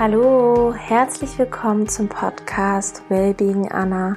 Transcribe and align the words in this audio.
Hallo, 0.00 0.72
herzlich 0.76 1.36
willkommen 1.40 1.88
zum 1.88 2.06
Podcast 2.06 3.02
Wellbeing 3.08 3.72
Anna, 3.72 4.16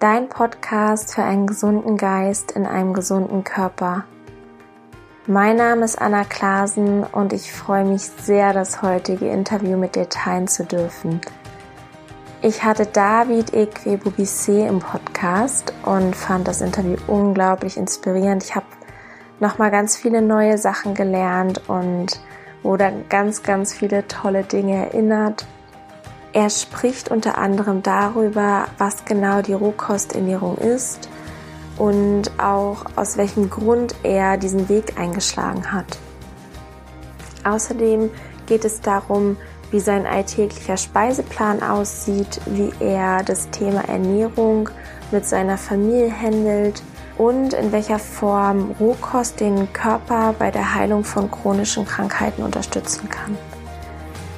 dein 0.00 0.28
Podcast 0.28 1.14
für 1.14 1.22
einen 1.22 1.46
gesunden 1.46 1.96
Geist 1.96 2.50
in 2.50 2.66
einem 2.66 2.92
gesunden 2.92 3.44
Körper. 3.44 4.04
Mein 5.28 5.58
Name 5.58 5.84
ist 5.84 6.02
Anna 6.02 6.24
Klasen 6.24 7.04
und 7.04 7.32
ich 7.32 7.52
freue 7.52 7.84
mich 7.84 8.02
sehr, 8.02 8.52
das 8.52 8.82
heutige 8.82 9.28
Interview 9.28 9.78
mit 9.78 9.94
dir 9.94 10.08
teilen 10.08 10.48
zu 10.48 10.64
dürfen. 10.64 11.20
Ich 12.40 12.64
hatte 12.64 12.86
David 12.86 13.52
Equebubissé 13.54 14.66
im 14.66 14.80
Podcast 14.80 15.72
und 15.84 16.16
fand 16.16 16.48
das 16.48 16.60
Interview 16.60 16.96
unglaublich 17.06 17.76
inspirierend. 17.76 18.42
Ich 18.42 18.56
habe 18.56 18.66
nochmal 19.38 19.70
ganz 19.70 19.96
viele 19.96 20.20
neue 20.20 20.58
Sachen 20.58 20.94
gelernt 20.94 21.62
und 21.68 22.18
wurde 22.62 22.92
ganz, 23.08 23.42
ganz 23.42 23.72
viele 23.72 24.06
tolle 24.08 24.44
Dinge 24.44 24.86
erinnert. 24.86 25.46
Er 26.32 26.48
spricht 26.48 27.10
unter 27.10 27.36
anderem 27.38 27.82
darüber, 27.82 28.66
was 28.78 29.04
genau 29.04 29.42
die 29.42 29.52
Rohkosternährung 29.52 30.56
ist 30.56 31.08
und 31.76 32.30
auch 32.38 32.84
aus 32.96 33.16
welchem 33.16 33.50
Grund 33.50 33.94
er 34.02 34.38
diesen 34.38 34.68
Weg 34.68 34.98
eingeschlagen 34.98 35.72
hat. 35.72 35.98
Außerdem 37.44 38.10
geht 38.46 38.64
es 38.64 38.80
darum, 38.80 39.36
wie 39.70 39.80
sein 39.80 40.06
alltäglicher 40.06 40.76
Speiseplan 40.76 41.62
aussieht, 41.62 42.40
wie 42.46 42.72
er 42.78 43.22
das 43.24 43.50
Thema 43.50 43.88
Ernährung 43.88 44.68
mit 45.10 45.26
seiner 45.26 45.58
Familie 45.58 46.12
handelt 46.12 46.82
und 47.22 47.52
in 47.52 47.70
welcher 47.70 48.00
Form 48.00 48.74
Rohkost 48.80 49.38
den 49.38 49.72
Körper 49.72 50.34
bei 50.36 50.50
der 50.50 50.74
Heilung 50.74 51.04
von 51.04 51.30
chronischen 51.30 51.84
Krankheiten 51.84 52.42
unterstützen 52.42 53.08
kann. 53.08 53.38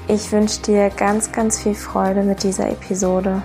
Ich 0.06 0.30
wünsche 0.32 0.60
dir 0.60 0.90
ganz, 0.90 1.32
ganz 1.32 1.62
viel 1.62 1.74
Freude 1.74 2.22
mit 2.22 2.42
dieser 2.42 2.68
Episode. 2.68 3.40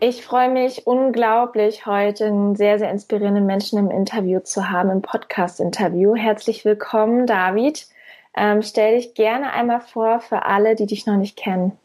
Ich 0.00 0.24
freue 0.24 0.48
mich 0.48 0.86
unglaublich, 0.86 1.84
heute 1.84 2.26
einen 2.26 2.54
sehr, 2.54 2.78
sehr 2.78 2.88
inspirierenden 2.88 3.44
Menschen 3.46 3.80
im 3.80 3.90
Interview 3.90 4.38
zu 4.38 4.70
haben, 4.70 4.90
im 4.90 5.02
Podcast-Interview. 5.02 6.14
Herzlich 6.14 6.64
willkommen, 6.64 7.26
David. 7.26 7.88
Ähm, 8.36 8.62
stell 8.62 8.94
dich 8.94 9.14
gerne 9.14 9.52
einmal 9.52 9.80
vor 9.80 10.20
für 10.20 10.44
alle, 10.44 10.76
die 10.76 10.86
dich 10.86 11.06
noch 11.06 11.16
nicht 11.16 11.36
kennen. 11.36 11.76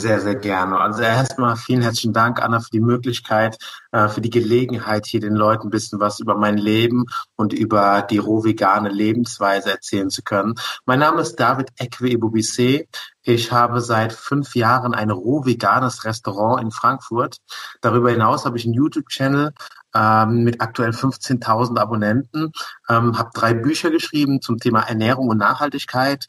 Sehr, 0.00 0.18
sehr 0.18 0.36
gerne. 0.36 0.80
Also 0.80 1.02
erstmal 1.02 1.56
vielen 1.56 1.82
herzlichen 1.82 2.14
Dank, 2.14 2.42
Anna, 2.42 2.60
für 2.60 2.70
die 2.70 2.80
Möglichkeit, 2.80 3.58
äh, 3.92 4.08
für 4.08 4.22
die 4.22 4.30
Gelegenheit, 4.30 5.04
hier 5.04 5.20
den 5.20 5.34
Leuten 5.34 5.66
ein 5.66 5.70
bisschen 5.70 6.00
was 6.00 6.20
über 6.20 6.36
mein 6.36 6.56
Leben 6.56 7.04
und 7.36 7.52
über 7.52 8.00
die 8.08 8.16
roh-vegane 8.16 8.88
Lebensweise 8.88 9.70
erzählen 9.70 10.08
zu 10.08 10.22
können. 10.22 10.54
Mein 10.86 11.00
Name 11.00 11.20
ist 11.20 11.36
David 11.36 11.68
Ekwe 11.78 12.12
Ebubisse. 12.12 12.86
Ich 13.22 13.52
habe 13.52 13.82
seit 13.82 14.14
fünf 14.14 14.54
Jahren 14.54 14.94
ein 14.94 15.10
roh-veganes 15.10 16.06
Restaurant 16.06 16.62
in 16.62 16.70
Frankfurt. 16.70 17.36
Darüber 17.82 18.10
hinaus 18.10 18.46
habe 18.46 18.56
ich 18.56 18.64
einen 18.64 18.72
YouTube-Channel 18.72 19.52
ähm, 19.94 20.44
mit 20.44 20.62
aktuell 20.62 20.92
15.000 20.92 21.78
Abonnenten, 21.78 22.52
ähm, 22.88 23.18
habe 23.18 23.30
drei 23.34 23.52
Bücher 23.52 23.90
geschrieben 23.90 24.40
zum 24.40 24.56
Thema 24.56 24.80
Ernährung 24.80 25.28
und 25.28 25.36
Nachhaltigkeit 25.36 26.24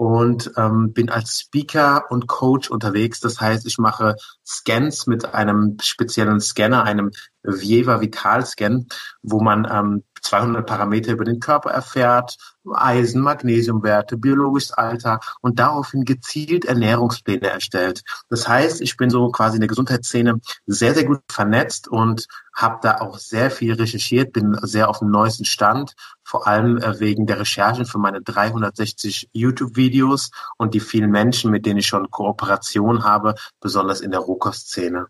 und 0.00 0.52
ähm, 0.56 0.94
bin 0.94 1.10
als 1.10 1.40
Speaker 1.40 2.06
und 2.08 2.26
Coach 2.26 2.70
unterwegs. 2.70 3.20
Das 3.20 3.38
heißt, 3.38 3.66
ich 3.66 3.76
mache 3.76 4.16
Scans 4.46 5.06
mit 5.06 5.34
einem 5.34 5.76
speziellen 5.82 6.40
Scanner, 6.40 6.84
einem 6.84 7.10
Vieva 7.42 8.00
Vital 8.00 8.46
Scan, 8.46 8.86
wo 9.20 9.42
man 9.42 9.68
ähm, 9.70 10.04
200 10.22 10.66
Parameter 10.66 11.12
über 11.12 11.24
den 11.24 11.40
Körper 11.40 11.70
erfährt, 11.70 12.36
Eisen, 12.72 13.22
Magnesiumwerte, 13.22 14.16
biologisches 14.16 14.72
Alter 14.72 15.20
und 15.40 15.58
daraufhin 15.58 16.04
gezielt 16.04 16.64
Ernährungspläne 16.66 17.48
erstellt. 17.48 18.02
Das 18.28 18.46
heißt, 18.46 18.80
ich 18.80 18.96
bin 18.96 19.10
so 19.10 19.30
quasi 19.30 19.56
in 19.56 19.60
der 19.60 19.68
Gesundheitsszene 19.68 20.40
sehr, 20.66 20.94
sehr 20.94 21.04
gut 21.04 21.20
vernetzt 21.30 21.88
und 21.88 22.26
habe 22.52 22.78
da 22.82 22.98
auch 22.98 23.18
sehr 23.18 23.50
viel 23.50 23.74
recherchiert, 23.74 24.32
bin 24.32 24.58
sehr 24.62 24.88
auf 24.88 24.98
dem 24.98 25.10
neuesten 25.10 25.44
Stand, 25.44 25.94
vor 26.22 26.46
allem 26.46 26.78
äh, 26.78 27.00
wegen 27.00 27.26
der 27.26 27.40
Recherchen 27.40 27.86
für 27.86 27.98
meine 27.98 28.20
360 28.20 29.30
YouTube-Videos 29.32 30.30
und 30.58 30.74
die 30.74 30.80
vielen 30.80 31.10
Menschen, 31.10 31.50
mit 31.50 31.64
denen 31.64 31.78
ich 31.78 31.86
schon 31.86 32.10
Kooperation 32.10 33.04
habe, 33.04 33.34
besonders 33.60 34.00
in 34.00 34.10
der 34.10 34.20
Rohkostszene. 34.20 35.06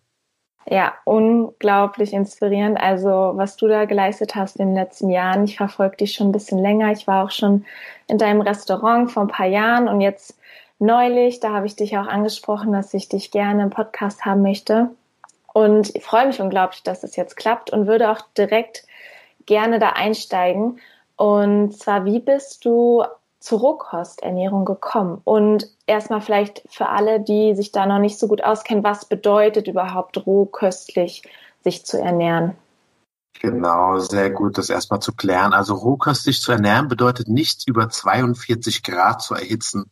Ja, 0.67 0.95
unglaublich 1.05 2.13
inspirierend. 2.13 2.79
Also, 2.81 3.33
was 3.35 3.57
du 3.57 3.67
da 3.67 3.87
geleistet 3.87 4.35
hast 4.35 4.57
in 4.57 4.69
den 4.69 4.75
letzten 4.75 5.11
Jahren. 5.11 5.45
Ich 5.45 5.57
verfolge 5.57 5.97
dich 5.97 6.13
schon 6.13 6.29
ein 6.29 6.33
bisschen 6.33 6.59
länger. 6.59 6.93
Ich 6.93 7.07
war 7.07 7.25
auch 7.25 7.31
schon 7.31 7.65
in 8.07 8.19
deinem 8.19 8.41
Restaurant 8.41 9.11
vor 9.11 9.25
ein 9.25 9.29
paar 9.29 9.47
Jahren 9.47 9.89
und 9.89 10.01
jetzt 10.01 10.39
neulich, 10.79 11.41
da 11.41 11.53
habe 11.53 11.67
ich 11.67 11.77
dich 11.77 11.97
auch 11.97 12.07
angesprochen, 12.07 12.73
dass 12.73 12.95
ich 12.95 13.09
dich 13.09 13.31
gerne 13.31 13.63
im 13.63 13.71
Podcast 13.71 14.25
haben 14.25 14.43
möchte. 14.43 14.91
Und 15.53 15.95
ich 15.95 16.05
freue 16.05 16.27
mich 16.27 16.41
unglaublich, 16.41 16.83
dass 16.83 17.03
es 17.03 17.17
jetzt 17.17 17.37
klappt 17.37 17.71
und 17.71 17.87
würde 17.87 18.11
auch 18.11 18.21
direkt 18.37 18.85
gerne 19.47 19.79
da 19.79 19.91
einsteigen. 19.91 20.81
Und 21.17 21.77
zwar, 21.77 22.05
wie 22.05 22.21
bist 22.21 22.65
du 22.65 23.05
zur 23.41 23.61
Rohkosternährung 23.61 24.65
gekommen? 24.65 25.21
Und 25.25 25.69
erstmal 25.87 26.21
vielleicht 26.21 26.63
für 26.69 26.89
alle, 26.89 27.21
die 27.21 27.55
sich 27.55 27.73
da 27.73 27.87
noch 27.87 27.99
nicht 27.99 28.19
so 28.19 28.29
gut 28.29 28.45
auskennen, 28.45 28.85
was 28.85 29.07
bedeutet 29.07 29.67
überhaupt 29.67 30.25
rohköstlich 30.27 31.23
sich 31.63 31.85
zu 31.85 31.99
ernähren? 31.99 32.57
Genau, 33.39 33.99
sehr 33.99 34.29
gut, 34.31 34.59
das 34.59 34.69
erstmal 34.69 35.01
zu 35.01 35.13
klären. 35.15 35.55
Also 35.55 35.73
rohköstlich 35.73 36.43
zu 36.43 36.53
ernähren 36.53 36.89
bedeutet 36.89 37.29
nichts 37.29 37.67
über 37.67 37.89
42 37.89 38.83
Grad 38.83 39.23
zu 39.23 39.35
erhitzen. 39.35 39.91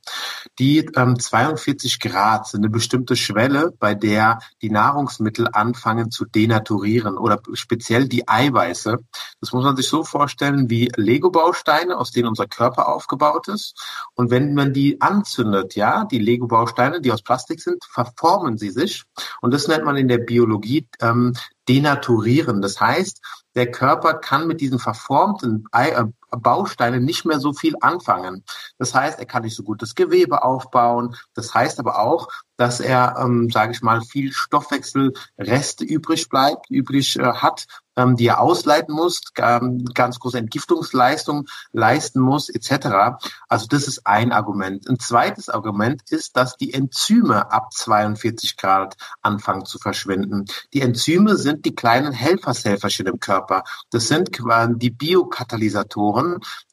Die 0.59 0.81
ähm, 0.97 1.19
42 1.19 1.99
Grad 1.99 2.47
sind 2.47 2.61
eine 2.61 2.69
bestimmte 2.71 3.17
Schwelle, 3.17 3.73
bei 3.79 3.95
der 3.95 4.41
die 4.61 4.69
Nahrungsmittel 4.69 5.49
anfangen 5.51 6.11
zu 6.11 6.27
denaturieren 6.27 7.17
oder 7.17 7.41
speziell 7.55 8.07
die 8.07 8.29
Eiweiße. 8.29 8.99
Das 9.41 9.53
muss 9.53 9.65
man 9.65 9.77
sich 9.77 9.89
so 9.89 10.05
vorstellen 10.05 10.69
wie 10.69 10.93
Lego-Bausteine, 10.97 11.97
aus 11.97 12.11
denen 12.11 12.29
unser 12.29 12.47
Körper 12.47 12.89
aufgebaut 12.89 13.49
ist. 13.49 13.81
Und 14.15 14.31
wenn 14.31 14.53
man 14.53 14.75
die 14.75 15.01
anzündet, 15.01 15.75
ja, 15.75 16.05
die 16.05 16.19
Lego-Bausteine, 16.19 17.01
die 17.01 17.13
aus 17.13 17.23
Plastik 17.23 17.63
sind, 17.63 17.83
verformen 17.85 18.59
sie 18.59 18.71
sich. 18.71 19.05
Und 19.41 19.55
das 19.55 19.69
nennt 19.69 19.87
man 19.87 19.97
in 19.97 20.09
der 20.09 20.19
Biologie 20.19 20.87
ähm, 21.01 21.33
denaturieren. 21.69 22.63
Das 22.63 22.81
heißt, 22.81 23.21
der 23.55 23.71
Körper 23.71 24.15
kann 24.15 24.47
mit 24.47 24.61
diesen 24.61 24.79
verformten 24.79 25.65
äh, 25.73 26.05
Bausteinen 26.31 27.05
nicht 27.05 27.25
mehr 27.25 27.41
so 27.41 27.53
viel 27.53 27.75
anfangen. 27.81 28.45
Das 28.79 28.95
heißt, 28.95 29.19
er 29.19 29.27
kann 29.27 29.43
nicht 29.43 29.57
so 29.57 29.63
gut 29.63 29.83
das 29.83 29.95
Gewebe 29.95 30.43
aufbauen. 30.43 31.17
Das 31.35 31.55
heißt 31.55 31.79
aber 31.81 32.01
auch, 32.01 32.29
dass 32.59 32.81
er, 32.81 33.17
ähm, 33.19 33.49
sage 33.51 33.73
ich 33.73 33.83
mal, 33.83 34.03
viel 34.03 34.33
Stoffwechselreste 34.33 35.85
übrig 35.85 36.29
bleibt, 36.29 36.69
übrig 36.69 37.17
äh, 37.17 37.23
hat, 37.23 37.67
ähm, 37.99 38.17
die 38.17 38.27
er 38.27 38.41
ausleiten 38.41 38.95
muss, 38.95 39.23
ähm, 39.37 39.85
ganz 39.95 40.19
große 40.19 40.39
Entgiftungsleistung 40.39 41.47
leisten 41.73 42.21
muss, 42.21 42.49
etc. 42.49 43.19
Also 43.49 43.67
das 43.69 43.87
ist 43.87 44.07
ein 44.07 44.33
Argument. 44.33 44.89
Ein 44.89 44.99
zweites 44.99 45.49
Argument 45.49 46.03
ist, 46.11 46.37
dass 46.37 46.57
die 46.57 46.75
Enzyme 46.75 47.51
ab 47.53 47.73
42 47.73 48.57
Grad 48.57 48.97
anfangen 49.23 49.65
zu 49.65 49.79
verschwinden. 49.79 50.47
Die 50.75 50.83
Enzyme 50.83 51.37
sind 51.37 51.65
die 51.65 51.77
kleinen 51.77 52.13
Helfershelferchen 52.13 53.07
im 53.07 53.21
Körper. 53.21 53.63
Das 53.91 54.09
sind 54.09 54.33
quasi 54.33 54.75
die 54.77 54.91
Biokatalysatoren, 54.91 56.18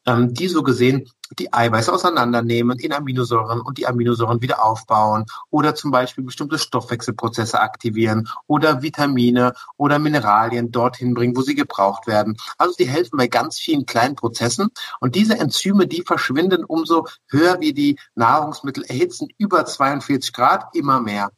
ähm, 0.06 0.34
die 0.34 0.48
so 0.48 0.62
gesehen 0.62 1.08
die 1.38 1.52
Eiweiße 1.52 1.92
auseinandernehmen 1.92 2.78
in 2.78 2.92
Aminosäuren 2.92 3.60
und 3.60 3.78
die 3.78 3.86
Aminosäuren 3.86 4.42
wieder 4.42 4.64
aufbauen 4.64 5.26
oder 5.50 5.74
zum 5.74 5.90
Beispiel 5.90 6.24
bestimmte 6.24 6.58
Stoffwechselprozesse 6.58 7.60
aktivieren 7.60 8.28
oder 8.46 8.82
Vitamine 8.82 9.52
oder 9.76 9.98
Mineralien 9.98 10.70
dorthin 10.70 11.14
bringen, 11.14 11.36
wo 11.36 11.42
sie 11.42 11.54
gebraucht 11.54 12.06
werden. 12.06 12.36
Also 12.58 12.74
die 12.78 12.88
helfen 12.88 13.16
bei 13.16 13.26
ganz 13.26 13.58
vielen 13.58 13.86
kleinen 13.86 14.14
Prozessen 14.14 14.68
und 15.00 15.14
diese 15.14 15.38
Enzyme, 15.38 15.86
die 15.86 16.02
verschwinden 16.02 16.64
umso 16.64 17.06
höher 17.28 17.60
wir 17.60 17.74
die 17.74 17.98
Nahrungsmittel 18.14 18.84
erhitzen, 18.84 19.28
über 19.38 19.64
42 19.66 20.32
Grad 20.32 20.74
immer 20.74 21.00
mehr. 21.00 21.30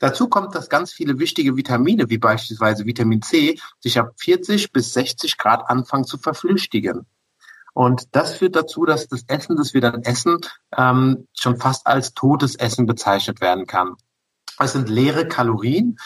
Dazu 0.00 0.28
kommt, 0.28 0.54
dass 0.54 0.68
ganz 0.68 0.92
viele 0.92 1.18
wichtige 1.18 1.56
Vitamine, 1.56 2.10
wie 2.10 2.18
beispielsweise 2.18 2.86
Vitamin 2.86 3.22
C, 3.22 3.58
sich 3.78 3.98
ab 3.98 4.12
40 4.16 4.72
bis 4.72 4.92
60 4.92 5.38
Grad 5.38 5.70
anfangen 5.70 6.04
zu 6.04 6.18
verflüchtigen. 6.18 7.06
Und 7.74 8.08
das 8.12 8.34
führt 8.34 8.56
dazu, 8.56 8.84
dass 8.84 9.08
das 9.08 9.24
Essen, 9.28 9.56
das 9.56 9.74
wir 9.74 9.80
dann 9.80 10.02
essen, 10.02 10.38
ähm, 10.76 11.28
schon 11.38 11.58
fast 11.58 11.86
als 11.86 12.14
totes 12.14 12.56
Essen 12.56 12.86
bezeichnet 12.86 13.40
werden 13.40 13.66
kann. 13.66 13.94
Es 14.58 14.72
sind 14.72 14.88
leere 14.88 15.26
Kalorien, 15.26 15.98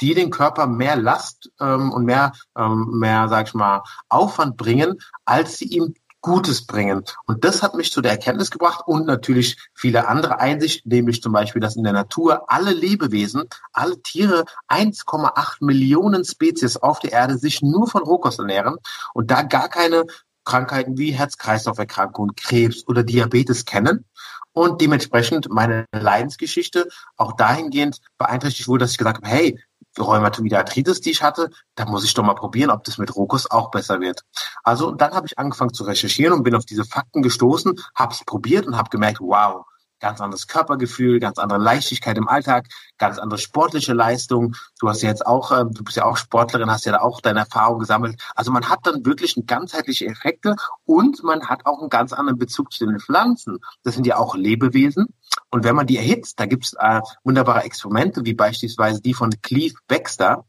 die 0.00 0.14
den 0.14 0.30
Körper 0.30 0.66
mehr 0.66 0.96
Last 0.96 1.50
ähm, 1.60 1.92
und 1.92 2.04
mehr, 2.04 2.32
ähm, 2.56 2.98
mehr, 2.98 3.28
sag 3.28 3.48
ich 3.48 3.54
mal, 3.54 3.82
Aufwand 4.08 4.56
bringen, 4.56 4.98
als 5.24 5.58
sie 5.58 5.66
ihm 5.66 5.94
Gutes 6.20 6.66
bringen. 6.66 7.04
Und 7.26 7.44
das 7.44 7.62
hat 7.62 7.74
mich 7.74 7.92
zu 7.92 8.00
der 8.00 8.12
Erkenntnis 8.12 8.50
gebracht 8.50 8.82
und 8.86 9.06
natürlich 9.06 9.56
viele 9.72 10.08
andere 10.08 10.40
Einsichten, 10.40 10.88
nämlich 10.88 11.22
zum 11.22 11.32
Beispiel, 11.32 11.60
dass 11.60 11.76
in 11.76 11.84
der 11.84 11.92
Natur 11.92 12.50
alle 12.50 12.72
Lebewesen, 12.72 13.44
alle 13.72 14.02
Tiere, 14.02 14.44
1,8 14.68 15.64
Millionen 15.64 16.24
Spezies 16.24 16.76
auf 16.76 16.98
der 16.98 17.12
Erde 17.12 17.38
sich 17.38 17.62
nur 17.62 17.86
von 17.86 18.02
Rohkost 18.02 18.40
ernähren 18.40 18.76
und 19.14 19.30
da 19.30 19.42
gar 19.42 19.68
keine 19.68 20.04
Krankheiten 20.48 20.96
wie 20.96 21.10
Herz-Kreislauf-Erkrankungen, 21.10 22.34
Krebs 22.34 22.86
oder 22.88 23.02
Diabetes 23.02 23.66
kennen 23.66 24.06
und 24.52 24.80
dementsprechend 24.80 25.50
meine 25.50 25.84
Leidensgeschichte 25.92 26.88
auch 27.18 27.34
dahingehend 27.34 27.98
beeinträchtigt 28.16 28.66
wurde, 28.66 28.84
dass 28.84 28.92
ich 28.92 28.98
gesagt 28.98 29.18
habe, 29.18 29.28
hey, 29.28 29.60
Rheumatoide 29.98 30.58
Arthritis, 30.58 31.00
die 31.00 31.10
ich 31.10 31.22
hatte, 31.22 31.50
da 31.74 31.84
muss 31.84 32.04
ich 32.04 32.14
doch 32.14 32.22
mal 32.22 32.34
probieren, 32.34 32.70
ob 32.70 32.84
das 32.84 32.98
mit 32.98 33.14
Rohkost 33.14 33.50
auch 33.50 33.70
besser 33.70 34.00
wird. 34.00 34.22
Also 34.62 34.92
dann 34.92 35.12
habe 35.12 35.26
ich 35.26 35.38
angefangen 35.38 35.74
zu 35.74 35.84
recherchieren 35.84 36.32
und 36.32 36.44
bin 36.44 36.54
auf 36.54 36.64
diese 36.64 36.84
Fakten 36.84 37.22
gestoßen, 37.22 37.74
habe 37.94 38.14
es 38.14 38.24
probiert 38.24 38.66
und 38.66 38.76
habe 38.76 38.88
gemerkt, 38.88 39.20
wow, 39.20 39.66
ganz 40.00 40.20
anderes 40.20 40.46
Körpergefühl, 40.46 41.20
ganz 41.20 41.38
andere 41.38 41.58
Leichtigkeit 41.58 42.16
im 42.16 42.28
Alltag, 42.28 42.68
ganz 42.98 43.18
andere 43.18 43.38
sportliche 43.38 43.92
Leistung. 43.92 44.54
Du 44.80 44.88
hast 44.88 45.02
ja 45.02 45.08
jetzt 45.08 45.26
auch, 45.26 45.52
äh, 45.52 45.64
du 45.64 45.84
bist 45.84 45.96
ja 45.96 46.04
auch 46.04 46.16
Sportlerin, 46.16 46.70
hast 46.70 46.86
ja 46.86 46.92
da 46.92 47.00
auch 47.00 47.20
deine 47.20 47.40
Erfahrung 47.40 47.80
gesammelt. 47.80 48.20
Also 48.34 48.50
man 48.50 48.68
hat 48.68 48.80
dann 48.84 49.04
wirklich 49.04 49.34
ganzheitliche 49.46 50.06
Effekte 50.06 50.56
und 50.84 51.22
man 51.22 51.48
hat 51.48 51.66
auch 51.66 51.80
einen 51.80 51.90
ganz 51.90 52.12
anderen 52.12 52.38
Bezug 52.38 52.72
zu 52.72 52.86
den 52.86 53.00
Pflanzen. 53.00 53.58
Das 53.82 53.94
sind 53.94 54.06
ja 54.06 54.16
auch 54.16 54.34
Lebewesen. 54.34 55.06
Und 55.50 55.64
wenn 55.64 55.74
man 55.74 55.86
die 55.86 55.96
erhitzt, 55.96 56.40
da 56.40 56.46
gibt's 56.46 56.74
äh, 56.78 57.00
wunderbare 57.24 57.62
Experimente, 57.64 58.24
wie 58.24 58.34
beispielsweise 58.34 59.00
die 59.00 59.14
von 59.14 59.30
Cleve 59.42 59.74
Baxter. 59.86 60.44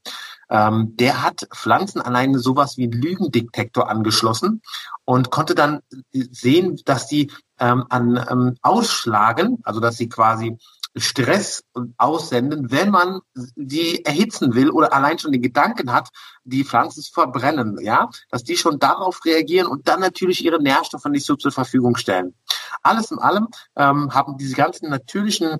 Ähm, 0.49 0.95
der 0.97 1.23
hat 1.23 1.47
Pflanzen 1.53 2.01
alleine 2.01 2.39
sowas 2.39 2.77
wie 2.77 2.83
einen 2.83 3.01
Lügendetektor 3.01 3.89
angeschlossen 3.89 4.61
und 5.05 5.29
konnte 5.29 5.55
dann 5.55 5.81
sehen, 6.11 6.79
dass 6.85 7.07
die 7.07 7.31
ähm, 7.59 7.85
an 7.89 8.25
ähm, 8.29 8.55
Ausschlagen, 8.61 9.59
also 9.63 9.79
dass 9.79 9.97
sie 9.97 10.09
quasi 10.09 10.57
Stress 10.95 11.63
aussenden, 11.97 12.71
wenn 12.71 12.89
man 12.89 13.19
die 13.55 14.03
erhitzen 14.05 14.55
will 14.55 14.71
oder 14.71 14.91
allein 14.91 15.19
schon 15.19 15.31
den 15.31 15.41
Gedanken 15.41 15.93
hat, 15.93 16.09
die 16.43 16.63
Pflanzen 16.63 17.03
zu 17.03 17.11
verbrennen, 17.13 17.77
ja, 17.81 18.09
dass 18.31 18.43
die 18.43 18.57
schon 18.57 18.79
darauf 18.79 19.23
reagieren 19.23 19.67
und 19.67 19.87
dann 19.87 19.99
natürlich 19.99 20.43
ihre 20.43 20.61
Nährstoffe 20.61 21.05
nicht 21.05 21.25
so 21.25 21.35
zur 21.35 21.51
Verfügung 21.51 21.95
stellen. 21.95 22.33
Alles 22.81 23.11
in 23.11 23.19
allem 23.19 23.47
ähm, 23.75 24.13
haben 24.13 24.37
diese 24.37 24.55
ganzen 24.55 24.89
natürlichen 24.89 25.57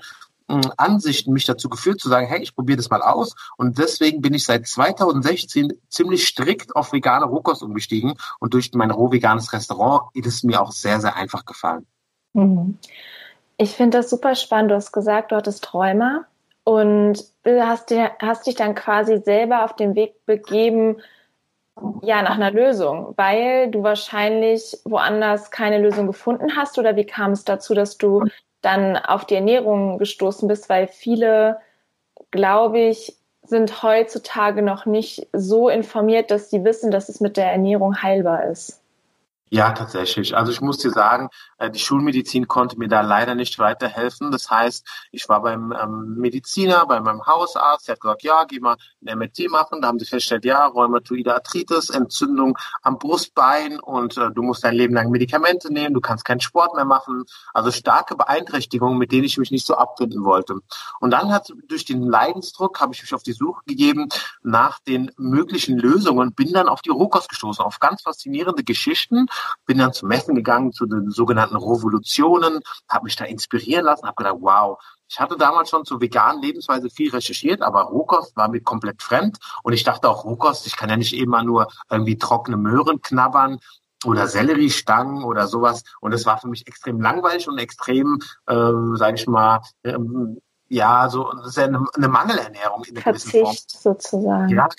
Ansichten 0.78 1.34
mich 1.34 1.46
dazu 1.46 1.70
geführt 1.70 2.00
zu 2.00 2.10
sagen, 2.10 2.28
hey, 2.28 2.42
ich 2.42 2.56
probiere 2.56 2.78
das 2.78 2.90
mal 2.90 3.02
aus. 3.02 3.36
Und 3.58 3.78
deswegen 3.78 4.22
bin 4.22 4.34
ich 4.34 4.46
seit 4.46 4.68
2016 4.68 5.74
ziemlich 5.90 6.28
strikt 6.28 6.76
auf 6.76 6.92
vegane 6.92 7.26
Rohkost 7.26 7.64
umgestiegen. 7.64 8.16
Und 8.40 8.54
durch 8.54 8.72
mein 8.74 8.92
rohveganes 8.92 9.54
Restaurant 9.54 10.10
ist 10.14 10.28
es 10.28 10.44
mir 10.44 10.62
auch 10.62 10.72
sehr, 10.72 11.00
sehr 11.00 11.16
einfach 11.16 11.46
gefallen. 11.46 11.86
Mhm. 12.34 12.78
Ich 13.58 13.72
finde 13.72 13.98
das 13.98 14.10
super 14.10 14.36
spannend. 14.36 14.72
Du 14.72 14.76
hast 14.76 14.92
gesagt, 14.92 15.32
du 15.32 15.36
hattest 15.36 15.64
Träume 15.64 16.26
und 16.64 17.24
hast, 17.46 17.90
dir, 17.90 18.12
hast 18.20 18.48
dich 18.48 18.56
dann 18.56 18.76
quasi 18.76 19.22
selber 19.24 19.66
auf 19.66 19.76
den 19.76 19.96
Weg 19.96 20.26
begeben, 20.26 20.98
ja, 22.02 22.22
nach 22.22 22.36
einer 22.36 22.52
Lösung, 22.52 23.14
weil 23.16 23.72
du 23.72 23.84
wahrscheinlich 23.84 24.78
woanders 24.84 25.50
keine 25.52 25.80
Lösung 25.80 26.08
gefunden 26.08 26.56
hast 26.58 26.78
oder 26.78 26.96
wie 26.96 27.06
kam 27.06 27.32
es 27.32 27.46
dazu, 27.46 27.74
dass 27.74 27.98
du 27.98 28.26
dann 28.62 28.98
auf 28.98 29.26
die 29.26 29.36
Ernährung 29.36 29.98
gestoßen 29.98 30.48
bist, 30.48 30.70
weil 30.70 30.88
viele, 30.88 31.60
glaube 32.32 32.80
ich, 32.80 33.16
sind 33.44 33.82
heutzutage 33.84 34.62
noch 34.62 34.86
nicht 34.86 35.28
so 35.34 35.70
informiert, 35.70 36.30
dass 36.32 36.50
sie 36.50 36.64
wissen, 36.64 36.92
dass 36.92 37.10
es 37.10 37.20
mit 37.20 37.38
der 37.38 37.52
Ernährung 37.52 38.02
heilbar 38.02 38.46
ist. 38.46 38.79
Ja, 39.52 39.72
tatsächlich. 39.72 40.38
Also 40.38 40.52
ich 40.52 40.62
muss 40.62 40.78
dir 40.78 40.92
sagen, 40.92 41.30
äh, 41.58 41.72
die 41.72 41.80
Schulmedizin 41.80 42.48
konnte 42.48 42.78
mir 42.78 42.88
da 42.88 43.02
leider 43.02 43.34
nicht 43.34 43.58
weiterhelfen. 43.58 44.32
Das 44.32 44.52
heißt, 44.52 44.86
ich 45.12 45.28
war 45.28 45.42
beim 45.42 45.72
ähm, 45.72 46.16
Mediziner, 46.18 46.86
bei 46.86 47.00
meinem 47.00 47.26
Hausarzt, 47.26 47.88
der 47.88 47.94
hat 47.94 48.02
gesagt, 48.02 48.22
ja, 48.22 48.44
geh 48.44 48.60
mal 48.60 48.78
ein 49.04 49.18
MRT 49.18 49.50
machen. 49.50 49.82
Da 49.82 49.88
haben 49.88 49.98
sie 49.98 50.06
festgestellt, 50.06 50.46
ja, 50.46 50.68
Rheumatoide 50.68 51.34
Arthritis, 51.34 51.90
Entzündung 51.90 52.60
am 52.84 53.00
Brustbein 53.00 53.80
und 53.80 54.18
äh, 54.18 54.30
du 54.30 54.44
musst 54.44 54.64
dein 54.64 54.76
Leben 54.76 54.94
lang 54.94 55.10
Medikamente 55.10 55.74
nehmen, 55.74 55.96
du 55.96 56.02
kannst 56.02 56.26
keinen 56.26 56.42
Sport 56.42 56.76
mehr 56.76 56.86
machen. 56.86 57.24
Also 57.52 57.72
starke 57.72 58.16
Beeinträchtigungen, 58.16 59.00
mit 59.00 59.12
denen 59.12 59.24
ich 59.24 59.40
mich 59.40 59.50
nicht 59.50 59.66
so 59.66 59.74
abfinden 59.74 60.26
wollte. 60.26 60.60
Und 61.00 61.10
dann 61.10 61.34
hat 61.34 61.52
durch 61.68 61.86
den 61.86 62.04
Leidensdruck 62.04 62.80
habe 62.80 62.94
ich 62.94 63.02
mich 63.02 63.16
auf 63.16 63.24
die 63.24 63.34
Suche 63.34 63.64
gegeben 63.66 64.10
nach 64.44 64.80
den 64.80 65.12
möglichen 65.18 65.80
Lösungen, 65.80 66.34
bin 66.34 66.54
dann 66.54 66.70
auf 66.70 66.84
die 66.84 66.92
Rohkost 66.92 67.30
gestoßen, 67.30 67.66
auf 67.66 67.80
ganz 67.80 68.04
faszinierende 68.04 68.64
Geschichten 68.64 69.26
bin 69.66 69.78
dann 69.78 69.94
zum 69.94 70.10
Messen 70.10 70.36
gegangen, 70.36 70.72
zu 70.72 70.86
den 70.86 71.10
sogenannten 71.12 71.56
Revolutionen, 71.56 72.62
habe 72.88 73.06
mich 73.06 73.16
da 73.16 73.26
inspirieren 73.26 73.86
lassen, 73.86 74.06
habe 74.06 74.16
gedacht, 74.16 74.38
wow, 74.40 74.78
ich 75.10 75.20
hatte 75.20 75.38
damals 75.38 75.70
schon 75.70 75.86
zur 75.86 76.00
veganen 76.02 76.42
Lebensweise 76.42 76.90
viel 76.90 77.10
recherchiert, 77.10 77.62
aber 77.62 77.84
Rohkost 77.84 78.36
war 78.36 78.48
mir 78.48 78.62
komplett 78.62 79.02
fremd. 79.02 79.40
Und 79.64 79.74
ich 79.74 79.84
dachte 79.84 80.08
auch, 80.08 80.24
Rohkost, 80.24 80.68
ich 80.68 80.78
kann 80.78 80.90
ja 80.90 80.98
nicht 80.98 81.14
immer 81.14 81.44
nur 81.44 81.68
irgendwie 81.90 82.18
trockene 82.18 82.58
Möhren 82.58 83.02
knabbern 83.02 83.60
oder 84.06 84.28
Selleriestangen 84.28 85.24
oder 85.24 85.48
sowas. 85.48 85.84
Und 86.00 86.14
es 86.14 86.26
war 86.28 86.38
für 86.38 86.48
mich 86.48 86.68
extrem 86.68 87.02
langweilig 87.02 87.48
und 87.48 87.58
extrem, 87.58 88.20
äh, 88.46 88.72
sage 88.96 89.16
ich 89.16 89.28
mal, 89.28 89.62
ähm, 89.84 90.40
ja, 90.68 91.10
so 91.10 91.34
sehr 91.46 91.66
eine, 91.66 91.84
eine 91.96 92.08
Mangelernährung 92.08 92.84
in 92.84 92.94
der 92.94 93.04
Verzicht 93.04 93.72
sozusagen. 93.72 94.50
Ja, 94.50 94.70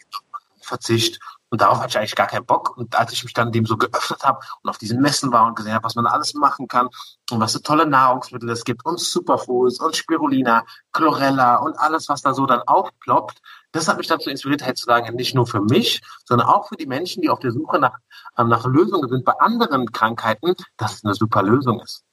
Verzicht. 0.60 1.18
Und 1.50 1.60
darauf 1.60 1.78
hatte 1.78 1.90
ich 1.90 1.98
eigentlich 1.98 2.14
gar 2.14 2.28
keinen 2.28 2.46
Bock. 2.46 2.76
Und 2.76 2.98
als 2.98 3.12
ich 3.12 3.24
mich 3.24 3.34
dann 3.34 3.52
dem 3.52 3.66
so 3.66 3.76
geöffnet 3.76 4.22
habe 4.22 4.40
und 4.62 4.70
auf 4.70 4.78
diesen 4.78 5.00
Messen 5.00 5.32
war 5.32 5.46
und 5.46 5.56
gesehen 5.56 5.74
habe, 5.74 5.84
was 5.84 5.96
man 5.96 6.06
alles 6.06 6.32
machen 6.34 6.68
kann 6.68 6.88
und 7.30 7.40
was 7.40 7.52
für 7.52 7.62
tolle 7.62 7.86
Nahrungsmittel 7.86 8.48
es 8.50 8.64
gibt 8.64 8.86
und 8.86 9.00
Superfoods 9.00 9.80
und 9.80 9.96
Spirulina, 9.96 10.64
Chlorella 10.92 11.56
und 11.56 11.78
alles, 11.78 12.08
was 12.08 12.22
da 12.22 12.32
so 12.32 12.46
dann 12.46 12.62
aufploppt, 12.62 13.40
das 13.72 13.88
hat 13.88 13.98
mich 13.98 14.06
dazu 14.06 14.30
inspiriert, 14.30 14.64
halt 14.64 14.78
zu 14.78 14.84
sagen, 14.84 15.14
nicht 15.14 15.34
nur 15.34 15.46
für 15.46 15.60
mich, 15.60 16.00
sondern 16.24 16.48
auch 16.48 16.68
für 16.68 16.76
die 16.76 16.86
Menschen, 16.86 17.22
die 17.22 17.30
auf 17.30 17.38
der 17.40 17.52
Suche 17.52 17.78
nach, 17.78 17.98
äh, 18.36 18.44
nach 18.44 18.64
Lösungen 18.66 19.08
sind 19.08 19.24
bei 19.24 19.32
anderen 19.38 19.92
Krankheiten, 19.92 20.54
dass 20.76 20.94
es 20.94 21.04
eine 21.04 21.14
super 21.14 21.42
Lösung 21.42 21.80
ist. 21.80 22.04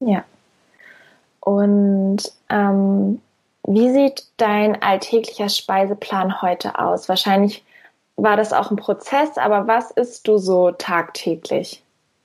Ja. 0.00 0.24
Und 1.40 2.22
ähm, 2.48 3.20
wie 3.66 3.92
sieht 3.92 4.26
dein 4.36 4.82
alltäglicher 4.82 5.48
Speiseplan 5.48 6.42
heute 6.42 6.78
aus? 6.78 7.08
Wahrscheinlich 7.08 7.64
war 8.16 8.36
das 8.36 8.52
auch 8.52 8.70
ein 8.70 8.76
Prozess, 8.76 9.36
aber 9.36 9.66
was 9.66 9.90
isst 9.90 10.28
du 10.28 10.38
so 10.38 10.70
tagtäglich? 10.72 11.84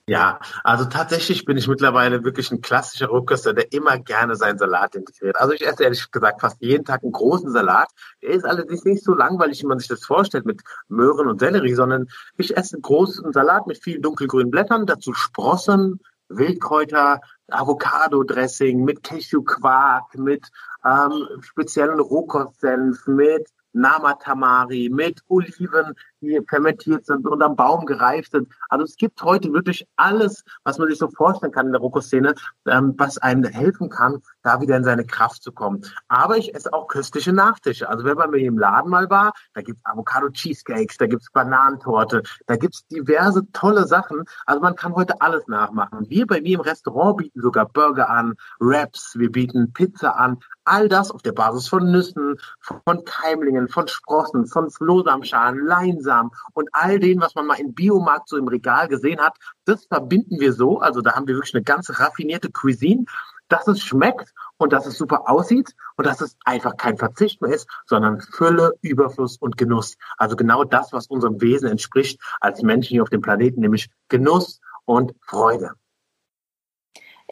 Ja, 0.09 0.39
also 0.63 0.85
tatsächlich 0.85 1.45
bin 1.45 1.55
ich 1.55 1.67
mittlerweile 1.67 2.23
wirklich 2.23 2.49
ein 2.49 2.61
klassischer 2.61 3.09
Rohköster, 3.09 3.53
der 3.53 3.71
immer 3.71 3.99
gerne 3.99 4.35
seinen 4.35 4.57
Salat 4.57 4.95
integriert. 4.95 5.35
Also 5.39 5.53
ich 5.53 5.63
esse 5.63 5.83
ehrlich 5.83 6.09
gesagt 6.09 6.41
fast 6.41 6.59
jeden 6.61 6.83
Tag 6.83 7.03
einen 7.03 7.11
großen 7.11 7.51
Salat. 7.51 7.89
Der 8.23 8.31
ist 8.31 8.43
allerdings 8.43 8.83
nicht 8.85 9.03
so 9.03 9.13
langweilig, 9.13 9.61
wie 9.61 9.67
man 9.67 9.77
sich 9.77 9.87
das 9.87 10.03
vorstellt 10.03 10.47
mit 10.47 10.63
Möhren 10.87 11.27
und 11.27 11.39
Sellerie, 11.39 11.75
sondern 11.75 12.07
ich 12.37 12.57
esse 12.57 12.77
einen 12.77 12.81
großen 12.81 13.31
Salat 13.33 13.67
mit 13.67 13.83
vielen 13.83 14.01
dunkelgrünen 14.01 14.49
Blättern, 14.49 14.87
dazu 14.87 15.13
Sprossen, 15.13 15.99
Wildkräuter, 16.29 17.21
Avocado-Dressing, 17.47 18.83
mit 18.83 19.03
Cashew-Quark, 19.03 20.17
mit 20.17 20.47
ähm, 20.83 21.27
speziellen 21.41 21.99
Rohkostsenf, 21.99 23.05
mit 23.05 23.47
Namatamari, 23.73 24.89
mit 24.89 25.21
Oliven, 25.27 25.93
die 26.21 26.39
fermentiert 26.47 27.05
sind 27.05 27.25
und 27.27 27.41
am 27.41 27.55
Baum 27.55 27.85
gereift 27.85 28.31
sind. 28.31 28.49
Also 28.69 28.85
es 28.85 28.95
gibt 28.95 29.21
heute 29.21 29.53
wirklich 29.53 29.87
alles, 29.95 30.43
was 30.63 30.77
man 30.77 30.89
sich 30.89 30.97
so 30.97 31.07
vorstellen 31.09 31.51
kann 31.51 31.67
in 31.67 31.71
der 31.71 31.81
Rokoszene, 31.81 32.35
ähm, 32.67 32.93
was 32.97 33.17
einem 33.17 33.43
helfen 33.43 33.89
kann, 33.89 34.21
da 34.43 34.59
wieder 34.61 34.77
in 34.77 34.83
seine 34.83 35.05
Kraft 35.05 35.43
zu 35.43 35.51
kommen. 35.51 35.81
Aber 36.07 36.37
ich 36.37 36.53
esse 36.53 36.73
auch 36.73 36.87
köstliche 36.87 37.33
Nachtische. 37.33 37.89
Also 37.89 38.03
wenn 38.03 38.17
man 38.17 38.31
mir 38.31 38.39
im 38.39 38.57
Laden 38.57 38.89
mal 38.89 39.09
war, 39.09 39.31
da 39.53 39.61
gibt's 39.61 39.81
Avocado-Cheesecakes, 39.85 40.97
da 40.97 41.07
gibt's 41.07 41.31
Bananentorte, 41.31 42.23
da 42.47 42.55
gibt's 42.55 42.85
diverse 42.87 43.49
tolle 43.53 43.87
Sachen. 43.87 44.23
Also 44.45 44.61
man 44.61 44.75
kann 44.75 44.95
heute 44.95 45.21
alles 45.21 45.47
nachmachen. 45.47 46.09
Wir 46.09 46.27
bei 46.27 46.41
mir 46.41 46.55
im 46.55 46.61
Restaurant 46.61 47.17
bieten 47.17 47.41
sogar 47.41 47.67
Burger 47.67 48.09
an, 48.09 48.35
Wraps, 48.59 49.15
wir 49.17 49.31
bieten 49.31 49.71
Pizza 49.73 50.17
an. 50.17 50.39
All 50.65 50.87
das 50.87 51.09
auf 51.09 51.23
der 51.23 51.31
Basis 51.31 51.67
von 51.67 51.91
Nüssen, 51.91 52.35
von 52.59 53.03
Keimlingen, 53.03 53.69
von 53.69 53.87
Sprossen, 53.87 54.45
von 54.45 54.69
Flohsamschalen, 54.69 55.65
Leinsamen 55.65 56.08
und 56.53 56.69
all 56.71 56.99
dem, 56.99 57.21
was 57.21 57.35
man 57.35 57.45
mal 57.45 57.59
im 57.59 57.73
Biomarkt 57.73 58.29
so 58.29 58.37
im 58.37 58.47
Regal 58.47 58.87
gesehen 58.87 59.19
hat. 59.19 59.37
Das 59.65 59.85
verbinden 59.85 60.39
wir 60.39 60.53
so. 60.53 60.79
Also 60.79 61.01
da 61.01 61.13
haben 61.13 61.27
wir 61.27 61.35
wirklich 61.35 61.55
eine 61.55 61.63
ganz 61.63 61.89
raffinierte 61.99 62.51
Cuisine 62.51 63.05
dass 63.49 63.67
es 63.67 63.81
schmeckt 63.81 64.33
und 64.57 64.71
dass 64.71 64.85
es 64.85 64.97
super 64.97 65.29
aussieht 65.29 65.75
und 65.97 66.07
dass 66.07 66.21
es 66.21 66.37
einfach 66.45 66.77
kein 66.77 66.97
Verzicht 66.97 67.41
mehr 67.41 67.51
ist, 67.51 67.67
sondern 67.85 68.21
Fülle, 68.21 68.73
Überfluss 68.81 69.37
und 69.37 69.57
Genuss. 69.57 69.97
Also 70.17 70.35
genau 70.35 70.63
das, 70.63 70.93
was 70.93 71.07
unserem 71.07 71.41
Wesen 71.41 71.69
entspricht 71.69 72.21
als 72.39 72.61
Menschen 72.61 72.93
hier 72.93 73.03
auf 73.03 73.09
dem 73.09 73.21
Planeten, 73.21 73.59
nämlich 73.59 73.89
Genuss 74.07 74.61
und 74.85 75.13
Freude. 75.21 75.71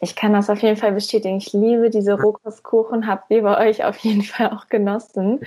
Ich 0.00 0.14
kann 0.14 0.32
das 0.32 0.48
auf 0.48 0.60
jeden 0.60 0.76
Fall 0.76 0.92
bestätigen. 0.92 1.38
Ich 1.38 1.52
liebe 1.52 1.90
diese 1.90 2.20
Rohkostkuchen, 2.20 3.06
habe 3.08 3.22
wie 3.28 3.40
bei 3.40 3.68
euch 3.68 3.84
auf 3.84 3.96
jeden 3.98 4.22
Fall 4.22 4.50
auch 4.50 4.68
genossen. 4.68 5.40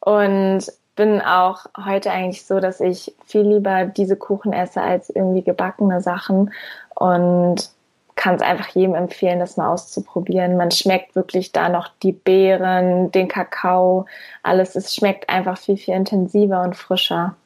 Und 0.00 0.66
bin 0.94 1.20
auch 1.20 1.66
heute 1.84 2.10
eigentlich 2.10 2.44
so, 2.44 2.60
dass 2.60 2.80
ich 2.80 3.14
viel 3.24 3.42
lieber 3.42 3.86
diese 3.86 4.16
Kuchen 4.16 4.52
esse 4.52 4.80
als 4.80 5.10
irgendwie 5.10 5.42
gebackene 5.42 6.00
Sachen 6.00 6.52
und 6.94 7.70
kann 8.14 8.34
es 8.34 8.42
einfach 8.42 8.68
jedem 8.68 8.94
empfehlen, 8.94 9.40
das 9.40 9.56
mal 9.56 9.72
auszuprobieren. 9.72 10.56
Man 10.56 10.70
schmeckt 10.70 11.16
wirklich 11.16 11.52
da 11.52 11.68
noch 11.68 11.88
die 12.02 12.12
Beeren, 12.12 13.10
den 13.10 13.26
Kakao, 13.26 14.06
alles. 14.42 14.76
Es 14.76 14.94
schmeckt 14.94 15.28
einfach 15.28 15.56
viel, 15.58 15.78
viel 15.78 15.94
intensiver 15.94 16.62
und 16.62 16.76
frischer. 16.76 17.36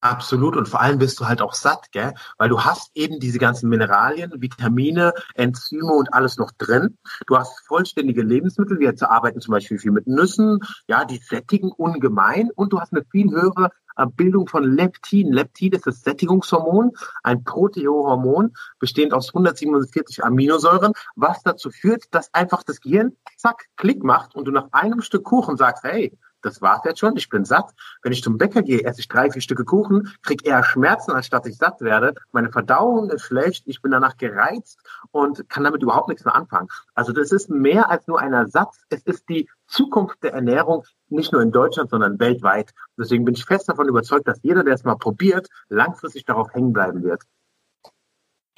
Absolut 0.00 0.56
und 0.56 0.68
vor 0.68 0.80
allem 0.80 0.98
bist 0.98 1.18
du 1.18 1.26
halt 1.26 1.42
auch 1.42 1.54
satt, 1.54 1.90
gell? 1.90 2.14
Weil 2.36 2.48
du 2.48 2.60
hast 2.60 2.92
eben 2.94 3.18
diese 3.18 3.40
ganzen 3.40 3.68
Mineralien, 3.68 4.32
Vitamine, 4.40 5.12
Enzyme 5.34 5.92
und 5.92 6.14
alles 6.14 6.36
noch 6.36 6.52
drin. 6.56 6.98
Du 7.26 7.36
hast 7.36 7.66
vollständige 7.66 8.22
Lebensmittel, 8.22 8.78
wir 8.78 8.94
arbeiten 9.10 9.40
zum 9.40 9.52
Beispiel 9.52 9.78
viel 9.78 9.90
mit 9.90 10.06
Nüssen, 10.06 10.60
ja, 10.86 11.04
die 11.04 11.18
sättigen 11.18 11.72
ungemein 11.72 12.50
und 12.54 12.72
du 12.72 12.80
hast 12.80 12.92
eine 12.92 13.04
viel 13.10 13.30
höhere 13.32 13.70
Bildung 14.06 14.46
von 14.46 14.62
Leptin. 14.62 15.32
Leptin 15.32 15.72
ist 15.72 15.86
das 15.86 16.02
Sättigungshormon, 16.02 16.92
ein 17.24 17.42
Proteohormon, 17.42 18.54
bestehend 18.78 19.12
aus 19.12 19.30
147 19.30 20.24
Aminosäuren, 20.24 20.92
was 21.16 21.42
dazu 21.42 21.70
führt, 21.70 22.04
dass 22.12 22.32
einfach 22.32 22.62
das 22.62 22.80
Gehirn 22.80 23.16
zack, 23.36 23.66
Klick 23.76 24.04
macht 24.04 24.36
und 24.36 24.44
du 24.44 24.52
nach 24.52 24.68
einem 24.70 25.02
Stück 25.02 25.24
Kuchen 25.24 25.56
sagst, 25.56 25.82
hey, 25.82 26.16
das 26.42 26.62
war's 26.62 26.82
jetzt 26.84 27.00
schon, 27.00 27.16
ich 27.16 27.28
bin 27.28 27.44
satt. 27.44 27.72
Wenn 28.02 28.12
ich 28.12 28.22
zum 28.22 28.38
Bäcker 28.38 28.62
gehe, 28.62 28.84
esse 28.84 29.00
ich 29.00 29.08
drei, 29.08 29.30
vier 29.30 29.42
Stücke 29.42 29.64
Kuchen, 29.64 30.12
krieg 30.22 30.46
eher 30.46 30.62
Schmerzen, 30.64 31.12
anstatt 31.12 31.46
ich 31.46 31.56
satt 31.56 31.80
werde. 31.80 32.14
Meine 32.32 32.50
Verdauung 32.50 33.10
ist 33.10 33.22
schlecht, 33.22 33.64
ich 33.66 33.82
bin 33.82 33.90
danach 33.90 34.16
gereizt 34.16 34.80
und 35.10 35.48
kann 35.48 35.64
damit 35.64 35.82
überhaupt 35.82 36.08
nichts 36.08 36.24
mehr 36.24 36.34
anfangen. 36.34 36.68
Also 36.94 37.12
das 37.12 37.32
ist 37.32 37.50
mehr 37.50 37.90
als 37.90 38.06
nur 38.06 38.20
ein 38.20 38.32
Ersatz. 38.32 38.78
Es 38.88 39.02
ist 39.02 39.28
die 39.28 39.48
Zukunft 39.66 40.22
der 40.22 40.32
Ernährung, 40.32 40.84
nicht 41.08 41.32
nur 41.32 41.42
in 41.42 41.52
Deutschland, 41.52 41.90
sondern 41.90 42.18
weltweit. 42.18 42.72
Deswegen 42.96 43.24
bin 43.24 43.34
ich 43.34 43.44
fest 43.44 43.68
davon 43.68 43.88
überzeugt, 43.88 44.28
dass 44.28 44.42
jeder, 44.42 44.64
der 44.64 44.74
es 44.74 44.84
mal 44.84 44.96
probiert, 44.96 45.48
langfristig 45.68 46.24
darauf 46.24 46.52
hängen 46.54 46.72
bleiben 46.72 47.02
wird. 47.02 47.22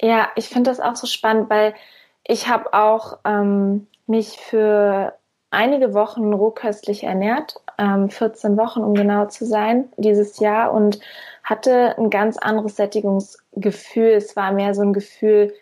Ja, 0.01 0.29
ich 0.35 0.49
finde 0.49 0.71
das 0.71 0.79
auch 0.79 0.95
so 0.95 1.05
spannend, 1.05 1.49
weil 1.49 1.75
ich 2.23 2.47
habe 2.47 2.73
auch 2.73 3.19
ähm, 3.23 3.87
mich 4.07 4.37
für 4.37 5.13
einige 5.51 5.93
Wochen 5.93 6.33
rohköstlich 6.33 7.03
ernährt, 7.03 7.55
ähm, 7.81 8.09
14 8.09 8.57
Wochen, 8.57 8.81
um 8.81 8.93
genau 8.93 9.25
zu 9.25 9.45
sein, 9.45 9.89
dieses 9.97 10.39
Jahr 10.39 10.71
und 10.71 10.99
hatte 11.43 11.97
ein 11.97 12.11
ganz 12.11 12.37
anderes 12.37 12.75
Sättigungsgefühl. 12.75 14.11
Es 14.11 14.35
war 14.35 14.51
mehr 14.51 14.75
so 14.75 14.83
ein 14.83 14.93
Gefühl, 14.93 15.53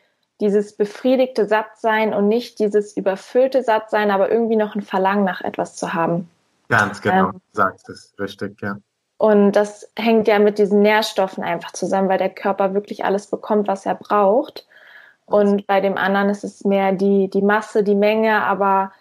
dieses 0.42 0.76
befriedigte 0.76 1.46
Sattsein 1.46 2.14
und 2.14 2.28
nicht 2.28 2.60
dieses 2.60 2.96
überfüllte 2.96 3.64
Sattsein, 3.64 4.12
aber 4.12 4.30
irgendwie 4.30 4.58
noch 4.58 4.76
ein 4.76 4.82
Verlangen 4.82 5.24
nach 5.24 5.42
etwas 5.42 5.76
zu 5.76 5.94
haben. 5.94 6.30
Ganz 6.68 7.02
genau, 7.02 7.30
ähm, 7.30 7.42
sagst 7.54 7.90
es 7.90 8.14
richtig, 8.20 8.62
ja. 8.62 8.78
Und 9.18 9.54
das 9.54 9.90
hängt 9.98 10.28
ja 10.28 10.40
mit 10.40 10.60
diesen 10.60 10.82
Nährstoffen 10.82 11.44
einfach 11.44 11.72
zusammen, 11.72 12.08
weil 12.08 12.18
der 12.18 12.30
Körper 12.30 12.74
wirklich 12.74 13.04
alles 13.04 13.28
bekommt, 13.28 13.68
was 13.68 13.86
er 13.86 13.96
braucht. 13.96 14.66
Und 15.26 15.68
bei 15.68 15.82
dem 15.82 15.98
anderen 15.98 16.30
ist 16.30 16.44
es 16.44 16.64
mehr 16.64 16.92
die, 16.94 17.30
die 17.30 17.42
Masse, 17.42 17.84
die 17.84 17.96
Menge, 17.96 18.44
aber 18.44 18.92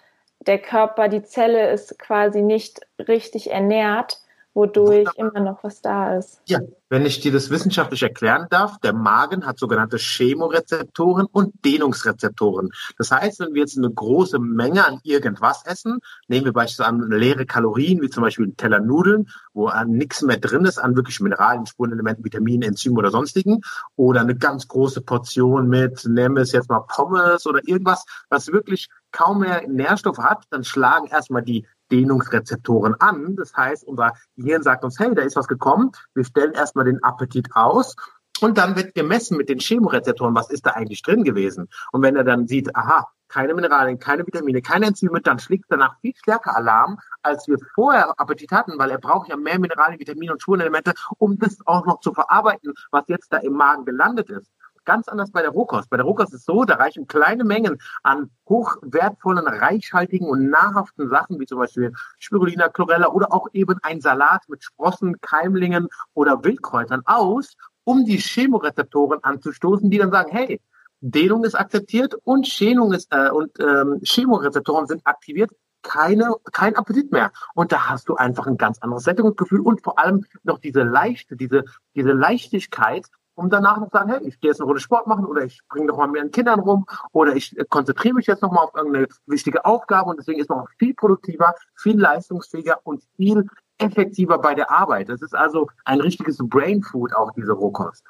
der 0.41 0.59
Körper, 0.59 1.09
die 1.09 1.23
Zelle 1.23 1.71
ist 1.71 1.99
quasi 1.99 2.43
nicht 2.43 2.81
richtig 2.99 3.51
ernährt, 3.51 4.21
wodurch 4.55 5.09
immer 5.17 5.41
noch 5.41 5.63
was 5.63 5.81
da 5.81 6.17
ist. 6.17 6.41
Ja, 6.47 6.61
wenn 6.89 7.05
ich 7.05 7.21
dir 7.21 7.33
das 7.33 7.51
wissenschaftlich 7.51 8.03
erklären 8.03 8.47
darf, 8.51 8.79
der 8.79 8.93
Magen 8.93 9.47
hat 9.47 9.59
sogenannte 9.59 9.99
Chemorezeptoren 9.99 11.27
und 11.31 11.53
Dehnungsrezeptoren. 11.65 12.71
Das 12.97 13.11
heißt, 13.11 13.41
wenn 13.41 13.55
wir 13.55 13.61
jetzt 13.61 13.77
eine 13.77 13.91
große 13.91 14.39
Menge 14.39 14.87
an 14.87 14.99
irgendwas 15.03 15.65
essen, 15.67 15.99
nehmen 16.29 16.47
wir 16.47 16.53
beispielsweise 16.53 16.89
an 16.89 17.11
leere 17.11 17.47
Kalorien, 17.47 18.01
wie 18.01 18.09
zum 18.09 18.23
Beispiel 18.23 18.47
einen 18.47 18.57
Teller 18.57 18.81
Nudeln, 18.81 19.29
wo 19.53 19.67
an 19.67 19.91
nichts 19.91 20.23
mehr 20.23 20.39
drin 20.39 20.65
ist, 20.65 20.79
an 20.79 20.97
wirklich 20.97 21.21
Mineralien, 21.21 21.67
Spurenelementen, 21.67 22.25
Vitaminen, 22.25 22.69
Enzymen 22.69 22.99
oder 22.99 23.11
sonstigen, 23.11 23.61
oder 23.97 24.21
eine 24.23 24.37
ganz 24.37 24.67
große 24.67 25.03
Portion 25.03 25.69
mit, 25.69 26.05
nehmen 26.07 26.37
wir 26.37 26.43
es 26.43 26.53
jetzt 26.53 26.71
mal 26.71 26.81
Pommes 26.81 27.47
oder 27.47 27.61
irgendwas, 27.67 28.05
was 28.31 28.49
wirklich 28.49 28.89
kaum 29.13 29.41
mehr 29.41 29.67
Nährstoff 29.69 30.19
hat, 30.19 30.45
dann 30.51 30.65
schlagen 30.65 31.07
erstmal 31.07 31.43
die 31.43 31.67
Dehnungsrezeptoren 31.91 32.95
an. 33.01 33.37
Das 33.37 33.55
heißt, 33.57 33.85
unser 33.85 34.13
Gehirn 34.37 34.63
sagt 34.63 34.85
uns, 34.85 34.99
hey, 34.99 35.15
da 35.15 35.23
ist 35.23 35.37
was 35.37 35.49
gekommen. 35.49 35.93
Wir 36.15 36.25
stellen 36.25 36.53
erstmal 36.53 36.85
den 36.85 37.03
Appetit 37.03 37.49
aus. 37.55 37.97
Und 38.41 38.57
dann 38.57 38.77
wird 38.77 38.95
gemessen 38.95 39.37
mit 39.37 39.49
den 39.49 39.59
Chemorezeptoren, 39.59 40.35
was 40.35 40.51
ist 40.51 40.65
da 40.65 40.71
eigentlich 40.71 41.03
drin 41.03 41.25
gewesen. 41.25 41.69
Und 41.91 42.03
wenn 42.03 42.15
er 42.15 42.25
dann 42.25 42.47
sieht, 42.47 42.75
aha, 42.77 43.09
keine 43.29 43.55
Mineralien, 43.55 43.99
keine 43.99 44.27
Vitamine, 44.27 44.63
keine 44.63 44.87
Enzyme, 44.87 45.21
dann 45.21 45.39
schlägt 45.39 45.67
danach 45.69 45.99
viel 46.01 46.15
stärker 46.17 46.57
Alarm, 46.57 46.99
als 47.23 47.47
wir 47.47 47.59
vorher 47.75 48.19
Appetit 48.19 48.53
hatten, 48.53 48.79
weil 48.79 48.91
er 48.91 48.99
braucht 48.99 49.29
ja 49.29 49.37
mehr 49.37 49.59
Mineralien, 49.59 50.01
Vitamine 50.01 50.33
und 50.33 50.43
Spurenelemente, 50.43 50.95
um 51.19 51.39
das 51.39 51.59
auch 51.67 51.85
noch 51.85 52.01
zu 52.01 52.15
verarbeiten, 52.15 52.73
was 52.91 53.05
jetzt 53.09 53.33
da 53.33 53.39
im 53.39 53.53
Magen 53.53 53.85
gelandet 53.85 54.31
ist. 54.31 54.51
Ganz 54.89 55.07
anders 55.07 55.31
bei 55.33 55.43
der 55.43 55.51
Rohkost. 55.51 55.91
Bei 55.91 55.99
der 55.99 56.07
Rohkost 56.07 56.33
ist 56.33 56.41
es 56.41 56.45
so, 56.47 56.65
da 56.65 56.77
reichen 56.77 57.07
kleine 57.07 57.45
Mengen 57.45 57.77
an 58.05 58.31
hochwertvollen, 58.49 59.47
reichhaltigen 59.47 60.27
und 60.27 60.49
nahrhaften 60.49 61.11
Sachen, 61.11 61.39
wie 61.39 61.45
zum 61.45 61.59
Beispiel 61.59 61.93
Spirulina, 62.19 62.71
Chlorella 62.71 63.09
oder 63.09 63.31
auch 63.31 63.49
eben 63.53 63.79
ein 63.83 64.01
Salat 64.01 64.49
mit 64.49 64.65
Sprossen, 64.65 65.21
Keimlingen 65.21 65.89
oder 66.15 66.43
Wildkräutern 66.43 67.03
aus, 67.05 67.55
um 67.85 68.07
die 68.07 68.17
Chemorezeptoren 68.17 69.23
anzustoßen, 69.23 69.91
die 69.91 69.99
dann 69.99 70.11
sagen, 70.11 70.31
hey, 70.33 70.59
Dehnung 71.01 71.45
ist 71.45 71.55
akzeptiert 71.55 72.15
und 72.25 72.49
Schänung 72.49 72.95
ist 72.95 73.13
äh, 73.13 73.29
und 73.29 73.61
ähm, 73.61 74.01
Chemorezeptoren 74.03 74.87
sind 74.87 75.07
aktiviert. 75.07 75.51
Keine, 75.83 76.35
kein 76.53 76.77
Appetit 76.77 77.13
mehr. 77.13 77.31
Und 77.55 77.73
da 77.73 77.91
hast 77.91 78.09
du 78.09 78.15
einfach 78.15 78.47
ein 78.47 78.57
ganz 78.57 78.79
anderes 78.79 79.05
Sättigungsgefühl 79.05 79.61
und 79.61 79.85
vor 79.85 79.99
allem 79.99 80.25
noch 80.45 80.59
diese 80.59 80.83
leichte, 80.83 81.37
diese, 81.37 81.65
diese 81.95 82.13
Leichtigkeit, 82.13 83.05
um 83.39 83.51
danach 83.51 83.79
noch 83.79 83.91
sagen, 83.91 84.11
hey, 84.11 84.27
ich 84.27 84.41
gehe 84.41 84.51
jetzt 84.51 84.61
eine 84.61 84.67
Runde 84.67 84.81
Sport 84.81 85.07
machen 85.07 85.25
oder 85.25 85.45
ich 85.45 85.61
bringe 85.69 85.87
noch 85.87 85.97
mal 85.97 86.09
mit 86.09 86.21
den 86.21 86.31
Kindern 86.33 86.61
rum 86.61 86.87
oder 87.13 87.37
ich 87.37 87.57
konzentriere 87.69 88.15
mich 88.15 88.27
jetzt 88.27 88.43
noch 88.43 88.51
mal 88.51 88.63
auf 88.63 88.75
irgendeine 88.75 89.07
wichtige 89.27 89.65
Aufgabe 89.65 90.11
und 90.11 90.19
deswegen 90.19 90.41
ist 90.41 90.51
man 90.51 90.61
auch 90.61 90.69
viel 90.79 90.95
produktiver, 90.95 91.55
viel 91.77 91.99
leistungsfähiger 91.99 92.81
und 92.83 93.03
viel 93.17 93.49
effektiver 93.79 94.39
bei 94.39 94.55
der 94.55 94.71
Arbeit. 94.71 95.09
Das 95.09 95.23
ist 95.23 95.35
also 95.35 95.69
ein 95.85 96.01
richtiges 96.01 96.39
Brain 96.41 96.83
Food, 96.83 97.15
auch 97.15 97.31
diese 97.33 97.53
Rohkost. 97.53 98.05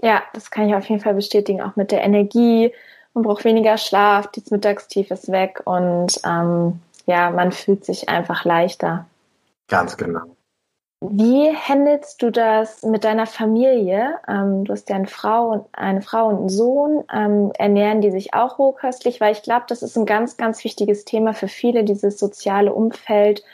Ja, 0.00 0.22
das 0.32 0.50
kann 0.50 0.68
ich 0.68 0.74
auf 0.74 0.86
jeden 0.86 1.02
Fall 1.02 1.14
bestätigen, 1.14 1.60
auch 1.60 1.76
mit 1.76 1.92
der 1.92 2.02
Energie. 2.02 2.72
Man 3.12 3.24
braucht 3.24 3.44
weniger 3.44 3.76
Schlaf, 3.76 4.26
das 4.32 4.50
Mittagstief 4.50 5.10
ist 5.10 5.30
weg 5.30 5.60
und 5.64 6.18
ähm, 6.24 6.80
ja, 7.06 7.30
man 7.30 7.52
fühlt 7.52 7.84
sich 7.84 8.08
einfach 8.08 8.44
leichter. 8.44 9.06
Ganz 9.68 9.96
genau. 9.96 10.34
Wie 11.00 11.54
handelst 11.54 12.22
du 12.22 12.30
das 12.30 12.82
mit 12.82 13.04
deiner 13.04 13.26
Familie? 13.26 14.18
Ähm, 14.26 14.64
du 14.64 14.72
hast 14.72 14.88
ja 14.88 14.96
eine 14.96 15.06
Frau 15.06 15.50
und 15.50 15.66
eine 15.72 16.00
Frau 16.00 16.28
und 16.28 16.38
einen 16.38 16.48
Sohn. 16.48 17.04
Ähm, 17.12 17.52
ernähren 17.58 18.00
die 18.00 18.10
sich 18.10 18.32
auch 18.32 18.58
rohköstlich? 18.58 19.20
Weil 19.20 19.32
ich 19.32 19.42
glaube, 19.42 19.66
das 19.68 19.82
ist 19.82 19.96
ein 19.96 20.06
ganz, 20.06 20.36
ganz 20.36 20.64
wichtiges 20.64 21.04
Thema 21.04 21.34
für 21.34 21.48
viele, 21.48 21.84
dieses 21.84 22.18
soziale 22.18 22.72
Umfeld, 22.72 23.44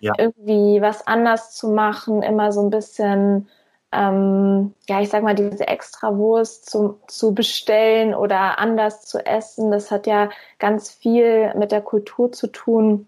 ja. 0.00 0.12
irgendwie 0.18 0.82
was 0.82 1.06
anders 1.06 1.52
zu 1.52 1.70
machen, 1.70 2.22
immer 2.22 2.52
so 2.52 2.60
ein 2.60 2.70
bisschen, 2.70 3.48
ähm, 3.90 4.74
ja, 4.86 5.00
ich 5.00 5.08
sag 5.08 5.22
mal, 5.22 5.34
diese 5.34 5.66
Extrawurst 5.66 6.68
zu, 6.70 7.00
zu 7.06 7.32
bestellen 7.32 8.14
oder 8.14 8.58
anders 8.58 9.06
zu 9.06 9.24
essen. 9.24 9.70
Das 9.70 9.90
hat 9.90 10.06
ja 10.06 10.28
ganz 10.58 10.90
viel 10.90 11.54
mit 11.54 11.72
der 11.72 11.80
Kultur 11.80 12.32
zu 12.32 12.48
tun 12.48 13.06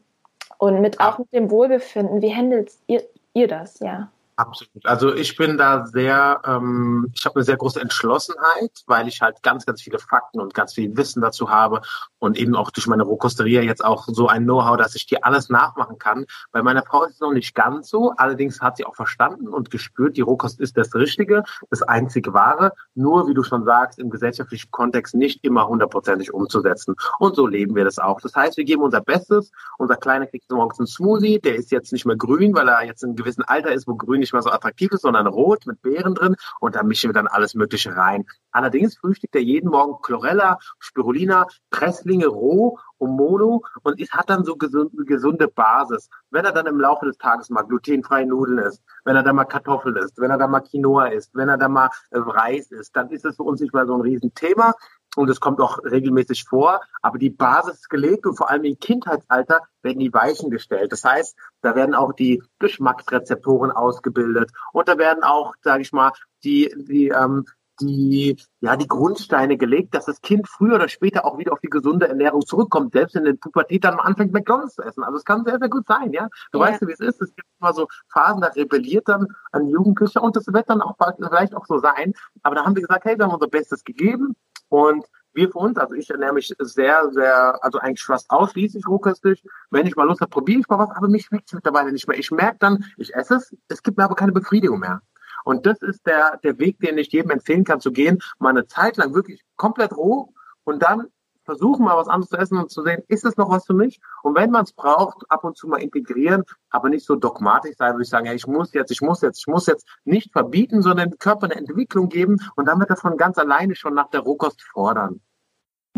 und 0.57 0.81
mit 0.81 1.01
auch 1.01 1.19
mit 1.19 1.33
dem 1.35 1.51
Wohlbefinden. 1.51 2.23
Wie 2.23 2.35
handelt 2.35 2.71
ihr, 2.87 3.03
ihr 3.35 3.49
das, 3.49 3.81
ja. 3.81 4.11
Absolut. 4.41 4.87
Also 4.87 5.15
ich 5.15 5.37
bin 5.37 5.59
da 5.59 5.85
sehr, 5.85 6.41
ähm, 6.47 7.13
ich 7.15 7.27
habe 7.27 7.37
eine 7.37 7.45
sehr 7.45 7.59
große 7.59 7.79
Entschlossenheit, 7.79 8.71
weil 8.87 9.07
ich 9.07 9.21
halt 9.21 9.43
ganz, 9.43 9.67
ganz 9.67 9.83
viele 9.83 9.99
Fakten 9.99 10.41
und 10.41 10.55
ganz 10.55 10.73
viel 10.73 10.97
Wissen 10.97 11.21
dazu 11.21 11.51
habe 11.51 11.83
und 12.19 12.39
eben 12.39 12.57
auch 12.57 12.71
durch 12.71 12.87
meine 12.87 13.03
Rohkosteria 13.03 13.61
jetzt 13.61 13.85
auch 13.85 14.07
so 14.09 14.29
ein 14.29 14.45
Know-how, 14.45 14.79
dass 14.79 14.95
ich 14.95 15.05
dir 15.05 15.27
alles 15.27 15.51
nachmachen 15.51 15.99
kann. 15.99 16.25
Bei 16.53 16.63
meiner 16.63 16.83
Frau 16.83 17.05
ist 17.05 17.15
es 17.15 17.21
noch 17.21 17.33
nicht 17.33 17.55
ganz 17.55 17.91
so, 17.91 18.15
allerdings 18.17 18.63
hat 18.63 18.79
sie 18.79 18.87
auch 18.87 18.97
verstanden 18.97 19.49
und 19.49 19.71
gespürt, 19.71 20.17
die 20.17 20.23
Rohkost 20.23 20.59
ist 20.59 20.79
das 20.79 20.95
Richtige, 20.95 21.43
das 21.69 21.83
einzige 21.83 22.33
Wahre, 22.33 22.73
nur 22.95 23.29
wie 23.29 23.35
du 23.35 23.43
schon 23.43 23.65
sagst, 23.67 23.99
im 23.99 24.09
gesellschaftlichen 24.09 24.71
Kontext 24.71 25.15
nicht 25.15 25.45
immer 25.45 25.69
hundertprozentig 25.69 26.33
umzusetzen. 26.33 26.95
Und 27.19 27.37
so 27.37 27.47
leben 27.47 27.75
wir 27.75 27.85
das 27.85 27.99
auch. 27.99 28.23
Das 28.23 28.35
heißt, 28.35 28.57
wir 28.57 28.65
geben 28.65 28.83
unser 28.83 29.03
Bestes. 29.03 29.53
Unser 29.77 29.97
Kleiner 29.97 30.27
kriegt 30.27 30.51
morgens 30.51 30.79
einen 30.79 30.87
Smoothie, 30.87 31.41
der 31.41 31.57
ist 31.57 31.71
jetzt 31.71 31.93
nicht 31.93 32.07
mehr 32.07 32.17
grün, 32.17 32.55
weil 32.55 32.69
er 32.69 32.87
jetzt 32.87 33.03
in 33.03 33.11
einem 33.11 33.17
gewissen 33.17 33.43
Alter 33.43 33.73
ist, 33.73 33.87
wo 33.87 33.97
grün 33.97 34.21
nicht 34.21 34.30
nicht 34.31 34.33
mehr 34.33 34.43
so 34.43 34.51
attraktiv 34.51 34.93
ist, 34.93 35.03
sondern 35.03 35.27
rot 35.27 35.67
mit 35.67 35.83
Beeren 35.83 36.15
drin 36.15 36.37
und 36.61 36.77
da 36.77 36.83
mischen 36.83 37.09
wir 37.09 37.15
dann 37.15 37.27
alles 37.27 37.55
Mögliche 37.55 37.97
rein. 37.97 38.25
Allerdings 38.53 38.97
frühstückt 38.97 39.35
er 39.35 39.43
jeden 39.43 39.71
Morgen 39.71 40.01
Chlorella, 40.03 40.59
Spirulina, 40.79 41.47
Presslinge 41.71 42.27
roh 42.27 42.79
und 42.99 43.17
Mono 43.17 43.63
und 43.83 44.01
hat 44.13 44.31
dann 44.31 44.45
so 44.45 44.57
gesunde, 44.57 45.05
gesunde 45.05 45.49
Basis. 45.49 46.09
Wenn 46.31 46.45
er 46.45 46.53
dann 46.53 46.67
im 46.67 46.79
Laufe 46.79 47.07
des 47.07 47.19
Tages 47.19 47.51
mal 47.51 47.63
glutenfreie 47.63 48.27
Nudeln 48.27 48.59
isst, 48.59 48.83
wenn 49.05 49.17
er 49.17 49.23
dann 49.23 49.37
mal 49.37 49.45
Kartoffeln 49.45 49.97
isst, 49.97 50.19
wenn 50.19 50.31
er 50.31 50.39
dann 50.39 50.51
mal 50.51 50.61
Quinoa 50.61 51.07
isst, 51.07 51.35
wenn 51.35 51.49
er 51.49 51.59
dann 51.59 51.73
mal 51.73 51.91
äh, 52.11 52.19
Reis 52.19 52.71
isst, 52.71 52.95
dann 52.95 53.11
ist 53.11 53.25
es 53.25 53.37
für 53.37 53.43
uns 53.43 53.61
nicht 53.61 53.75
mehr 53.75 53.87
so 53.87 53.95
ein 53.95 54.03
Riesenthema. 54.03 54.75
Und 55.17 55.29
es 55.29 55.41
kommt 55.41 55.61
auch 55.61 55.79
regelmäßig 55.85 56.45
vor, 56.45 56.81
aber 57.03 57.19
die 57.19 57.31
Basis 57.31 57.75
ist 57.75 57.91
gelegt 57.91 58.27
und 58.27 58.37
vor 58.37 58.51
allem 58.51 58.65
im 58.65 58.79
Kindheitsalter 58.79 59.63
werden 59.83 59.99
die 59.99 60.13
Weichen 60.13 60.51
gestellt. 60.51 60.93
Das 60.93 61.05
heißt, 61.05 61.37
da 61.63 61.75
werden 61.75 61.95
auch 61.95 62.13
die 62.13 62.43
Geschmacksrezeptoren 62.59 63.73
ausgebildet 63.73 64.51
und 64.73 64.89
da 64.89 64.99
werden 64.99 65.25
auch, 65.25 65.55
sage 65.63 65.83
ich 65.83 65.93
mal, 65.93 66.13
die, 66.45 66.73
die 66.77 67.09
ähm, 67.09 67.45
die, 67.81 68.37
ja, 68.61 68.77
die 68.77 68.87
Grundsteine 68.87 69.57
gelegt, 69.57 69.95
dass 69.95 70.05
das 70.05 70.21
Kind 70.21 70.49
früher 70.49 70.75
oder 70.75 70.89
später 70.89 71.25
auch 71.25 71.39
wieder 71.39 71.53
auf 71.53 71.61
die 71.61 71.71
gesunde 71.71 72.09
Ernährung 72.09 72.45
zurückkommt, 72.45 72.93
selbst 72.93 73.17
in 73.17 73.25
der 73.25 73.35
Pubertät 73.35 73.85
dann 73.85 73.99
anfängt, 73.99 74.33
McDonalds 74.33 74.75
zu 74.75 74.83
essen. 74.83 75.03
Also 75.03 75.17
es 75.17 75.25
kann 75.25 75.45
sehr, 75.45 75.59
sehr 75.59 75.69
gut 75.69 75.87
sein, 75.87 76.13
ja. 76.13 76.29
Du 76.53 76.59
ja. 76.59 76.67
weißt, 76.67 76.87
wie 76.87 76.93
es 76.93 77.01
ist. 77.01 77.21
Es 77.23 77.35
gibt 77.35 77.49
immer 77.61 77.73
so 77.73 77.89
Phasen, 78.13 78.41
da 78.41 78.49
rebelliert 78.49 79.09
dann 79.09 79.29
ein 79.53 79.69
Jugendlicher 79.69 80.23
und 80.23 80.37
das 80.37 80.47
wird 80.47 80.69
dann 80.69 80.83
auch 80.83 80.97
vielleicht 81.17 81.55
auch 81.55 81.67
so 81.67 81.79
sein. 81.79 82.13
Aber 82.43 82.55
da 82.55 82.65
haben 82.65 82.75
wir 82.75 82.83
gesagt, 82.83 83.05
hey, 83.05 83.19
wir 83.19 83.25
haben 83.25 83.35
unser 83.35 83.49
Bestes 83.49 83.85
gegeben 83.85 84.37
und 84.71 85.05
wir 85.33 85.51
für 85.51 85.59
uns, 85.59 85.79
also 85.79 85.95
ich 85.95 86.11
ernähre 86.11 86.33
mich 86.33 86.53
sehr, 86.59 87.11
sehr, 87.13 87.63
also 87.63 87.79
eigentlich 87.79 88.03
fast 88.03 88.31
ausschließlich 88.31 88.87
rohköstlich. 88.87 89.45
Wenn 89.71 89.87
ich 89.87 89.95
mal 89.95 90.05
Lust 90.05 90.21
habe, 90.21 90.31
probiere 90.31 90.61
ich 90.61 90.69
mal 90.69 90.79
was, 90.79 90.91
aber 90.91 91.09
mich 91.09 91.27
schmeckt 91.27 91.49
es 91.49 91.53
mittlerweile 91.53 91.93
nicht 91.93 92.09
mehr. 92.09 92.19
Ich 92.19 92.31
merke 92.31 92.57
dann, 92.59 92.85
ich 92.97 93.15
esse 93.15 93.37
es, 93.37 93.57
es 93.69 93.83
gibt 93.83 93.99
mir 93.99 94.05
aber 94.05 94.17
keine 94.17 94.33
Befriedigung 94.33 94.81
mehr. 94.81 95.03
Und 95.45 95.67
das 95.67 95.81
ist 95.83 96.07
der, 96.07 96.39
der 96.39 96.59
Weg, 96.59 96.81
den 96.81 96.99
ich 96.99 97.13
jedem 97.13 97.31
empfehlen 97.31 97.65
kann, 97.65 97.81
zu 97.81 97.93
gehen, 97.93 98.19
mal 98.39 98.51
eine 98.51 98.67
Zeit 98.67 98.97
lang 98.97 99.15
wirklich 99.15 99.43
komplett 99.57 99.97
roh 99.97 100.33
und 100.65 100.83
dann 100.83 101.07
versuchen 101.51 101.85
mal 101.85 101.97
was 101.97 102.07
anderes 102.07 102.31
zu 102.31 102.37
essen 102.37 102.59
und 102.59 102.71
zu 102.71 102.83
sehen, 102.83 103.03
ist 103.09 103.25
es 103.25 103.37
noch 103.37 103.51
was 103.51 103.67
für 103.67 103.75
mich? 103.75 104.01
Und 104.23 104.37
wenn 104.37 104.53
man 104.53 104.63
es 104.63 104.73
braucht, 104.73 105.25
ab 105.29 105.43
und 105.43 105.57
zu 105.57 105.67
mal 105.67 105.83
integrieren, 105.83 106.45
aber 106.71 106.89
nicht 106.89 107.05
so 107.05 107.17
dogmatisch 107.17 107.77
sein, 107.77 107.95
würde 107.95 108.05
ich 108.05 108.09
sagen, 108.09 108.27
ja, 108.27 108.33
ich 108.33 108.47
muss 108.47 108.73
jetzt, 108.73 108.93
ich 108.93 109.01
muss 109.01 109.21
jetzt, 109.21 109.41
ich 109.41 109.49
muss 109.49 109.67
jetzt 109.67 109.85
nicht 110.05 110.31
verbieten, 110.31 110.81
sondern 110.81 111.11
dem 111.11 111.19
Körper 111.19 111.47
eine 111.47 111.57
Entwicklung 111.57 112.09
geben 112.09 112.37
und 112.55 112.67
dann 112.67 112.79
wird 112.79 112.97
von 113.01 113.17
ganz 113.17 113.37
alleine 113.37 113.75
schon 113.75 113.95
nach 113.95 114.11
der 114.11 114.21
Rohkost 114.21 114.63
fordern. 114.63 115.21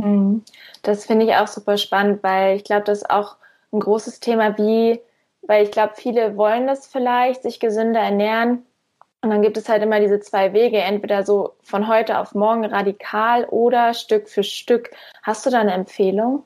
Hm. 0.01 0.43
Das 0.83 1.05
finde 1.05 1.27
ich 1.27 1.35
auch 1.35 1.49
super 1.49 1.77
spannend, 1.77 2.23
weil 2.23 2.57
ich 2.57 2.65
glaube, 2.65 2.85
das 2.85 3.03
ist 3.03 3.11
auch 3.11 3.37
ein 3.73 3.81
großes 3.81 4.21
Thema, 4.21 4.57
wie, 4.57 5.03
weil 5.43 5.65
ich 5.65 5.71
glaube, 5.71 5.93
viele 5.97 6.39
wollen 6.39 6.67
das 6.67 6.87
vielleicht, 6.87 7.43
sich 7.43 7.61
gesünder 7.61 8.01
ernähren, 8.01 8.65
und 9.23 9.31
dann 9.31 9.43
gibt 9.43 9.57
es 9.57 9.69
halt 9.69 9.83
immer 9.83 10.01
diese 10.01 10.21
zwei 10.21 10.53
Wege, 10.53 10.79
entweder 10.79 11.25
so 11.25 11.55
von 11.63 11.87
heute 11.87 12.19
auf 12.19 12.35
morgen 12.35 12.65
radikal 12.65 13.45
oder 13.47 13.95
Stück 13.95 14.29
für 14.29 14.43
Stück. 14.43 14.91
Hast 15.23 15.47
du 15.47 15.51
da 15.51 15.61
eine 15.61 15.73
Empfehlung? 15.73 16.45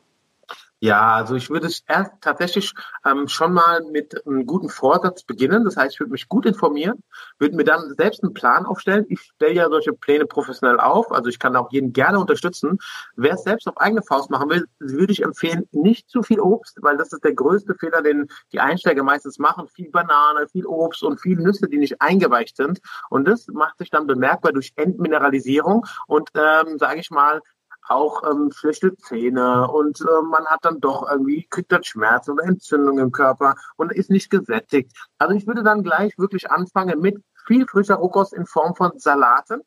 Ja, 0.81 1.15
also 1.15 1.35
ich 1.37 1.49
würde 1.49 1.69
es 1.69 1.83
erst 1.89 2.13
tatsächlich 2.21 2.75
ähm, 3.07 3.29
schon 3.29 3.55
mal 3.55 3.81
mit 3.91 4.27
einem 4.27 4.45
guten 4.45 4.69
Vorsatz 4.69 5.25
beginnen. 5.25 5.65
Das 5.65 5.77
heißt, 5.79 5.95
ich 5.95 6.01
würde 6.01 6.13
mich 6.13 6.29
gut 6.29 6.45
informieren, 6.45 7.03
würde 7.39 7.57
mir 7.57 7.65
dann 7.65 7.95
selbst 7.97 8.23
einen 8.23 8.35
Plan 8.35 8.67
aufstellen. 8.67 9.07
Ich 9.09 9.21
stelle 9.21 9.55
ja 9.55 9.71
solche 9.71 9.95
Pläne 9.95 10.27
professionell 10.27 10.79
auf, 10.79 11.11
also 11.13 11.31
ich 11.31 11.39
kann 11.39 11.57
auch 11.57 11.73
jeden 11.73 11.95
gerne 11.95 12.19
unterstützen. 12.21 12.79
Wer 13.17 13.35
es 13.35 13.45
selbst 13.45 13.67
auf 13.69 13.79
eigene 13.79 14.03
Faust 14.03 14.29
machen 14.31 14.51
will, 14.51 14.67
würde 14.79 15.13
ich 15.13 15.23
empfehlen, 15.23 15.67
nicht 15.73 16.11
zu 16.11 16.23
viel 16.23 16.41
Obst, 16.41 16.77
weil 16.83 16.99
das 16.99 17.11
ist 17.11 17.25
der 17.25 17.35
größte 17.35 17.75
Fehler, 17.75 18.03
den 18.03 18.27
die 18.53 18.61
Einsteiger 18.61 19.03
meistens 19.03 19.39
machen. 19.39 19.69
Viel 19.69 19.91
Banane, 19.91 20.47
viel 20.49 20.67
Obst 20.67 21.03
und 21.03 21.19
viel 21.23 21.39
Nüsse, 21.39 21.69
die 21.69 21.79
nicht 21.79 22.03
eingeweicht 22.03 22.55
sind. 22.55 22.81
Und 23.09 23.27
das 23.27 23.47
macht 23.49 23.79
sich 23.79 23.89
dann 23.89 24.07
bemerkbar 24.07 24.53
durch 24.53 24.73
Entmineralisierung 24.77 25.87
und, 26.07 26.29
ähm, 26.35 26.79
sage 26.79 27.01
ich 27.01 27.11
mal, 27.11 27.41
auch 27.89 28.23
ähm, 28.29 28.51
schlechte 28.53 28.97
Zähne 28.97 29.69
und 29.71 30.01
äh, 30.01 30.23
man 30.23 30.47
hat 30.47 30.65
dann 30.65 30.81
doch 30.81 31.09
irgendwie, 31.11 31.47
kriegt 31.49 31.73
dann 31.73 31.85
Schmerzen 31.85 32.33
oder 32.33 32.45
Entzündung 32.45 32.99
im 32.99 33.13
Körper 33.13 33.55
und 33.77 33.93
ist 33.93 34.11
nicht 34.11 34.31
gesättigt. 34.31 34.93
Also 35.19 35.35
ich 35.35 35.47
würde 35.47 35.63
dann 35.63 35.83
gleich 35.83 36.19
wirklich 36.19 36.51
anfangen 36.51 37.01
mit 37.01 37.23
viel 37.47 37.67
frischer 37.67 37.97
Rohkost 37.97 38.33
in 38.33 38.47
Form 38.47 38.75
von 38.75 38.99
Salaten 38.99 39.63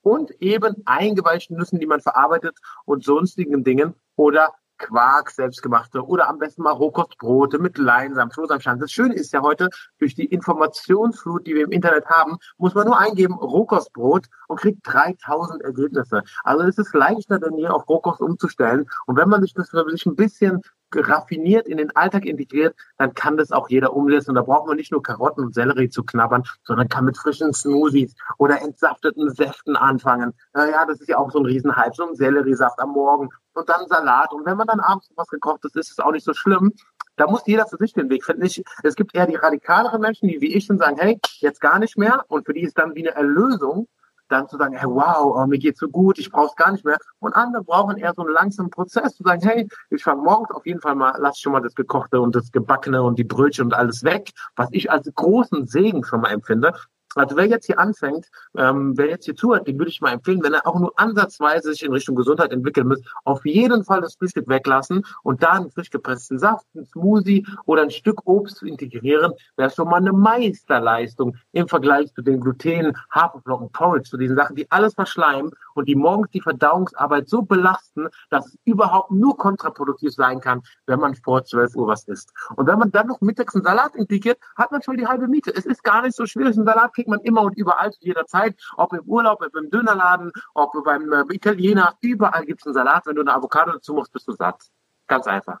und 0.00 0.30
eben 0.40 0.82
eingeweichten 0.86 1.56
Nüssen, 1.56 1.80
die 1.80 1.86
man 1.86 2.00
verarbeitet 2.00 2.56
und 2.84 3.04
sonstigen 3.04 3.64
Dingen 3.64 3.94
oder 4.16 4.52
Quark, 4.78 5.30
selbstgemachte 5.30 6.04
oder 6.04 6.28
am 6.28 6.38
besten 6.38 6.62
mal 6.62 6.72
Rohkostbrote 6.72 7.58
mit 7.58 7.78
Leinsamen, 7.78 8.32
Flohsamschalen. 8.32 8.80
Das 8.80 8.92
Schöne 8.92 9.14
ist 9.14 9.32
ja 9.32 9.42
heute, 9.42 9.68
durch 9.98 10.14
die 10.14 10.26
Informationsflut, 10.26 11.46
die 11.46 11.54
wir 11.54 11.64
im 11.64 11.72
Internet 11.72 12.06
haben, 12.06 12.38
muss 12.58 12.74
man 12.74 12.86
nur 12.86 12.98
eingeben 12.98 13.34
Rohkostbrot 13.34 14.26
und 14.48 14.60
kriegt 14.60 14.80
3000 14.84 15.62
Ergebnisse. 15.62 16.22
Also 16.42 16.64
es 16.64 16.78
ist 16.78 16.94
leichter 16.94 17.38
denn 17.38 17.56
je 17.56 17.68
auf 17.68 17.88
Rohkost 17.88 18.20
umzustellen. 18.20 18.86
Und 19.06 19.16
wenn 19.16 19.28
man 19.28 19.42
sich 19.42 19.54
das 19.54 19.70
für 19.70 19.88
sich 19.90 20.06
ein 20.06 20.16
bisschen 20.16 20.62
raffiniert 20.94 21.66
in 21.66 21.78
den 21.78 21.94
Alltag 21.96 22.24
integriert, 22.24 22.76
dann 22.98 23.14
kann 23.14 23.36
das 23.36 23.52
auch 23.52 23.68
jeder 23.68 23.94
umsetzen. 23.94 24.30
Und 24.30 24.36
da 24.36 24.42
braucht 24.42 24.66
man 24.66 24.76
nicht 24.76 24.92
nur 24.92 25.02
Karotten 25.02 25.44
und 25.44 25.54
Sellerie 25.54 25.88
zu 25.88 26.04
knabbern, 26.04 26.44
sondern 26.62 26.88
kann 26.88 27.04
mit 27.04 27.16
frischen 27.16 27.52
Smoothies 27.52 28.14
oder 28.38 28.62
entsafteten 28.62 29.30
Säften 29.30 29.76
anfangen. 29.76 30.34
Naja, 30.52 30.84
das 30.86 31.00
ist 31.00 31.08
ja 31.08 31.18
auch 31.18 31.30
so 31.30 31.38
ein 31.38 31.46
Riesenhype, 31.46 31.94
so 31.94 32.08
ein 32.08 32.14
Selleriesaft 32.14 32.78
am 32.78 32.90
Morgen 32.90 33.30
und 33.54 33.68
dann 33.68 33.86
Salat. 33.88 34.32
Und 34.32 34.46
wenn 34.46 34.56
man 34.56 34.66
dann 34.66 34.80
abends 34.80 35.10
was 35.16 35.28
gekocht 35.28 35.64
ist, 35.64 35.76
ist 35.76 35.90
es 35.90 35.98
auch 35.98 36.12
nicht 36.12 36.24
so 36.24 36.34
schlimm. 36.34 36.72
Da 37.16 37.26
muss 37.28 37.42
jeder 37.46 37.66
für 37.66 37.76
sich 37.76 37.92
den 37.92 38.10
Weg 38.10 38.24
finden. 38.24 38.44
Ich, 38.44 38.62
es 38.82 38.96
gibt 38.96 39.14
eher 39.14 39.26
die 39.26 39.36
radikaleren 39.36 40.00
Menschen, 40.00 40.28
die 40.28 40.40
wie 40.40 40.54
ich 40.54 40.66
sind, 40.66 40.78
sagen, 40.78 40.96
hey, 40.98 41.18
jetzt 41.38 41.60
gar 41.60 41.78
nicht 41.78 41.96
mehr. 41.96 42.24
Und 42.28 42.44
für 42.46 42.54
die 42.54 42.62
ist 42.62 42.76
dann 42.76 42.94
wie 42.94 43.06
eine 43.06 43.16
Erlösung, 43.16 43.88
dann 44.28 44.48
zu 44.48 44.56
sagen, 44.56 44.74
hey, 44.74 44.88
wow, 44.88 45.36
oh, 45.36 45.46
mir 45.46 45.58
geht's 45.58 45.80
so 45.80 45.88
gut, 45.88 46.18
ich 46.18 46.30
brauche 46.30 46.46
es 46.46 46.56
gar 46.56 46.72
nicht 46.72 46.84
mehr. 46.84 46.96
Und 47.20 47.34
andere 47.34 47.62
brauchen 47.62 47.96
eher 47.98 48.14
so 48.16 48.22
einen 48.22 48.32
langsamen 48.32 48.70
Prozess, 48.70 49.14
zu 49.14 49.22
sagen, 49.22 49.42
hey, 49.46 49.68
ich 49.90 50.02
fange 50.02 50.22
morgens 50.22 50.50
auf 50.50 50.66
jeden 50.66 50.80
Fall 50.80 50.94
mal, 50.94 51.14
lass 51.18 51.38
schon 51.38 51.52
mal 51.52 51.60
das 51.60 51.74
Gekochte 51.74 52.20
und 52.20 52.34
das 52.34 52.50
Gebackene 52.50 53.02
und 53.02 53.18
die 53.18 53.24
Brötchen 53.24 53.66
und 53.66 53.74
alles 53.74 54.02
weg, 54.02 54.30
was 54.56 54.68
ich 54.72 54.90
als 54.90 55.08
großen 55.14 55.66
Segen 55.66 56.04
schon 56.04 56.20
mal 56.22 56.32
empfinde. 56.32 56.72
Also 57.14 57.36
wer 57.36 57.46
jetzt 57.46 57.66
hier 57.66 57.78
anfängt, 57.78 58.28
ähm, 58.56 58.96
wer 58.96 59.08
jetzt 59.08 59.24
hier 59.24 59.36
zuhört, 59.36 59.66
den 59.66 59.78
würde 59.78 59.90
ich 59.90 60.00
mal 60.00 60.12
empfehlen, 60.12 60.42
wenn 60.42 60.54
er 60.54 60.66
auch 60.66 60.78
nur 60.78 60.92
ansatzweise 60.98 61.72
sich 61.72 61.82
in 61.82 61.92
Richtung 61.92 62.16
Gesundheit 62.16 62.52
entwickeln 62.52 62.88
muss, 62.88 63.00
auf 63.24 63.44
jeden 63.44 63.84
Fall 63.84 64.00
das 64.00 64.16
Frühstück 64.16 64.48
weglassen 64.48 65.04
und 65.22 65.42
da 65.42 65.52
einen 65.52 65.70
frisch 65.70 65.90
gepressten 65.90 66.38
Saft, 66.38 66.66
einen 66.74 66.86
Smoothie 66.86 67.46
oder 67.66 67.82
ein 67.82 67.90
Stück 67.90 68.26
Obst 68.26 68.62
integrieren, 68.62 69.32
wäre 69.56 69.70
schon 69.70 69.88
mal 69.88 69.96
eine 69.96 70.12
Meisterleistung 70.12 71.36
im 71.52 71.68
Vergleich 71.68 72.12
zu 72.14 72.22
den 72.22 72.40
Gluten, 72.40 72.96
Haferflocken, 73.10 73.70
Porridge, 73.70 74.10
zu 74.10 74.16
diesen 74.16 74.36
Sachen, 74.36 74.56
die 74.56 74.70
alles 74.70 74.94
verschleimen 74.94 75.50
und 75.74 75.88
die 75.88 75.94
morgens 75.94 76.30
die 76.30 76.40
Verdauungsarbeit 76.40 77.28
so 77.28 77.42
belasten, 77.42 78.08
dass 78.30 78.46
es 78.46 78.58
überhaupt 78.64 79.10
nur 79.10 79.36
kontraproduktiv 79.36 80.12
sein 80.12 80.40
kann, 80.40 80.62
wenn 80.86 81.00
man 81.00 81.14
vor 81.14 81.44
12 81.44 81.76
Uhr 81.76 81.86
was 81.86 82.04
isst. 82.04 82.32
Und 82.56 82.66
wenn 82.66 82.78
man 82.78 82.90
dann 82.90 83.06
noch 83.06 83.20
mittags 83.20 83.54
einen 83.54 83.64
Salat 83.64 83.94
integriert, 83.94 84.38
hat 84.56 84.72
man 84.72 84.82
schon 84.82 84.96
die 84.96 85.06
halbe 85.06 85.28
Miete. 85.28 85.52
Es 85.54 85.66
ist 85.66 85.82
gar 85.84 86.02
nicht 86.02 86.16
so 86.16 86.26
schwierig, 86.26 86.56
einen 86.56 86.66
Salat 86.66 86.94
kriegt 86.94 87.08
man 87.08 87.20
immer 87.20 87.42
und 87.42 87.56
überall 87.56 87.90
zu 87.92 88.00
jeder 88.02 88.26
Zeit, 88.26 88.56
ob 88.76 88.92
im 88.92 89.02
Urlaub, 89.06 89.42
ob 89.42 89.54
im 89.56 89.70
Dönerladen, 89.70 90.32
ob 90.54 90.72
beim 90.84 91.12
äh, 91.12 91.24
Italiener, 91.30 91.94
überall 92.00 92.44
gibt 92.44 92.60
es 92.60 92.66
einen 92.66 92.74
Salat. 92.74 93.06
Wenn 93.06 93.16
du 93.16 93.22
eine 93.22 93.34
Avocado 93.34 93.72
dazu 93.72 93.94
machst, 93.94 94.12
bist 94.12 94.28
du 94.28 94.32
satt. 94.32 94.60
Ganz 95.06 95.26
einfach. 95.26 95.58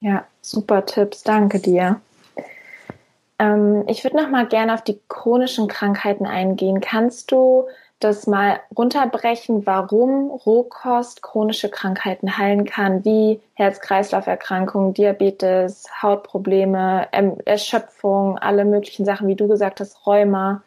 Ja, 0.00 0.24
super 0.40 0.86
Tipps, 0.86 1.22
danke 1.22 1.60
dir. 1.60 2.00
Ähm, 3.38 3.84
ich 3.86 4.04
würde 4.04 4.16
noch 4.16 4.28
mal 4.28 4.46
gerne 4.46 4.74
auf 4.74 4.82
die 4.82 5.00
chronischen 5.08 5.68
Krankheiten 5.68 6.26
eingehen. 6.26 6.80
Kannst 6.80 7.32
du 7.32 7.68
das 8.00 8.26
mal 8.26 8.60
runterbrechen, 8.76 9.66
warum 9.66 10.30
Rohkost 10.30 11.22
chronische 11.22 11.68
Krankheiten 11.68 12.38
heilen 12.38 12.64
kann, 12.64 13.04
wie 13.04 13.40
Herz-Kreislauf-Erkrankungen, 13.54 14.94
Diabetes, 14.94 15.84
Hautprobleme, 16.02 17.08
Erschöpfung, 17.44 18.38
alle 18.38 18.64
möglichen 18.64 19.04
Sachen, 19.04 19.28
wie 19.28 19.36
du 19.36 19.48
gesagt 19.48 19.80
hast, 19.80 20.06
Rheuma. 20.06 20.62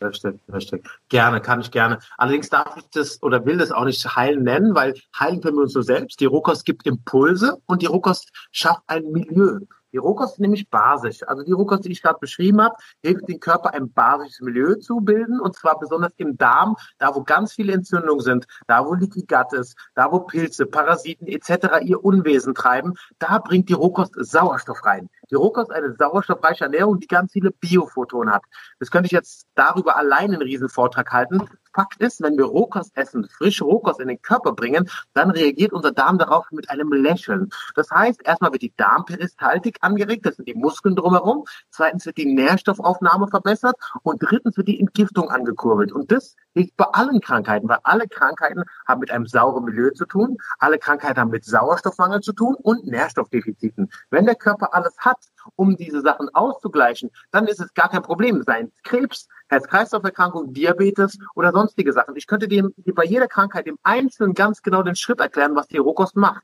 Richtig, 0.00 0.40
richtig. 0.52 0.84
Gerne, 1.08 1.40
kann 1.40 1.60
ich 1.60 1.70
gerne. 1.70 1.98
Allerdings 2.16 2.48
darf 2.48 2.76
ich 2.76 2.84
das 2.90 3.22
oder 3.22 3.44
will 3.44 3.58
das 3.58 3.70
auch 3.70 3.84
nicht 3.84 4.04
heilen 4.16 4.42
nennen, 4.42 4.74
weil 4.74 4.94
heilen 5.18 5.40
können 5.40 5.56
wir 5.56 5.62
uns 5.62 5.74
nur 5.74 5.84
selbst. 5.84 6.20
Die 6.20 6.26
Rohkost 6.26 6.64
gibt 6.64 6.86
Impulse 6.86 7.58
und 7.66 7.82
die 7.82 7.86
Rohkost 7.86 8.32
schafft 8.50 8.82
ein 8.88 9.04
Milieu. 9.12 9.60
Die 9.92 9.98
Rohkost 9.98 10.34
ist 10.34 10.40
nämlich 10.40 10.68
basisch. 10.70 11.22
Also 11.26 11.42
die 11.42 11.52
Rohkost, 11.52 11.84
die 11.84 11.92
ich 11.92 12.02
gerade 12.02 12.18
beschrieben 12.18 12.62
habe, 12.62 12.74
hilft 13.02 13.28
dem 13.28 13.40
Körper 13.40 13.74
ein 13.74 13.92
basisches 13.92 14.40
Milieu 14.40 14.74
zu 14.76 15.00
bilden 15.00 15.40
und 15.40 15.54
zwar 15.54 15.78
besonders 15.78 16.12
im 16.16 16.36
Darm, 16.36 16.76
da 16.98 17.14
wo 17.14 17.22
ganz 17.22 17.52
viele 17.52 17.72
Entzündungen 17.72 18.20
sind, 18.20 18.46
da 18.66 18.84
wo 18.84 18.94
Leaky 18.94 19.26
Gut 19.26 19.52
ist, 19.52 19.76
da 19.94 20.10
wo 20.10 20.20
Pilze, 20.20 20.66
Parasiten 20.66 21.26
etc. 21.26 21.82
ihr 21.82 22.02
Unwesen 22.02 22.54
treiben, 22.54 22.94
da 23.18 23.38
bringt 23.38 23.68
die 23.68 23.74
Rohkost 23.74 24.14
Sauerstoff 24.16 24.84
rein. 24.84 25.08
Die 25.30 25.34
Rohkost 25.34 25.70
ist 25.70 25.76
eine 25.76 25.94
sauerstoffreiche 25.94 26.64
Ernährung, 26.64 26.98
die 26.98 27.06
ganz 27.06 27.32
viele 27.32 27.50
Biophotonen 27.50 28.32
hat. 28.32 28.42
Das 28.78 28.90
könnte 28.90 29.06
ich 29.06 29.12
jetzt 29.12 29.46
darüber 29.54 29.96
allein 29.96 30.32
einen 30.32 30.42
riesen 30.42 30.68
Vortrag 30.68 31.12
halten. 31.12 31.42
Fakt 31.74 32.00
ist, 32.00 32.22
wenn 32.22 32.36
wir 32.36 32.44
Rohkost 32.44 32.96
essen, 32.96 33.28
frische 33.28 33.64
Rohkost 33.64 34.00
in 34.00 34.08
den 34.08 34.20
Körper 34.20 34.52
bringen, 34.52 34.88
dann 35.14 35.30
reagiert 35.30 35.72
unser 35.72 35.92
Darm 35.92 36.18
darauf 36.18 36.46
mit 36.50 36.70
einem 36.70 36.92
Lächeln. 36.92 37.50
Das 37.74 37.90
heißt, 37.90 38.22
erstmal 38.24 38.52
wird 38.52 38.62
die 38.62 38.74
Darmperistaltik 38.76 39.78
angeregt, 39.80 40.26
das 40.26 40.36
sind 40.36 40.48
die 40.48 40.54
Muskeln 40.54 40.96
drumherum. 40.96 41.44
Zweitens 41.70 42.06
wird 42.06 42.18
die 42.18 42.32
Nährstoffaufnahme 42.32 43.28
verbessert 43.28 43.76
und 44.02 44.22
drittens 44.22 44.56
wird 44.56 44.68
die 44.68 44.80
Entgiftung 44.80 45.30
angekurbelt. 45.30 45.92
Und 45.92 46.12
das 46.12 46.36
liegt 46.54 46.76
bei 46.76 46.84
allen 46.84 47.20
Krankheiten, 47.20 47.68
weil 47.68 47.78
alle 47.82 48.08
Krankheiten 48.08 48.64
haben 48.86 49.00
mit 49.00 49.10
einem 49.10 49.26
sauren 49.26 49.64
Milieu 49.64 49.90
zu 49.90 50.06
tun, 50.06 50.36
alle 50.58 50.78
Krankheiten 50.78 51.20
haben 51.20 51.30
mit 51.30 51.44
Sauerstoffmangel 51.44 52.20
zu 52.20 52.32
tun 52.32 52.54
und 52.54 52.86
Nährstoffdefiziten. 52.86 53.90
Wenn 54.10 54.26
der 54.26 54.34
Körper 54.34 54.74
alles 54.74 54.96
hat, 54.98 55.18
um 55.56 55.76
diese 55.76 56.00
Sachen 56.00 56.28
auszugleichen, 56.34 57.10
dann 57.30 57.46
ist 57.46 57.60
es 57.60 57.74
gar 57.74 57.88
kein 57.88 58.02
Problem. 58.02 58.42
Seien 58.42 58.68
es 58.68 58.82
Krebs, 58.82 59.28
Herz-Kreislauf-Erkrankung, 59.48 60.52
Diabetes 60.52 61.18
oder 61.34 61.52
sonstige 61.52 61.92
Sachen. 61.92 62.16
Ich 62.16 62.26
könnte 62.26 62.48
dem 62.48 62.74
bei 62.94 63.04
jeder 63.04 63.28
Krankheit 63.28 63.66
im 63.66 63.78
Einzelnen 63.82 64.34
ganz 64.34 64.62
genau 64.62 64.82
den 64.82 64.96
Schritt 64.96 65.20
erklären, 65.20 65.54
was 65.54 65.68
die 65.68 65.78
Rohkost 65.78 66.16
macht. 66.16 66.42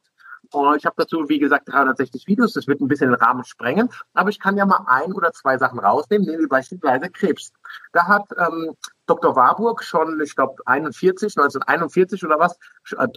Und 0.53 0.77
ich 0.77 0.87
habe 0.87 0.97
dazu, 0.97 1.29
wie 1.29 1.39
gesagt, 1.39 1.69
360 1.69 2.27
Videos. 2.27 2.53
Das 2.55 2.67
wird 2.67 2.81
ein 2.81 2.89
bisschen 2.89 3.11
den 3.11 3.21
Rahmen 3.21 3.45
sprengen. 3.45 3.91
Aber 4.15 4.31
ich 4.31 4.41
kann 4.41 4.57
ja 4.57 4.65
mal 4.65 4.85
ein 4.87 5.13
oder 5.13 5.33
zwei 5.33 5.59
Sachen 5.59 5.79
rausnehmen, 5.79 6.27
nehmen 6.27 6.41
wir 6.41 6.49
beispielsweise 6.49 7.11
Krebs. 7.11 7.53
Da 7.93 8.07
hat 8.07 8.25
ähm, 8.39 8.75
Dr. 9.07 9.35
Warburg 9.35 9.83
schon, 9.83 10.21
ich 10.21 10.37
glaube 10.37 10.57
41, 10.67 11.37
1941 11.37 12.25
oder 12.25 12.39
was, 12.39 12.59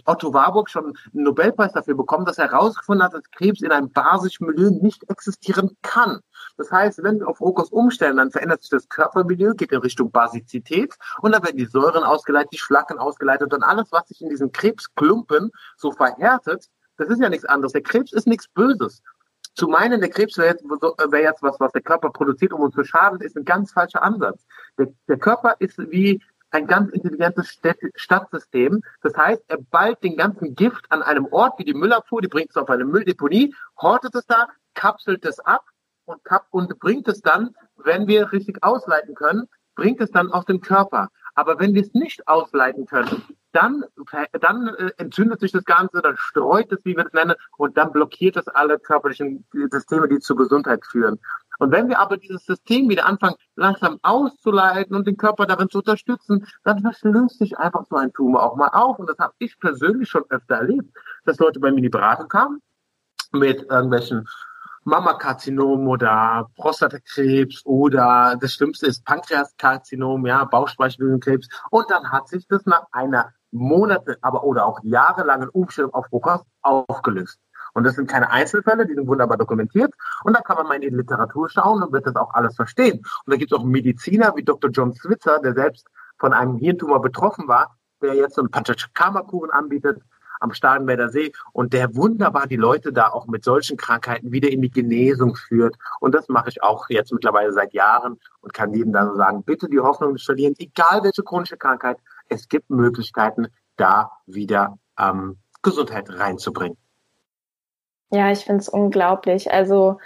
Otto 0.04 0.32
Warburg 0.32 0.70
schon 0.70 0.86
einen 0.86 1.24
Nobelpreis 1.24 1.72
dafür 1.72 1.94
bekommen, 1.94 2.24
dass 2.24 2.38
er 2.38 2.50
herausgefunden 2.50 3.04
hat, 3.04 3.14
dass 3.14 3.30
Krebs 3.30 3.60
in 3.60 3.70
einem 3.70 3.90
basischen 3.90 4.46
Milieu 4.46 4.70
nicht 4.70 5.08
existieren 5.10 5.76
kann. 5.82 6.20
Das 6.56 6.70
heißt, 6.70 7.02
wenn 7.02 7.20
wir 7.20 7.28
auf 7.28 7.40
Rohkost 7.40 7.72
umstellen, 7.72 8.16
dann 8.16 8.30
verändert 8.30 8.62
sich 8.62 8.70
das 8.70 8.88
Körpermilieu, 8.88 9.54
geht 9.54 9.72
in 9.72 9.80
Richtung 9.80 10.10
Basizität 10.10 10.94
und 11.20 11.32
dann 11.32 11.42
werden 11.42 11.56
die 11.56 11.66
Säuren 11.66 12.04
ausgeleitet, 12.04 12.52
die 12.52 12.58
Schlacken 12.58 12.98
ausgeleitet 12.98 13.52
und 13.52 13.62
alles, 13.62 13.92
was 13.92 14.08
sich 14.08 14.22
in 14.22 14.30
diesen 14.30 14.50
Krebsklumpen 14.52 15.50
so 15.76 15.92
verhärtet, 15.92 16.68
das 16.96 17.08
ist 17.08 17.20
ja 17.20 17.28
nichts 17.28 17.44
anderes. 17.44 17.72
Der 17.72 17.82
Krebs 17.82 18.12
ist 18.12 18.26
nichts 18.26 18.48
Böses. 18.48 19.02
Zu 19.54 19.68
meinen, 19.68 20.00
der 20.00 20.10
Krebs 20.10 20.38
wäre 20.38 20.48
jetzt, 20.48 20.64
wär 20.64 21.22
jetzt 21.22 21.42
was, 21.42 21.60
was 21.60 21.72
der 21.72 21.82
Körper 21.82 22.10
produziert, 22.10 22.52
um 22.52 22.62
uns 22.62 22.74
zu 22.74 22.84
schaden, 22.84 23.20
ist 23.20 23.36
ein 23.36 23.44
ganz 23.44 23.72
falscher 23.72 24.02
Ansatz. 24.02 24.46
Der, 24.78 24.88
der 25.08 25.18
Körper 25.18 25.56
ist 25.58 25.78
wie 25.90 26.22
ein 26.52 26.66
ganz 26.66 26.90
intelligentes 26.92 27.58
Stadtsystem. 27.96 28.82
Das 29.02 29.16
heißt, 29.16 29.42
er 29.48 29.58
ballt 29.58 30.02
den 30.02 30.16
ganzen 30.16 30.54
Gift 30.54 30.84
an 30.90 31.02
einem 31.02 31.26
Ort 31.26 31.58
wie 31.58 31.64
die 31.64 31.74
Müllabfuhr, 31.74 32.22
die 32.22 32.28
bringt 32.28 32.50
es 32.50 32.56
auf 32.56 32.70
eine 32.70 32.84
Mülldeponie, 32.84 33.54
hortet 33.80 34.14
es 34.14 34.26
da, 34.26 34.48
kapselt 34.74 35.24
es 35.24 35.40
ab 35.40 35.64
und, 36.04 36.22
kap 36.24 36.46
und 36.50 36.78
bringt 36.78 37.08
es 37.08 37.20
dann, 37.20 37.54
wenn 37.76 38.06
wir 38.06 38.32
richtig 38.32 38.62
ausleiten 38.62 39.14
können, 39.14 39.48
bringt 39.74 40.00
es 40.00 40.10
dann 40.10 40.30
aus 40.30 40.44
dem 40.44 40.60
Körper. 40.60 41.08
Aber 41.34 41.58
wenn 41.58 41.74
wir 41.74 41.82
es 41.82 41.94
nicht 41.94 42.28
ausleiten 42.28 42.86
können, 42.86 43.22
dann, 43.52 43.84
dann 44.40 44.68
äh, 44.68 44.90
entzündet 44.96 45.40
sich 45.40 45.52
das 45.52 45.64
Ganze, 45.64 46.02
dann 46.02 46.16
streut 46.16 46.72
es, 46.72 46.80
wie 46.84 46.96
wir 46.96 47.06
es 47.06 47.12
nennen, 47.12 47.34
und 47.56 47.76
dann 47.76 47.92
blockiert 47.92 48.36
es 48.36 48.48
alle 48.48 48.78
körperlichen 48.78 49.44
Systeme, 49.70 50.08
die 50.08 50.20
zur 50.20 50.36
Gesundheit 50.36 50.84
führen. 50.86 51.18
Und 51.58 51.70
wenn 51.70 51.88
wir 51.88 52.00
aber 52.00 52.16
dieses 52.16 52.44
System 52.44 52.88
wieder 52.88 53.06
anfangen, 53.06 53.36
langsam 53.54 53.98
auszuleiten 54.02 54.96
und 54.96 55.06
den 55.06 55.16
Körper 55.16 55.46
darin 55.46 55.68
zu 55.68 55.78
unterstützen, 55.78 56.46
dann 56.64 56.80
verschlüsselt 56.80 57.30
sich 57.30 57.58
einfach 57.58 57.84
so 57.88 57.96
ein 57.96 58.12
Tumor 58.12 58.42
auch 58.42 58.56
mal 58.56 58.68
auf. 58.68 58.98
Und 58.98 59.08
das 59.08 59.18
habe 59.18 59.34
ich 59.38 59.58
persönlich 59.60 60.08
schon 60.08 60.24
öfter 60.30 60.56
erlebt, 60.56 60.92
dass 61.24 61.38
Leute 61.38 61.60
bei 61.60 61.70
mir 61.70 61.76
in 61.76 61.84
die 61.84 61.88
Beratung 61.88 62.28
kamen 62.28 62.60
mit 63.32 63.62
irgendwelchen 63.70 64.28
Mammakarzinom 64.84 65.86
oder 65.86 66.48
Prostatakrebs 66.56 67.64
oder 67.64 68.36
das 68.40 68.54
Schlimmste 68.54 68.86
ist 68.86 69.04
Pankreaskarzinom, 69.04 70.26
ja, 70.26 70.44
Bauchspeicheldrüsenkrebs. 70.44 71.48
Und 71.70 71.88
dann 71.90 72.10
hat 72.10 72.28
sich 72.28 72.46
das 72.48 72.66
nach 72.66 72.86
einer 72.90 73.32
Monate, 73.52 74.18
aber 74.22 74.44
oder 74.44 74.66
auch 74.66 74.80
jahrelangen 74.82 75.48
Umstellung 75.50 75.94
auf 75.94 76.10
Rohkost 76.10 76.44
aufgelöst. 76.62 77.38
Und 77.74 77.84
das 77.84 77.94
sind 77.94 78.10
keine 78.10 78.30
Einzelfälle, 78.30 78.86
die 78.86 78.94
sind 78.94 79.06
wunderbar 79.06 79.38
dokumentiert. 79.38 79.94
Und 80.24 80.36
da 80.36 80.40
kann 80.40 80.56
man 80.56 80.66
mal 80.66 80.74
in 80.74 80.82
die 80.82 80.88
Literatur 80.88 81.48
schauen 81.48 81.82
und 81.82 81.92
wird 81.92 82.06
das 82.06 82.16
auch 82.16 82.34
alles 82.34 82.56
verstehen. 82.56 82.98
Und 82.98 83.32
da 83.32 83.36
gibt 83.36 83.52
es 83.52 83.58
auch 83.58 83.64
Mediziner 83.64 84.34
wie 84.36 84.42
Dr. 84.42 84.70
John 84.70 84.92
Switzer, 84.92 85.38
der 85.40 85.54
selbst 85.54 85.86
von 86.18 86.32
einem 86.32 86.56
Hirntumor 86.56 87.00
betroffen 87.00 87.48
war, 87.48 87.76
der 88.02 88.14
jetzt 88.14 88.34
so 88.34 88.42
einen 88.42 88.50
Panchakarma-Kuren 88.50 89.50
anbietet 89.50 90.02
am 90.42 90.52
Starnberger 90.52 91.08
See 91.08 91.32
und 91.52 91.72
der 91.72 91.94
wunderbar 91.94 92.46
die 92.46 92.56
Leute 92.56 92.92
da 92.92 93.08
auch 93.08 93.26
mit 93.26 93.44
solchen 93.44 93.76
Krankheiten 93.76 94.32
wieder 94.32 94.50
in 94.50 94.60
die 94.60 94.70
Genesung 94.70 95.36
führt. 95.36 95.76
Und 96.00 96.14
das 96.14 96.28
mache 96.28 96.48
ich 96.48 96.62
auch 96.62 96.88
jetzt 96.90 97.12
mittlerweile 97.12 97.52
seit 97.52 97.72
Jahren 97.72 98.18
und 98.40 98.52
kann 98.52 98.74
jedem 98.74 98.92
da 98.92 99.06
so 99.06 99.16
sagen, 99.16 99.44
bitte 99.44 99.68
die 99.68 99.78
Hoffnung 99.78 100.14
nicht 100.14 100.26
verlieren, 100.26 100.54
egal 100.58 101.04
welche 101.04 101.22
chronische 101.22 101.56
Krankheit, 101.56 101.98
es 102.32 102.48
gibt 102.48 102.70
Möglichkeiten, 102.70 103.48
da 103.76 104.10
wieder 104.26 104.78
ähm, 104.98 105.38
Gesundheit 105.62 106.10
reinzubringen. 106.10 106.76
Ja, 108.10 108.30
ich 108.30 108.44
finde 108.44 108.60
es 108.60 108.68
unglaublich. 108.68 109.52
Also 109.52 109.98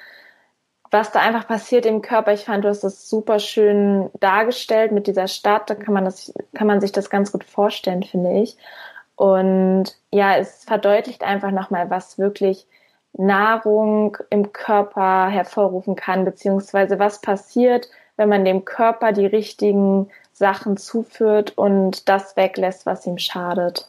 was 0.91 1.13
da 1.13 1.21
einfach 1.21 1.47
passiert 1.47 1.87
im 1.87 2.03
Körper. 2.03 2.33
Ich 2.33 2.45
fand, 2.45 2.65
du 2.65 2.69
hast 2.69 2.85
das 2.85 3.09
super 3.09 3.39
schön 3.39 4.11
dargestellt 4.21 4.93
mit 4.93 5.07
dieser 5.07 5.29
Stadt. 5.29 5.69
Da 5.69 5.75
kann 5.75 5.95
man 5.95 6.05
das, 6.05 6.33
kann 6.55 6.67
man 6.67 6.81
sich 6.81 6.93
das 6.93 7.11
ganz 7.11 7.33
gut 7.33 7.45
vorstellen, 7.45 8.03
finde 8.03 8.41
ich. 8.41 8.57
Und 9.17 9.97
ja, 10.13 10.37
es 10.37 10.65
verdeutlicht 10.65 11.25
einfach 11.25 11.51
nochmal, 11.51 11.91
was 11.91 12.19
wirklich 12.19 12.67
Nahrung 13.13 14.17
im 14.31 14.53
Körper 14.53 15.29
hervorrufen 15.29 15.97
kann, 15.97 16.25
beziehungsweise 16.25 16.99
was 16.99 17.21
passiert, 17.21 17.89
wenn 18.17 18.29
man 18.29 18.45
dem 18.45 18.65
Körper 18.65 19.13
die 19.13 19.27
richtigen 19.27 20.11
Sachen 20.39 20.77
zuführt 20.77 21.57
und 21.57 22.11
das 22.11 22.37
weglässt, 22.37 22.85
was 22.85 23.07
ihm 23.07 23.17
schadet. 23.17 23.89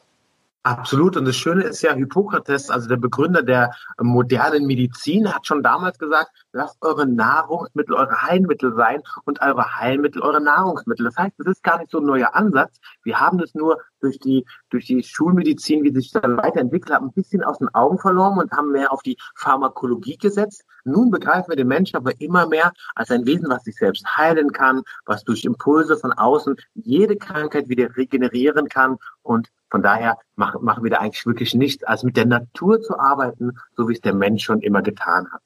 Absolut. 0.63 1.15
Und 1.15 1.23
das 1.23 1.37
Schöne 1.37 1.63
ist 1.63 1.81
ja, 1.81 1.93
Hippokrates, 1.93 2.69
also 2.69 2.89
der 2.89 2.97
Begründer 2.97 3.41
der 3.41 3.71
modernen 4.01 4.65
Medizin, 4.65 5.33
hat 5.33 5.47
schon 5.47 5.63
damals 5.63 5.97
gesagt, 5.97 6.29
lasst 6.51 6.77
eure 6.81 7.07
Nahrungsmittel 7.07 7.95
eure 7.95 8.21
Heilmittel 8.21 8.75
sein 8.75 9.01
und 9.23 9.41
eure 9.41 9.77
Heilmittel 9.79 10.21
eure 10.21 10.41
Nahrungsmittel. 10.41 11.05
Das 11.05 11.15
heißt, 11.15 11.35
das 11.37 11.47
ist 11.47 11.63
gar 11.63 11.79
nicht 11.79 11.91
so 11.91 11.99
ein 11.99 12.05
neuer 12.05 12.35
Ansatz. 12.35 12.79
Wir 13.03 13.19
haben 13.19 13.37
das 13.37 13.55
nur 13.55 13.79
durch 14.01 14.19
die, 14.19 14.45
durch 14.69 14.85
die 14.85 15.03
Schulmedizin, 15.03 15.83
wie 15.83 15.93
sich 15.93 16.11
dann 16.11 16.37
weiterentwickelt 16.37 16.93
hat, 16.93 17.01
ein 17.01 17.13
bisschen 17.13 17.43
aus 17.43 17.59
den 17.59 17.73
Augen 17.73 17.97
verloren 17.97 18.37
und 18.37 18.51
haben 18.51 18.71
mehr 18.71 18.91
auf 18.91 19.01
die 19.03 19.17
Pharmakologie 19.35 20.17
gesetzt. 20.17 20.65
Nun 20.83 21.11
begreifen 21.11 21.49
wir 21.49 21.55
den 21.55 21.67
Menschen 21.67 21.95
aber 21.95 22.19
immer 22.19 22.45
mehr 22.45 22.73
als 22.95 23.09
ein 23.09 23.25
Wesen, 23.25 23.49
was 23.49 23.63
sich 23.63 23.75
selbst 23.75 24.05
heilen 24.17 24.51
kann, 24.51 24.83
was 25.05 25.23
durch 25.23 25.45
Impulse 25.45 25.97
von 25.97 26.11
außen 26.11 26.55
jede 26.75 27.15
Krankheit 27.15 27.69
wieder 27.69 27.95
regenerieren 27.95 28.67
kann 28.67 28.97
und 29.21 29.49
von 29.69 29.81
daher 29.81 30.17
machen, 30.35 30.63
machen 30.63 30.83
wir 30.83 30.91
da 30.91 30.97
eigentlich 30.97 31.25
wirklich 31.25 31.53
nichts, 31.53 31.83
als 31.83 32.03
mit 32.03 32.17
der 32.17 32.25
Natur 32.25 32.81
zu 32.81 32.97
arbeiten, 32.97 33.57
so 33.75 33.89
wie 33.89 33.93
es 33.93 34.01
der 34.01 34.13
Mensch 34.13 34.43
schon 34.43 34.61
immer 34.61 34.81
getan 34.81 35.27
hat. 35.31 35.41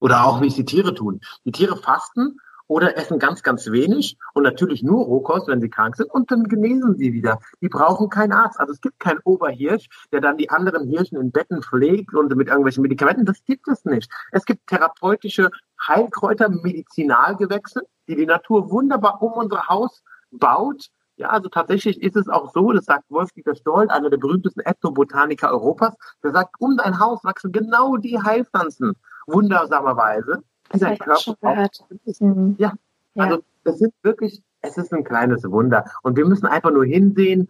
Oder 0.00 0.24
auch 0.24 0.40
wie 0.40 0.48
es 0.48 0.54
die 0.54 0.64
Tiere 0.64 0.94
tun. 0.94 1.20
Die 1.44 1.52
Tiere 1.52 1.76
fasten 1.76 2.38
oder 2.66 2.96
essen 2.96 3.18
ganz, 3.18 3.42
ganz 3.42 3.70
wenig 3.70 4.16
und 4.32 4.42
natürlich 4.42 4.82
nur 4.82 5.04
Rohkost, 5.04 5.48
wenn 5.48 5.60
sie 5.60 5.68
krank 5.68 5.96
sind 5.96 6.10
und 6.10 6.30
dann 6.30 6.44
genesen 6.44 6.96
sie 6.96 7.12
wieder. 7.12 7.38
Die 7.60 7.68
brauchen 7.68 8.08
keinen 8.08 8.32
Arzt. 8.32 8.58
Also 8.58 8.72
es 8.72 8.80
gibt 8.80 8.98
keinen 9.00 9.20
Oberhirsch, 9.24 9.88
der 10.12 10.20
dann 10.20 10.38
die 10.38 10.50
anderen 10.50 10.88
Hirschen 10.88 11.20
in 11.20 11.30
Betten 11.30 11.62
pflegt 11.62 12.14
und 12.14 12.34
mit 12.34 12.48
irgendwelchen 12.48 12.82
Medikamenten. 12.82 13.26
Das 13.26 13.44
gibt 13.44 13.68
es 13.68 13.84
nicht. 13.84 14.10
Es 14.32 14.44
gibt 14.44 14.66
therapeutische 14.66 15.50
Heilkräuter, 15.86 16.48
Medizinalgewächse, 16.48 17.82
die 18.08 18.16
die 18.16 18.26
Natur 18.26 18.70
wunderbar 18.70 19.22
um 19.22 19.32
unser 19.32 19.68
Haus 19.68 20.02
baut 20.30 20.88
ja, 21.16 21.28
also 21.28 21.48
tatsächlich 21.48 22.02
ist 22.02 22.16
es 22.16 22.28
auch 22.28 22.52
so, 22.52 22.72
das 22.72 22.86
sagt 22.86 23.04
Wolf-Dieter 23.08 23.54
Stoll, 23.54 23.88
einer 23.88 24.10
der 24.10 24.18
berühmtesten 24.18 24.60
Ethnobotaniker 24.60 25.50
Europas, 25.50 25.94
der 26.22 26.32
sagt, 26.32 26.56
um 26.58 26.76
dein 26.76 26.98
Haus 26.98 27.22
wachsen 27.22 27.52
genau 27.52 27.96
die 27.96 28.20
Heilpflanzen, 28.20 28.94
wundersamerweise. 29.26 30.42
Das 30.70 30.82
habe 30.82 30.94
ich 30.94 31.20
schon 31.20 31.36
gehört. 31.40 31.78
Mhm. 32.18 32.56
Ja, 32.58 32.72
also 33.16 33.44
das 33.62 33.80
ist 33.80 33.92
wirklich, 34.02 34.42
es 34.62 34.76
ist 34.76 34.92
ein 34.92 35.04
kleines 35.04 35.44
Wunder. 35.44 35.84
Und 36.02 36.16
wir 36.16 36.26
müssen 36.26 36.46
einfach 36.46 36.72
nur 36.72 36.84
hinsehen, 36.84 37.48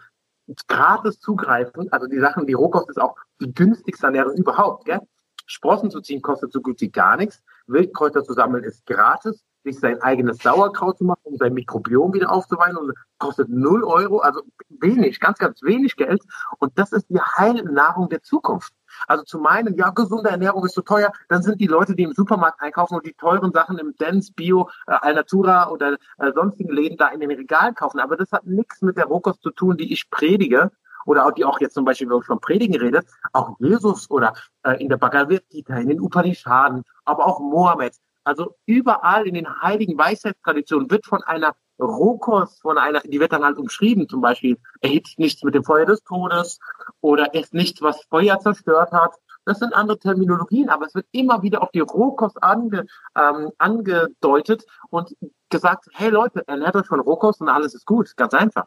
gratis 0.68 1.20
zugreifen. 1.20 1.90
Also 1.90 2.06
die 2.06 2.18
Sachen, 2.18 2.46
die 2.46 2.52
Rohkost 2.52 2.90
ist 2.90 3.00
auch 3.00 3.16
die 3.40 3.52
günstigste 3.52 4.06
Ernährung 4.06 4.34
überhaupt. 4.34 4.84
Gell? 4.84 5.00
Sprossen 5.46 5.90
zu 5.90 6.02
ziehen 6.02 6.20
kostet 6.20 6.52
so 6.52 6.60
gut 6.60 6.80
wie 6.82 6.90
gar 6.90 7.16
nichts. 7.16 7.42
Wildkräuter 7.66 8.24
zu 8.24 8.34
sammeln 8.34 8.64
ist 8.64 8.84
gratis 8.84 9.42
sich 9.64 9.80
sein 9.80 10.00
eigenes 10.02 10.38
Sauerkraut 10.38 10.98
zu 10.98 11.04
machen, 11.04 11.20
um 11.24 11.36
sein 11.36 11.54
Mikrobiom 11.54 12.12
wieder 12.12 12.30
aufzuweinen 12.30 12.76
und 12.76 12.92
kostet 13.18 13.48
null 13.48 13.82
Euro, 13.82 14.18
also 14.18 14.42
wenig, 14.68 15.18
ganz, 15.18 15.38
ganz 15.38 15.62
wenig 15.62 15.96
Geld. 15.96 16.22
Und 16.58 16.78
das 16.78 16.92
ist 16.92 17.08
die 17.08 17.20
Heilnahrung 17.20 18.08
der 18.08 18.22
Zukunft. 18.22 18.72
Also 19.08 19.24
zu 19.24 19.38
meinen, 19.38 19.74
ja, 19.74 19.90
gesunde 19.90 20.30
Ernährung 20.30 20.64
ist 20.64 20.74
so 20.74 20.82
teuer, 20.82 21.12
dann 21.28 21.42
sind 21.42 21.60
die 21.60 21.66
Leute, 21.66 21.96
die 21.96 22.04
im 22.04 22.12
Supermarkt 22.12 22.60
einkaufen 22.60 22.94
und 22.94 23.06
die 23.06 23.14
teuren 23.14 23.50
Sachen 23.52 23.78
im 23.78 23.94
Dance, 23.98 24.32
Bio, 24.34 24.68
äh, 24.86 24.92
Alnatura 24.92 25.70
oder 25.70 25.96
äh, 26.18 26.32
sonstigen 26.32 26.72
Läden 26.72 26.96
da 26.96 27.08
in 27.08 27.20
den 27.20 27.30
Regalen 27.30 27.74
kaufen. 27.74 27.98
Aber 27.98 28.16
das 28.16 28.30
hat 28.30 28.46
nichts 28.46 28.82
mit 28.82 28.96
der 28.96 29.06
Rohkost 29.06 29.42
zu 29.42 29.50
tun, 29.50 29.76
die 29.76 29.92
ich 29.92 30.10
predige, 30.10 30.70
oder 31.06 31.26
auch 31.26 31.32
die 31.32 31.44
auch 31.44 31.60
jetzt 31.60 31.74
zum 31.74 31.84
Beispiel, 31.84 32.08
wenn 32.08 32.16
man 32.16 32.22
von 32.22 32.40
Predigen 32.40 32.76
redet, 32.76 33.06
auch 33.32 33.56
Jesus 33.58 34.10
oder 34.10 34.32
äh, 34.62 34.82
in 34.82 34.88
der 34.88 34.96
Bhagavad 34.96 35.42
Gita, 35.50 35.76
in 35.76 35.88
den 35.88 36.00
Upanishaden, 36.00 36.82
aber 37.04 37.26
auch 37.26 37.40
Mohammed, 37.40 37.94
also 38.24 38.56
überall 38.66 39.26
in 39.26 39.34
den 39.34 39.62
heiligen 39.62 39.96
Weisheitstraditionen 39.96 40.90
wird 40.90 41.06
von 41.06 41.22
einer 41.22 41.54
Rohkost, 41.78 42.62
von 42.62 42.78
einer, 42.78 43.00
die 43.00 43.20
wird 43.20 43.32
dann 43.32 43.44
halt 43.44 43.58
umschrieben, 43.58 44.08
zum 44.08 44.20
Beispiel, 44.20 44.58
erhitzt 44.80 45.18
nichts 45.18 45.42
mit 45.42 45.54
dem 45.54 45.64
Feuer 45.64 45.86
des 45.86 46.02
Todes 46.04 46.58
oder 47.00 47.34
esst 47.34 47.52
nichts, 47.52 47.82
was 47.82 48.04
Feuer 48.04 48.38
zerstört 48.40 48.92
hat. 48.92 49.14
Das 49.44 49.58
sind 49.58 49.74
andere 49.74 49.98
Terminologien, 49.98 50.70
aber 50.70 50.86
es 50.86 50.94
wird 50.94 51.06
immer 51.12 51.42
wieder 51.42 51.62
auf 51.62 51.70
die 51.70 51.80
Rohkost 51.80 52.42
ange, 52.42 52.86
ähm, 53.16 53.50
angedeutet 53.58 54.64
und 54.88 55.14
gesagt, 55.50 55.86
hey 55.92 56.08
Leute, 56.08 56.46
ernährt 56.46 56.76
euch 56.76 56.86
von 56.86 57.00
Rohkost 57.00 57.40
und 57.40 57.48
alles 57.48 57.74
ist 57.74 57.84
gut. 57.84 58.16
Ganz 58.16 58.32
einfach. 58.32 58.66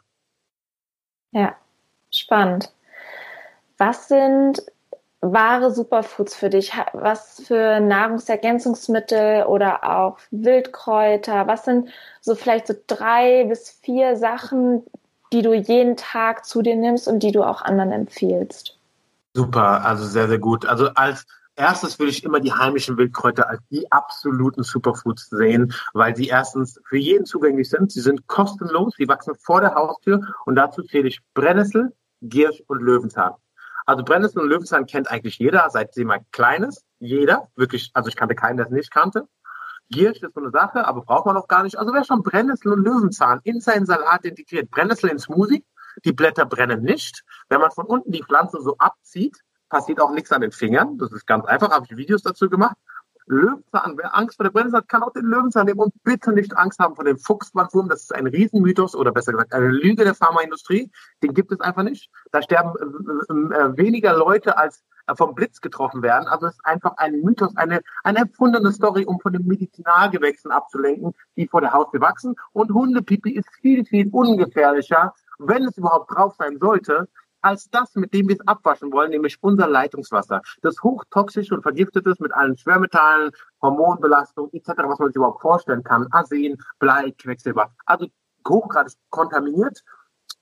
Ja, 1.32 1.56
spannend. 2.12 2.74
Was 3.78 4.08
sind 4.08 4.62
wahre 5.34 5.72
Superfoods 5.72 6.36
für 6.36 6.50
dich? 6.50 6.74
Was 6.94 7.42
für 7.46 7.80
Nahrungsergänzungsmittel 7.80 9.44
oder 9.44 9.84
auch 9.84 10.20
Wildkräuter? 10.32 11.48
Was 11.48 11.66
sind 11.66 11.90
so 12.22 12.36
vielleicht 12.36 12.68
so 12.68 12.76
drei 12.88 13.46
bis 13.46 13.70
vier 13.70 14.16
Sachen, 14.16 14.84
die 15.34 15.42
du 15.42 15.54
jeden 15.54 15.98
Tag 15.98 16.46
zu 16.46 16.62
dir 16.62 16.76
nimmst 16.76 17.08
und 17.08 17.20
die 17.24 17.32
du 17.32 17.44
auch 17.44 17.62
anderen 17.62 17.92
empfiehlst? 17.92 18.78
Super, 19.34 19.86
also 19.86 20.06
sehr, 20.06 20.28
sehr 20.28 20.40
gut. 20.40 20.66
Also 20.66 20.90
als 20.96 21.26
erstes 21.56 22.00
würde 22.00 22.12
ich 22.12 22.24
immer 22.24 22.40
die 22.40 22.54
heimischen 22.54 22.98
Wildkräuter 22.98 23.50
als 23.50 23.62
die 23.70 23.92
absoluten 23.92 24.64
Superfoods 24.64 25.30
sehen, 25.30 25.74
weil 25.94 26.16
sie 26.16 26.28
erstens 26.28 26.80
für 26.86 26.98
jeden 26.98 27.26
zugänglich 27.26 27.70
sind. 27.70 27.92
Sie 27.92 28.02
sind 28.02 28.28
kostenlos, 28.28 28.94
sie 28.98 29.08
wachsen 29.08 29.36
vor 29.36 29.62
der 29.62 29.76
Haustür 29.76 30.22
und 30.46 30.56
dazu 30.56 30.84
zähle 30.84 31.08
ich 31.08 31.20
Brennnessel, 31.34 31.94
Giersch 32.22 32.64
und 32.68 32.82
Löwenzahn. 32.82 33.34
Also 33.88 34.04
Brennnessel 34.04 34.42
und 34.42 34.50
Löwenzahn 34.50 34.86
kennt 34.86 35.10
eigentlich 35.10 35.40
jeder, 35.40 35.70
seit 35.70 35.94
sie 35.94 36.04
mal 36.04 36.20
klein 36.34 36.64
ist. 36.64 36.84
Jeder, 37.00 37.48
wirklich, 37.56 37.90
also 37.94 38.10
ich 38.10 38.18
kannte 38.18 38.36
keinen, 38.36 38.58
der 38.58 38.66
es 38.66 38.72
nicht 38.72 38.92
kannte. 38.92 39.30
Giersch 39.90 40.22
ist 40.22 40.34
so 40.34 40.42
eine 40.42 40.52
Sache, 40.52 40.86
aber 40.86 41.04
braucht 41.04 41.26
man 41.26 41.38
auch 41.38 41.48
gar 41.48 41.64
nicht. 41.64 41.80
Also 41.80 41.94
wer 41.94 42.04
schon 42.04 42.22
Brennnessel 42.22 42.74
und 42.74 42.84
Löwenzahn 42.84 43.40
in 43.46 43.62
seinen 43.62 43.86
Salat 43.86 44.26
integriert, 44.26 44.70
Brennnessel 44.70 45.10
in 45.10 45.20
Smoothie, 45.20 45.66
die 46.04 46.12
Blätter 46.12 46.46
brennen 46.46 46.84
nicht. 46.84 47.24
Wenn 47.48 47.62
man 47.62 47.72
von 47.72 47.86
unten 47.86 48.12
die 48.12 48.24
Pflanze 48.24 48.62
so 48.62 48.78
abzieht, 48.78 49.38
passiert 49.70 50.02
auch 50.02 50.12
nichts 50.12 50.34
an 50.34 50.42
den 50.42 50.52
Fingern. 50.52 50.98
Das 50.98 51.14
ist 51.14 51.26
ganz 51.26 51.46
einfach, 51.46 51.72
habe 51.72 51.86
ich 51.90 51.96
Videos 51.96 52.22
dazu 52.22 52.50
gemacht. 52.50 52.76
Löwenzahn, 53.28 53.98
wer 53.98 54.16
Angst 54.16 54.38
vor 54.38 54.46
der 54.46 54.52
Brennnessel 54.52 54.80
hat, 54.80 54.90
kann 54.90 55.04
auch 55.04 55.12
den 55.12 55.26
Löwenzahn 55.26 55.66
nehmen 55.66 55.80
und 55.80 55.94
bitte 56.04 56.32
nicht 56.32 56.56
Angst 56.58 56.80
haben 56.80 56.96
vor 56.96 57.04
dem 57.06 57.18
Fuchsbandwurm. 57.18 57.90
Das 57.90 58.04
ist 58.04 58.16
ein 58.16 58.28
Riesenmythos 58.28 58.96
oder 58.96 59.12
besser 59.12 59.34
gesagt 59.34 59.54
eine 59.54 59.68
Lüge 59.68 60.04
der 60.04 60.16
Pharmaindustrie. 60.16 60.90
Den 61.22 61.34
gibt 61.34 61.52
es 61.52 61.60
einfach 61.60 61.84
nicht. 61.84 62.10
Da 62.32 62.42
sterben 62.42 62.74
äh, 62.80 63.56
äh, 63.56 63.78
weniger 63.78 64.16
Leute 64.16 64.58
als 64.58 64.84
äh, 65.08 65.16
vom 65.16 65.36
Blitz 65.36 65.60
getroffen 65.62 66.02
werden. 66.02 66.28
Also 66.28 66.48
es 66.48 66.54
ist 66.54 66.66
einfach 66.66 66.94
ein 66.98 67.22
Mythos, 67.22 67.56
eine, 67.58 67.82
eine 68.04 68.20
erfundene 68.20 68.72
Story, 68.72 69.06
um 69.06 69.20
von 69.20 69.34
den 69.34 69.46
Medizinalgewächsen 69.46 70.52
abzulenken, 70.52 71.14
die 71.36 71.48
vor 71.48 71.62
der 71.62 71.74
Haustür 71.74 72.02
wachsen. 72.02 72.36
Und 72.54 72.74
Hundepipi 72.74 73.32
ist 73.32 73.50
viel, 73.62 73.86
viel 73.86 74.10
ungefährlicher, 74.12 75.14
wenn 75.40 75.66
es 75.66 75.78
überhaupt 75.78 76.16
drauf 76.16 76.36
sein 76.38 76.58
sollte, 76.60 77.08
als 77.42 77.70
das, 77.70 77.96
mit 77.96 78.14
dem 78.14 78.28
wir 78.28 78.36
es 78.36 78.48
abwaschen 78.48 78.92
wollen, 78.92 79.12
nämlich 79.12 79.38
unser 79.42 79.68
Leitungswasser. 79.68 80.42
Das 80.62 80.82
hochtoxisch 80.82 81.52
und 81.52 81.62
vergiftet 81.62 82.06
ist 82.08 82.22
mit 82.22 82.34
allen 82.34 82.58
Schwermetallen, 82.58 83.32
Hormonbelastung 83.62 84.50
etc., 84.54 84.70
was 84.86 85.00
man 85.00 85.10
sich 85.10 85.16
überhaupt 85.16 85.42
vorstellen 85.42 85.84
kann. 85.84 86.08
Arsen, 86.12 86.58
Blei, 86.80 87.12
Quecksilber. 87.12 87.74
Also 87.86 88.08
hochgradig 88.48 88.94
kontaminiert 89.10 89.84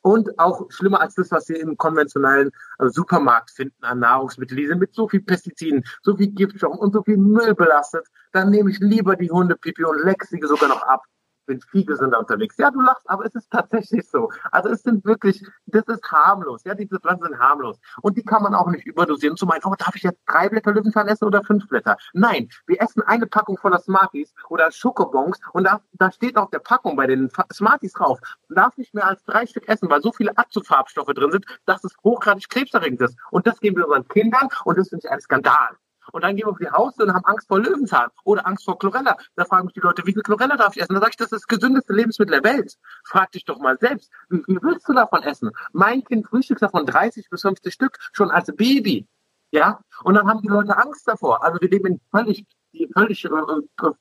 und 0.01 0.38
auch 0.38 0.69
schlimmer 0.69 1.01
als 1.01 1.15
das, 1.15 1.31
was 1.31 1.49
wir 1.49 1.60
im 1.60 1.77
konventionellen 1.77 2.51
äh, 2.77 2.89
Supermarkt 2.89 3.49
finden 3.49 3.84
an 3.84 3.99
Nahrungsmitteln. 3.99 4.58
Die 4.58 4.67
sind 4.67 4.79
mit 4.79 4.93
so 4.93 5.08
viel 5.08 5.21
Pestiziden, 5.21 5.84
so 6.03 6.15
viel 6.15 6.27
Giftstoffen 6.27 6.77
und 6.77 6.93
so 6.93 7.01
viel 7.01 7.17
Müll 7.17 7.55
belastet. 7.55 8.05
Dann 8.31 8.51
nehme 8.51 8.69
ich 8.69 8.79
lieber 8.79 9.15
die 9.15 9.31
Hundepipi 9.31 9.84
und 9.84 10.03
leck 10.03 10.23
sie 10.25 10.39
sogar 10.43 10.69
noch 10.69 10.84
ab 10.84 11.01
bin 11.45 11.62
viel 11.62 11.86
gesünder 11.86 12.19
unterwegs. 12.19 12.58
Ja, 12.58 12.71
du 12.71 12.81
lachst, 12.81 13.10
aber 13.10 13.25
es 13.25 13.36
ist 13.36 13.51
tatsächlich 13.51 14.10
so. 14.10 14.29
Also 14.51 14.69
es 14.69 14.84
sind 14.84 15.05
wirklich, 15.05 15.43
das 15.65 15.84
ist 15.88 16.12
harmlos. 16.12 16.63
Ja, 16.63 16.75
diese 16.75 16.99
Pflanzen 16.99 17.25
sind 17.25 17.39
harmlos. 17.39 17.79
Und 18.01 18.17
die 18.17 18.23
kann 18.23 18.43
man 18.43 18.55
auch 18.55 18.67
nicht 18.67 18.86
überdosieren. 18.86 19.38
Zu 19.38 19.45
meinen, 19.45 19.62
oh, 19.65 19.75
darf 19.77 19.95
ich 19.95 20.03
jetzt 20.03 20.21
drei 20.25 20.49
Blätter 20.49 20.71
Löwenzahn 20.71 21.08
essen 21.08 21.25
oder 21.25 21.43
fünf 21.43 21.67
Blätter? 21.67 21.97
Nein, 22.13 22.49
wir 22.67 22.81
essen 22.81 23.01
eine 23.03 23.27
Packung 23.27 23.58
voller 23.58 23.79
Smarties 23.79 24.34
oder 24.49 24.71
Schokobons 24.71 25.39
und 25.53 25.65
da, 25.65 25.81
da 25.93 26.12
steht 26.12 26.38
auf 26.38 26.49
der 26.49 26.60
Packung 26.60 26.95
bei 26.95 27.08
den 27.08 27.29
Smarties 27.53 27.93
drauf, 27.93 28.19
darf 28.49 28.77
nicht 28.77 28.93
mehr 28.93 29.08
als 29.08 29.23
drei 29.23 29.45
Stück 29.45 29.67
essen, 29.67 29.89
weil 29.89 30.01
so 30.01 30.12
viele 30.12 30.38
Abzugsfarbstoffe 30.38 31.13
drin 31.13 31.31
sind, 31.31 31.45
dass 31.65 31.84
es 31.84 31.95
hochgradig 32.03 32.49
krebserregend 32.49 33.01
ist. 33.01 33.17
Und 33.31 33.47
das 33.47 33.60
geben 33.60 33.77
wir 33.77 33.86
unseren 33.86 34.08
Kindern 34.08 34.49
und 34.63 34.77
das 34.77 34.89
finde 34.89 35.05
ich 35.05 35.12
ein 35.12 35.21
Skandal. 35.21 35.77
Und 36.15 36.23
dann 36.23 36.38
gehen 36.38 36.45
wir 36.45 36.51
auf 36.51 36.60
die 36.60 36.69
Haustür 36.69 37.08
und 37.08 37.13
haben 37.13 37.25
Angst 37.25 37.49
vor 37.49 37.60
Löwenzahn 37.60 38.10
oder 38.23 38.47
Angst 38.47 38.63
vor 38.63 38.80
Chlorella. 38.80 39.17
Da 39.36 39.43
fragen 39.43 39.65
mich 39.65 39.73
die 39.73 39.82
Leute, 39.82 40.01
wie 40.06 40.13
viel 40.13 40.21
Chlorella 40.21 40.56
darf 40.56 40.73
ich 40.73 40.82
essen? 40.82 40.93
Da 40.93 41.01
sage 41.01 41.10
ich, 41.10 41.17
das 41.17 41.25
ist 41.25 41.41
das 41.41 41.47
gesündeste 41.47 41.91
Lebensmittel 41.91 42.39
der 42.39 42.54
Welt. 42.54 42.78
Frag 43.04 43.34
dich 43.34 43.43
doch 43.43 43.60
mal 43.60 43.78
selbst, 43.78 44.10
wie 44.30 44.41
viel 44.45 44.58
willst 44.62 44.88
du 44.88 44.93
davon 44.93 45.23
essen? 45.23 45.51
Mein 45.73 46.06
Kind 46.06 46.25
frühstückt 46.25 46.62
davon 46.62 46.86
30 46.86 47.30
bis 47.30 47.41
50 47.41 47.73
Stück, 47.73 47.97
schon 48.13 48.32
als 48.32 48.49
Baby. 48.56 49.06
Ja, 49.51 49.82
und 50.06 50.13
dann 50.13 50.25
haben 50.25 50.41
die 50.41 50.47
Leute 50.47 50.78
Angst 50.78 51.06
davor. 51.06 51.43
Also 51.43 51.60
wir 51.60 51.69
leben 51.69 51.88
in 51.88 52.01
völlig, 52.12 52.45
völlig 52.93 53.25
äh, 53.25 53.28
äh 53.28 53.91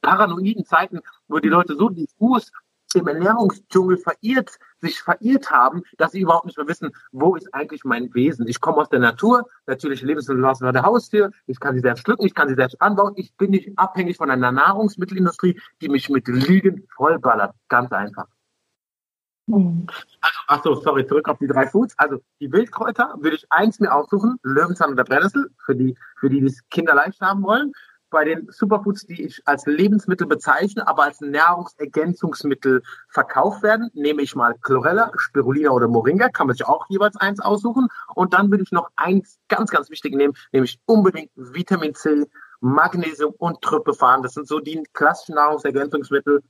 paranoiden 0.00 0.64
Zeiten, 0.64 1.00
wo 1.26 1.38
die 1.38 1.50
Leute 1.50 1.76
so 1.76 1.90
diffus 1.90 2.50
im 2.94 3.06
Ernährungsdschungel 3.06 3.98
verirrt, 3.98 4.58
sich 4.80 5.00
verirrt 5.00 5.50
haben, 5.50 5.82
dass 5.96 6.12
sie 6.12 6.20
überhaupt 6.20 6.46
nicht 6.46 6.56
mehr 6.56 6.68
wissen, 6.68 6.90
wo 7.12 7.36
ist 7.36 7.52
eigentlich 7.52 7.84
mein 7.84 8.12
Wesen. 8.14 8.46
Ich 8.48 8.60
komme 8.60 8.78
aus 8.78 8.88
der 8.88 9.00
Natur, 9.00 9.48
natürlich 9.66 10.02
Lebensmittel 10.02 10.44
aus 10.44 10.58
der 10.60 10.82
Haustür, 10.82 11.30
ich 11.46 11.60
kann 11.60 11.74
sie 11.74 11.80
selbst 11.80 12.04
pflücken, 12.04 12.26
ich 12.26 12.34
kann 12.34 12.48
sie 12.48 12.54
selbst 12.54 12.80
anbauen, 12.80 13.14
ich 13.16 13.34
bin 13.36 13.50
nicht 13.50 13.70
abhängig 13.76 14.16
von 14.16 14.30
einer 14.30 14.52
Nahrungsmittelindustrie, 14.52 15.60
die 15.80 15.88
mich 15.88 16.08
mit 16.08 16.28
Lügen 16.28 16.86
vollballert. 16.94 17.54
Ganz 17.68 17.92
einfach. 17.92 18.26
Also, 19.50 19.86
ach 20.46 20.62
so, 20.62 20.74
sorry, 20.74 21.06
zurück 21.06 21.26
auf 21.28 21.38
die 21.38 21.46
drei 21.46 21.66
Foods. 21.66 21.94
Also 21.96 22.18
die 22.38 22.52
Wildkräuter 22.52 23.14
würde 23.18 23.36
ich 23.36 23.46
eins 23.50 23.80
mir 23.80 23.94
aussuchen, 23.94 24.38
Löwenzahn 24.42 24.92
oder 24.92 25.04
Brennnessel, 25.04 25.50
für 25.64 25.74
die, 25.74 25.96
für 26.16 26.28
die, 26.28 26.40
die 26.40 26.46
es 26.46 26.60
kinderleicht 26.68 27.20
haben 27.22 27.42
wollen 27.42 27.72
bei 28.10 28.24
den 28.24 28.48
Superfoods, 28.50 29.06
die 29.06 29.22
ich 29.22 29.42
als 29.44 29.66
Lebensmittel 29.66 30.26
bezeichne, 30.26 30.86
aber 30.86 31.04
als 31.04 31.20
Nahrungsergänzungsmittel 31.20 32.82
verkauft 33.08 33.62
werden, 33.62 33.90
nehme 33.94 34.22
ich 34.22 34.34
mal 34.34 34.54
Chlorella, 34.60 35.12
Spirulina 35.16 35.70
oder 35.70 35.88
Moringa, 35.88 36.28
kann 36.28 36.46
man 36.46 36.56
sich 36.56 36.66
auch 36.66 36.86
jeweils 36.88 37.16
eins 37.16 37.40
aussuchen. 37.40 37.88
Und 38.14 38.32
dann 38.32 38.50
würde 38.50 38.64
ich 38.64 38.72
noch 38.72 38.90
eins 38.96 39.38
ganz, 39.48 39.70
ganz 39.70 39.90
wichtig 39.90 40.14
nehmen, 40.14 40.34
nämlich 40.52 40.78
unbedingt 40.86 41.30
Vitamin 41.36 41.94
C, 41.94 42.26
Magnesium 42.60 43.34
und 43.38 43.60
Tryptophan. 43.62 44.22
Das 44.22 44.34
sind 44.34 44.48
so 44.48 44.58
die 44.58 44.82
klassischen 44.92 45.36
Nahrungsergänzungsmittel, 45.36 46.42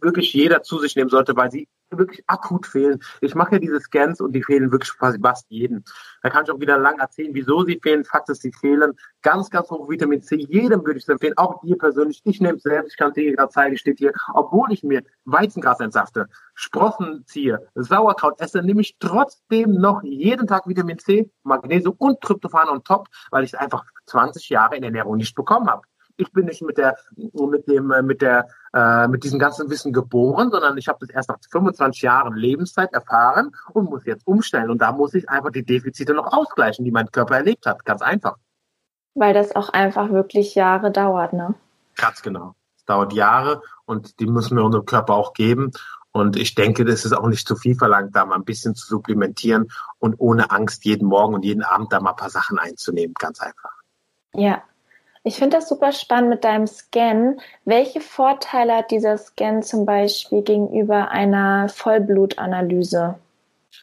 wirklich 0.00 0.32
jeder 0.32 0.62
zu 0.62 0.78
sich 0.78 0.96
nehmen 0.96 1.10
sollte, 1.10 1.36
weil 1.36 1.50
sie 1.50 1.68
wirklich 1.90 2.24
akut 2.26 2.66
fehlen. 2.66 3.00
Ich 3.20 3.34
mache 3.34 3.52
ja 3.52 3.58
diese 3.58 3.80
Scans 3.80 4.20
und 4.20 4.32
die 4.32 4.42
fehlen 4.42 4.72
wirklich 4.72 4.96
quasi 4.96 5.18
fast 5.20 5.46
jeden. 5.50 5.84
Da 6.22 6.30
kann 6.30 6.44
ich 6.44 6.50
auch 6.50 6.60
wieder 6.60 6.78
lang 6.78 6.98
erzählen, 6.98 7.34
wieso 7.34 7.64
sie 7.64 7.78
fehlen. 7.82 8.04
Fakt 8.04 8.28
ist, 8.30 8.42
sie 8.42 8.52
fehlen. 8.52 8.94
Ganz, 9.22 9.50
ganz 9.50 9.70
hoch 9.70 9.88
Vitamin 9.88 10.22
C. 10.22 10.36
Jedem 10.36 10.84
würde 10.84 10.98
ich 10.98 11.04
es 11.04 11.08
empfehlen, 11.08 11.34
auch 11.36 11.60
dir 11.60 11.76
persönlich. 11.76 12.20
Ich 12.24 12.40
nehme 12.40 12.56
es 12.56 12.62
selbst, 12.62 12.92
ich 12.92 12.96
kann 12.96 13.08
es 13.08 13.14
dir 13.14 13.36
gerade 13.36 13.50
zeigen, 13.50 13.76
steht 13.76 13.98
hier. 13.98 14.12
Obwohl 14.32 14.72
ich 14.72 14.82
mir 14.82 15.02
Weizengras 15.24 15.80
entsafte, 15.80 16.28
Sprossen 16.54 17.24
ziehe, 17.26 17.68
Sauerkraut 17.74 18.40
esse, 18.40 18.62
nehme 18.62 18.80
ich 18.80 18.96
trotzdem 18.98 19.72
noch 19.72 20.02
jeden 20.02 20.46
Tag 20.46 20.66
Vitamin 20.66 20.98
C, 20.98 21.30
Magnesium 21.42 21.94
und 21.98 22.20
Tryptophan 22.20 22.68
on 22.68 22.84
top, 22.84 23.08
weil 23.30 23.44
ich 23.44 23.52
es 23.52 23.58
einfach 23.58 23.84
20 24.06 24.48
Jahre 24.48 24.76
in 24.76 24.82
Ernährung 24.82 25.16
nicht 25.16 25.34
bekommen 25.34 25.68
habe 25.68 25.82
ich 26.22 26.32
bin 26.32 26.46
nicht 26.46 26.62
mit 26.62 26.78
der, 26.78 26.96
mit 27.16 27.68
dem, 27.68 27.90
äh, 27.90 28.02
mit 28.02 28.22
der, 28.22 28.48
äh, 28.72 29.08
mit 29.08 29.24
diesem 29.24 29.38
ganzen 29.38 29.68
Wissen 29.70 29.92
geboren, 29.92 30.50
sondern 30.50 30.78
ich 30.78 30.88
habe 30.88 30.98
das 31.00 31.10
erst 31.10 31.28
nach 31.28 31.38
25 31.50 32.02
Jahren 32.02 32.34
Lebenszeit 32.34 32.92
erfahren 32.92 33.54
und 33.72 33.90
muss 33.90 34.06
jetzt 34.06 34.26
umstellen. 34.26 34.70
Und 34.70 34.80
da 34.80 34.92
muss 34.92 35.14
ich 35.14 35.28
einfach 35.28 35.50
die 35.50 35.64
Defizite 35.64 36.14
noch 36.14 36.32
ausgleichen, 36.32 36.84
die 36.84 36.90
mein 36.90 37.10
Körper 37.10 37.36
erlebt 37.36 37.66
hat. 37.66 37.84
Ganz 37.84 38.02
einfach. 38.02 38.36
Weil 39.14 39.34
das 39.34 39.54
auch 39.54 39.68
einfach 39.68 40.10
wirklich 40.10 40.54
Jahre 40.54 40.90
dauert, 40.90 41.32
ne? 41.32 41.54
Ganz 41.96 42.22
genau. 42.22 42.54
Es 42.76 42.84
dauert 42.86 43.12
Jahre 43.12 43.62
und 43.84 44.18
die 44.20 44.26
müssen 44.26 44.56
wir 44.56 44.64
unserem 44.64 44.86
Körper 44.86 45.14
auch 45.14 45.34
geben. 45.34 45.72
Und 46.12 46.36
ich 46.36 46.54
denke, 46.54 46.84
das 46.84 47.04
ist 47.04 47.12
auch 47.12 47.26
nicht 47.26 47.46
zu 47.46 47.56
viel 47.56 47.74
verlangt, 47.74 48.14
da 48.14 48.24
mal 48.24 48.36
ein 48.36 48.44
bisschen 48.44 48.74
zu 48.74 48.86
supplementieren 48.86 49.68
und 49.98 50.16
ohne 50.18 50.50
Angst 50.50 50.84
jeden 50.84 51.08
Morgen 51.08 51.34
und 51.34 51.44
jeden 51.44 51.62
Abend 51.62 51.92
da 51.92 52.00
mal 52.00 52.10
ein 52.10 52.16
paar 52.16 52.30
Sachen 52.30 52.58
einzunehmen. 52.58 53.14
Ganz 53.18 53.40
einfach. 53.40 53.72
Ja, 54.34 54.62
ich 55.24 55.36
finde 55.36 55.56
das 55.56 55.68
super 55.68 55.92
spannend 55.92 56.30
mit 56.30 56.44
deinem 56.44 56.66
Scan. 56.66 57.36
Welche 57.64 58.00
Vorteile 58.00 58.76
hat 58.78 58.90
dieser 58.90 59.16
Scan 59.18 59.62
zum 59.62 59.86
Beispiel 59.86 60.42
gegenüber 60.42 61.10
einer 61.10 61.68
Vollblutanalyse? 61.68 63.18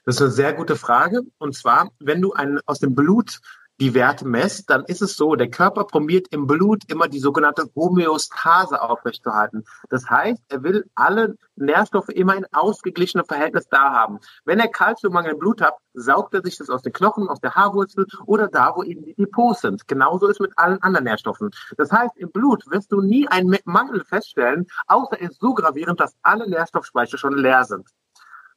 Das 0.05 0.15
ist 0.15 0.21
eine 0.21 0.31
sehr 0.31 0.53
gute 0.53 0.75
Frage. 0.75 1.21
Und 1.37 1.55
zwar, 1.55 1.91
wenn 1.99 2.21
du 2.21 2.33
einen, 2.33 2.59
aus 2.65 2.79
dem 2.79 2.93
Blut 2.93 3.39
die 3.79 3.93
Werte 3.93 4.27
messt, 4.27 4.69
dann 4.69 4.83
ist 4.85 5.01
es 5.01 5.15
so, 5.15 5.35
der 5.35 5.49
Körper 5.49 5.85
probiert 5.85 6.27
im 6.31 6.47
Blut 6.47 6.83
immer 6.91 7.07
die 7.07 7.19
sogenannte 7.19 7.69
Homöostase 7.75 8.81
aufrechtzuerhalten. 8.81 9.63
Das 9.89 10.09
heißt, 10.09 10.41
er 10.49 10.63
will 10.63 10.89
alle 10.95 11.35
Nährstoffe 11.55 12.09
immer 12.09 12.35
in 12.35 12.45
ausgeglichenem 12.51 13.25
Verhältnis 13.25 13.67
da 13.69 13.91
haben. 13.91 14.19
Wenn 14.45 14.59
er 14.59 14.67
Kalziummangel 14.67 15.33
im 15.33 15.39
Blut 15.39 15.61
hat, 15.61 15.75
saugt 15.93 16.33
er 16.33 16.41
sich 16.41 16.57
das 16.57 16.69
aus 16.69 16.81
den 16.81 16.93
Knochen, 16.93 17.29
aus 17.29 17.39
der 17.39 17.55
Haarwurzel 17.55 18.05
oder 18.25 18.47
da, 18.47 18.73
wo 18.75 18.83
eben 18.83 19.03
die 19.03 19.15
Depots 19.15 19.61
sind. 19.61 19.87
Genauso 19.87 20.27
ist 20.27 20.41
mit 20.41 20.51
allen 20.57 20.81
anderen 20.81 21.05
Nährstoffen. 21.05 21.51
Das 21.77 21.91
heißt, 21.91 22.17
im 22.17 22.31
Blut 22.31 22.63
wirst 22.69 22.91
du 22.91 23.01
nie 23.01 23.27
einen 23.27 23.57
Mangel 23.65 24.03
feststellen, 24.03 24.67
außer 24.87 25.19
er 25.19 25.31
ist 25.31 25.39
so 25.39 25.53
gravierend, 25.53 25.99
dass 25.99 26.15
alle 26.21 26.49
Nährstoffspeicher 26.49 27.17
schon 27.17 27.37
leer 27.37 27.63
sind. 27.63 27.87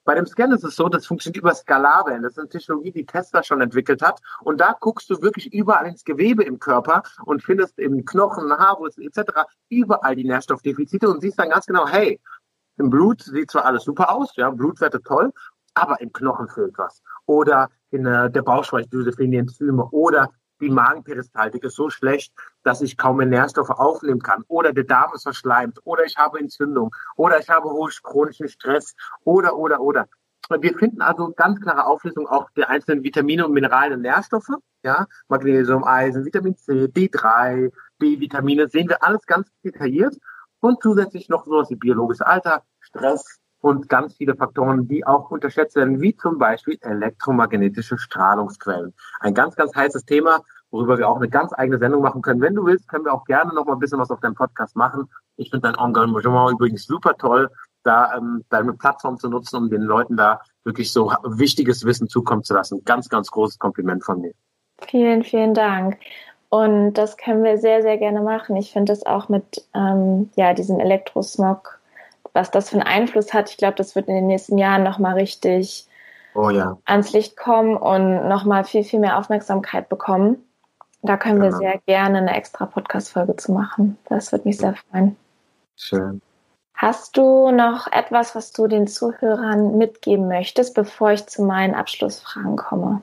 Bei 0.05 0.15
dem 0.17 0.27
Scan 0.27 0.51
ist 0.53 0.65
es 0.65 0.75
so, 0.75 0.89
das 0.89 1.07
funktioniert 1.07 1.43
über 1.43 1.55
Skalarwellen. 1.55 2.23
Das 2.23 2.33
ist 2.33 2.39
eine 2.39 2.49
Technologie, 2.49 2.91
die 2.91 3.07
Tesla 3.07 3.43
schon 3.43 3.61
entwickelt 3.61 4.03
hat. 4.03 4.21
Und 4.41 4.61
da 4.61 4.77
guckst 4.79 5.09
du 5.11 5.23
wirklich 5.23 5.53
überall 5.53 5.87
ins 5.87 6.05
Gewebe 6.05 6.43
im 6.43 6.59
Körper 6.59 7.03
und 7.25 7.43
findest 7.43 7.79
im 7.79 8.05
Knochen, 8.05 8.53
Haarwurzel 8.53 9.07
etc. 9.07 9.43
überall 9.69 10.17
die 10.17 10.25
Nährstoffdefizite 10.25 11.09
und 11.09 11.21
siehst 11.21 11.39
dann 11.39 11.51
ganz 11.51 11.67
genau, 11.67 11.87
hey, 11.87 12.21
im 12.79 12.91
Blut 12.91 13.23
sieht 13.23 13.51
zwar 13.51 13.65
alles 13.65 13.85
super 13.85 14.11
aus, 14.11 14.35
ja, 14.37 14.51
Blutwerte 14.51 15.01
toll, 15.03 15.33
aber 15.75 16.01
im 16.01 16.13
Knochen 16.13 16.49
fehlt 16.49 16.77
was. 16.79 17.03
Oder 17.27 17.69
in 17.91 18.05
äh, 18.07 18.31
der 18.31 18.43
Bauchspeicheldrüse 18.43 19.13
fehlen 19.13 19.31
die 19.31 19.37
Enzyme 19.39 19.85
oder 19.91 20.31
die 20.63 20.71
Magenperistaltik 20.71 21.65
ist 21.65 21.75
so 21.75 21.91
schlecht, 21.91 22.33
dass 22.63 22.81
ich 22.81 22.97
kaum 22.97 23.19
mehr 23.19 23.27
Nährstoffe 23.27 23.71
aufnehmen 23.71 24.23
kann. 24.23 24.45
Oder 24.49 24.73
der 24.73 24.85
Darm 24.85 25.13
ist 25.15 25.25
verschleimt. 25.25 25.79
Oder 25.85 26.05
ich 26.05 26.17
habe 26.17 26.39
Entzündung. 26.39 26.95
Oder 27.17 27.41
ich 27.41 27.51
habe 27.51 27.69
hohen 27.69 27.91
chronischen 28.03 28.49
Stress. 28.49 28.95
Oder, 29.25 29.57
oder, 29.57 29.81
oder. 29.81 30.09
Wir 30.49 30.77
finden 30.77 31.03
also 31.03 31.33
ganz 31.33 31.61
klare 31.61 31.87
Auflistung 31.87 32.27
auch 32.27 32.51
der 32.51 32.71
einzelnen 32.71 33.03
Vitamine 33.03 33.47
und 33.47 33.53
Mineralien 33.53 33.95
und 33.95 34.03
Nährstoffe. 34.03 34.51
Ja, 34.83 35.07
Magnesium, 35.29 35.85
Eisen, 35.85 36.25
Vitamin 36.25 36.57
C, 36.57 36.85
D3, 36.85 37.73
B-Vitamine, 37.99 38.69
sehen 38.69 38.89
wir 38.89 39.03
alles 39.03 39.25
ganz 39.27 39.49
detailliert. 39.65 40.17
Und 40.61 40.83
zusätzlich 40.83 41.29
noch 41.29 41.45
sowas 41.45 41.71
wie 41.71 41.77
biologisches 41.77 42.23
Alter, 42.23 42.63
Stress, 42.81 43.41
und 43.63 43.89
ganz 43.89 44.17
viele 44.17 44.35
Faktoren, 44.35 44.89
die 44.89 45.07
auch 45.07 45.31
unterschätzt 45.31 45.77
werden, 45.77 46.01
wie 46.03 46.15
zum 46.17 46.37
Beispiel 46.37 46.77
elektromagnetische 46.83 47.97
Strahlungsquellen. 47.97 48.93
Ein 49.21 49.35
ganz, 49.35 49.55
ganz 49.55 49.75
heißes 49.75 50.05
Thema, 50.05 50.41
worüber 50.71 50.99
wir 50.99 51.09
auch 51.09 51.17
eine 51.17 51.29
ganz 51.29 51.53
eigene 51.55 51.79
Sendung 51.79 52.03
machen 52.03 52.23
können. 52.23 52.41
Wenn 52.41 52.57
du 52.57 52.67
willst, 52.67 52.89
können 52.89 53.05
wir 53.05 53.15
auch 53.15 53.25
gerne 53.25 53.55
noch 53.55 53.65
mal 53.65 53.75
ein 53.75 53.79
bisschen 53.79 54.01
was 54.01 54.11
auf 54.11 54.21
deinem 54.21 54.35
Podcast 54.35 54.75
machen. 54.75 55.09
Ich 55.37 55.51
finde 55.51 55.73
dein 55.73 55.87
Engagement 55.87 56.53
übrigens 56.53 56.87
super 56.87 57.15
toll, 57.17 57.49
da 57.85 58.17
ähm, 58.17 58.45
deine 58.51 58.73
Plattform 58.73 59.17
zu 59.19 59.29
nutzen, 59.29 59.57
um 59.57 59.71
den 59.71 59.83
Leuten 59.83 60.17
da 60.17 60.41
wirklich 60.65 60.93
so 60.93 61.13
wichtiges 61.25 61.85
Wissen 61.85 62.09
zukommen 62.09 62.43
zu 62.43 62.55
lassen. 62.55 62.85
Ganz, 62.85 63.09
ganz 63.09 63.31
großes 63.31 63.61
Kompliment 63.61 64.05
von 64.05 64.21
mir. 64.21 64.33
Vielen, 64.89 65.23
vielen 65.23 65.55
Dank. 65.55 65.99
Und 66.49 66.95
das 66.95 67.17
können 67.17 67.45
wir 67.45 67.59
sehr, 67.59 67.83
sehr 67.83 67.97
gerne 67.97 68.23
machen. 68.23 68.57
Ich 68.57 68.73
finde 68.73 68.93
das 68.93 69.07
auch 69.07 69.29
mit 69.29 69.65
ähm, 69.73 70.31
ja, 70.35 70.53
diesem 70.53 70.81
Elektrosmog 70.81 71.81
was 72.33 72.51
das 72.51 72.71
für 72.71 72.77
einen 72.77 72.87
Einfluss 72.87 73.33
hat, 73.33 73.51
ich 73.51 73.57
glaube, 73.57 73.75
das 73.77 73.95
wird 73.95 74.09
in 74.09 74.15
den 74.15 74.27
nächsten 74.27 74.59
Jahren 74.59 74.83
nochmal 74.83 75.15
richtig 75.15 75.87
oh, 76.35 76.51
ja. 76.51 76.79
ans 76.85 77.13
Licht 77.13 77.37
kommen 77.37 77.77
und 77.77 78.29
nochmal 78.29 78.65
viel, 78.65 78.85
viel 78.85 79.01
mehr 79.01 79.19
Aufmerksamkeit 79.19 79.89
bekommen. 79.89 80.37
Da 81.03 81.17
können 81.17 81.41
genau. 81.41 81.59
wir 81.59 81.59
sehr 81.59 81.81
gerne 81.87 82.19
eine 82.19 82.37
extra 82.37 82.67
Podcast-Folge 82.67 83.37
zu 83.37 83.53
machen. 83.53 83.99
Das 84.09 84.31
würde 84.31 84.47
mich 84.47 84.59
sehr 84.59 84.75
freuen. 84.75 85.17
Schön. 85.77 86.23
Hast 86.75 87.17
du 87.17 87.51
noch 87.51 87.87
etwas, 87.91 88.35
was 88.35 88.53
du 88.53 88.67
den 88.67 88.87
Zuhörern 88.87 89.79
mitgeben 89.79 90.29
möchtest, 90.29 90.75
bevor 90.75 91.13
ich 91.13 91.27
zu 91.27 91.43
meinen 91.43 91.75
Abschlussfragen 91.75 92.57
komme? 92.57 93.03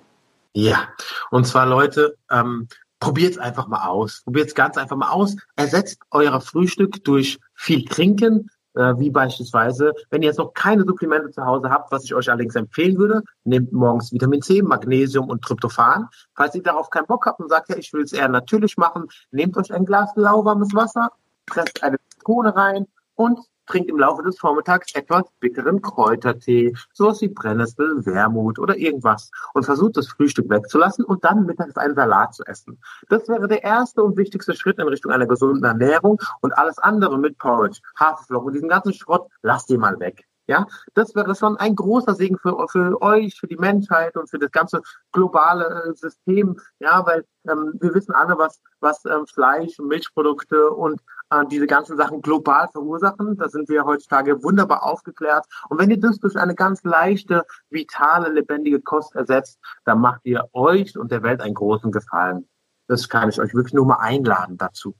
Ja, 0.53 0.89
und 1.29 1.45
zwar 1.45 1.65
Leute, 1.65 2.17
ähm, 2.31 2.67
probiert 2.99 3.31
es 3.31 3.37
einfach 3.37 3.67
mal 3.67 3.87
aus. 3.87 4.21
Probiert 4.23 4.47
es 4.47 4.55
ganz 4.55 4.77
einfach 4.77 4.97
mal 4.97 5.09
aus. 5.09 5.35
Ersetzt 5.55 6.01
euer 6.11 6.41
Frühstück 6.41 7.03
durch 7.03 7.39
viel 7.53 7.85
Trinken, 7.85 8.49
wie 8.97 9.09
beispielsweise, 9.09 9.93
wenn 10.09 10.21
ihr 10.21 10.27
jetzt 10.27 10.37
noch 10.37 10.53
keine 10.53 10.83
Supplemente 10.83 11.31
zu 11.31 11.45
Hause 11.45 11.69
habt, 11.69 11.91
was 11.91 12.03
ich 12.03 12.13
euch 12.13 12.29
allerdings 12.29 12.55
empfehlen 12.55 12.97
würde, 12.97 13.23
nehmt 13.43 13.71
morgens 13.71 14.11
Vitamin 14.11 14.41
C, 14.41 14.61
Magnesium 14.61 15.29
und 15.29 15.41
Tryptophan. 15.41 16.07
Falls 16.35 16.55
ihr 16.55 16.63
darauf 16.63 16.89
keinen 16.89 17.07
Bock 17.07 17.25
habt 17.25 17.39
und 17.39 17.49
sagt, 17.49 17.69
ja, 17.69 17.77
ich 17.77 17.91
will 17.93 18.03
es 18.03 18.13
eher 18.13 18.29
natürlich 18.29 18.77
machen, 18.77 19.07
nehmt 19.31 19.57
euch 19.57 19.73
ein 19.73 19.85
Glas 19.85 20.11
lauwarmes 20.15 20.73
Wasser, 20.73 21.11
presst 21.45 21.83
eine 21.83 21.97
Zitrone 22.09 22.55
rein 22.55 22.87
und 23.15 23.39
trinkt 23.69 23.89
im 23.89 23.99
Laufe 23.99 24.23
des 24.23 24.37
Vormittags 24.37 24.93
etwas 24.95 25.23
bitteren 25.39 25.81
Kräutertee, 25.81 26.73
sowas 26.93 27.21
wie 27.21 27.29
Brennnessel, 27.29 28.05
Wermut 28.05 28.59
oder 28.59 28.75
irgendwas 28.75 29.31
und 29.53 29.63
versucht 29.63 29.95
das 29.95 30.07
Frühstück 30.07 30.49
wegzulassen 30.49 31.05
und 31.05 31.23
dann 31.23 31.45
mittags 31.45 31.77
einen 31.77 31.95
Salat 31.95 32.33
zu 32.33 32.43
essen. 32.45 32.81
Das 33.07 33.27
wäre 33.29 33.47
der 33.47 33.63
erste 33.63 34.03
und 34.03 34.17
wichtigste 34.17 34.55
Schritt 34.55 34.79
in 34.79 34.87
Richtung 34.87 35.11
einer 35.11 35.27
gesunden 35.27 35.63
Ernährung 35.63 36.19
und 36.41 36.57
alles 36.57 36.79
andere 36.79 37.17
mit 37.17 37.37
Porridge, 37.37 37.79
Haferflocken, 37.97 38.53
diesen 38.53 38.69
ganzen 38.69 38.93
Schrott, 38.93 39.27
lasst 39.41 39.69
ihr 39.69 39.79
mal 39.79 39.99
weg. 39.99 40.25
Ja, 40.49 40.65
das 40.95 41.13
wäre 41.13 41.35
schon 41.35 41.57
ein 41.57 41.75
großer 41.75 42.15
Segen 42.15 42.39
für, 42.39 42.67
für 42.69 42.99
euch, 43.03 43.39
für 43.39 43.45
die 43.45 43.55
Menschheit 43.55 44.17
und 44.17 44.31
für 44.31 44.39
das 44.39 44.49
ganze 44.49 44.81
globale 45.11 45.83
äh, 45.83 45.93
System. 45.93 46.59
Ja, 46.79 47.05
weil 47.05 47.23
ähm, 47.47 47.73
wir 47.79 47.93
wissen 47.93 48.15
alle, 48.15 48.35
was, 48.35 48.59
was 48.79 49.05
ähm, 49.05 49.27
Fleisch, 49.27 49.77
Milchprodukte 49.77 50.71
und 50.71 51.01
diese 51.49 51.67
ganzen 51.67 51.97
Sachen 51.97 52.21
global 52.21 52.67
verursachen. 52.69 53.37
Da 53.37 53.49
sind 53.49 53.69
wir 53.69 53.85
heutzutage 53.85 54.43
wunderbar 54.43 54.83
aufgeklärt. 54.83 55.45
Und 55.69 55.79
wenn 55.79 55.89
ihr 55.89 55.99
das 55.99 56.19
durch 56.19 56.35
eine 56.35 56.55
ganz 56.55 56.83
leichte, 56.83 57.45
vitale, 57.69 58.29
lebendige 58.29 58.81
Kost 58.81 59.15
ersetzt, 59.15 59.59
dann 59.85 59.99
macht 59.99 60.21
ihr 60.23 60.49
euch 60.53 60.97
und 60.97 61.11
der 61.11 61.23
Welt 61.23 61.41
einen 61.41 61.53
großen 61.53 61.91
Gefallen. 61.91 62.47
Das 62.87 63.07
kann 63.07 63.29
ich 63.29 63.39
euch 63.39 63.53
wirklich 63.53 63.73
nur 63.73 63.85
mal 63.85 63.99
einladen 63.99 64.57
dazu. 64.57 64.95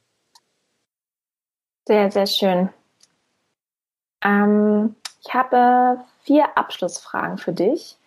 Sehr, 1.88 2.12
sehr 2.12 2.28
schön. 2.28 2.70
Ähm, 4.22 4.96
ich 5.26 5.34
habe 5.34 6.02
vier 6.22 6.58
Abschlussfragen 6.58 7.38
für 7.38 7.54
dich. 7.54 7.98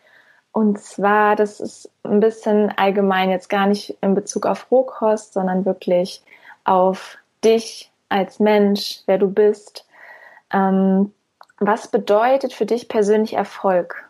Und 0.52 0.78
zwar, 0.78 1.34
das 1.34 1.60
ist 1.60 1.90
ein 2.02 2.20
bisschen 2.20 2.70
allgemein 2.76 3.30
jetzt 3.30 3.48
gar 3.48 3.66
nicht 3.66 3.96
in 4.02 4.14
Bezug 4.14 4.46
auf 4.46 4.70
Rohkost, 4.70 5.32
sondern 5.32 5.64
wirklich 5.64 6.22
auf 6.64 7.18
dich 7.42 7.91
als 8.12 8.38
Mensch, 8.38 9.02
wer 9.06 9.18
du 9.18 9.28
bist. 9.28 9.86
Ähm, 10.50 11.12
was 11.58 11.88
bedeutet 11.88 12.52
für 12.52 12.66
dich 12.66 12.88
persönlich 12.88 13.34
Erfolg? 13.34 14.08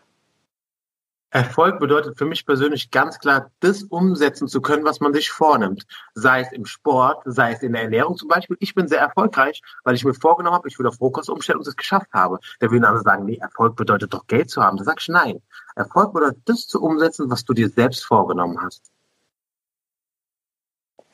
Erfolg 1.30 1.78
bedeutet 1.78 2.18
für 2.18 2.26
mich 2.26 2.44
persönlich 2.44 2.90
ganz 2.90 3.18
klar, 3.18 3.50
das 3.60 3.84
umsetzen 3.84 4.48
zu 4.48 4.60
können, 4.60 4.84
was 4.84 5.00
man 5.00 5.14
sich 5.14 5.30
vornimmt. 5.30 5.86
Sei 6.14 6.42
es 6.42 6.52
im 6.52 6.66
Sport, 6.66 7.22
sei 7.24 7.52
es 7.52 7.62
in 7.62 7.72
der 7.72 7.84
Ernährung 7.84 8.18
zum 8.18 8.28
Beispiel. 8.28 8.58
Ich 8.60 8.74
bin 8.74 8.86
sehr 8.86 9.00
erfolgreich, 9.00 9.62
weil 9.84 9.94
ich 9.94 10.04
mir 10.04 10.12
vorgenommen 10.12 10.56
habe, 10.56 10.68
ich 10.68 10.78
will 10.78 10.86
auf 10.86 11.00
Rohkost 11.00 11.30
umstellen 11.30 11.60
und 11.60 11.66
es 11.66 11.76
geschafft 11.76 12.12
habe. 12.12 12.38
Der 12.60 12.70
will 12.70 12.80
dann 12.80 13.02
sagen, 13.02 13.24
nee, 13.24 13.38
Erfolg 13.38 13.76
bedeutet 13.76 14.12
doch 14.12 14.26
Geld 14.26 14.50
zu 14.50 14.62
haben. 14.62 14.76
Da 14.76 14.84
sag 14.84 15.00
ich 15.00 15.08
nein. 15.08 15.40
Erfolg 15.74 16.12
bedeutet 16.12 16.42
das 16.44 16.66
zu 16.66 16.82
umsetzen, 16.82 17.30
was 17.30 17.44
du 17.44 17.54
dir 17.54 17.70
selbst 17.70 18.04
vorgenommen 18.04 18.60
hast. 18.60 18.90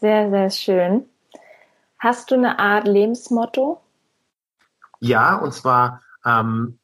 Sehr, 0.01 0.31
sehr 0.31 0.51
schön. 0.51 1.09
Hast 1.99 2.31
du 2.31 2.37
eine 2.37 2.59
Art 2.59 2.87
Lebensmotto? 2.87 3.81
Ja, 5.01 5.37
und 5.37 5.53
zwar 5.53 6.03
ähm, 6.25 6.79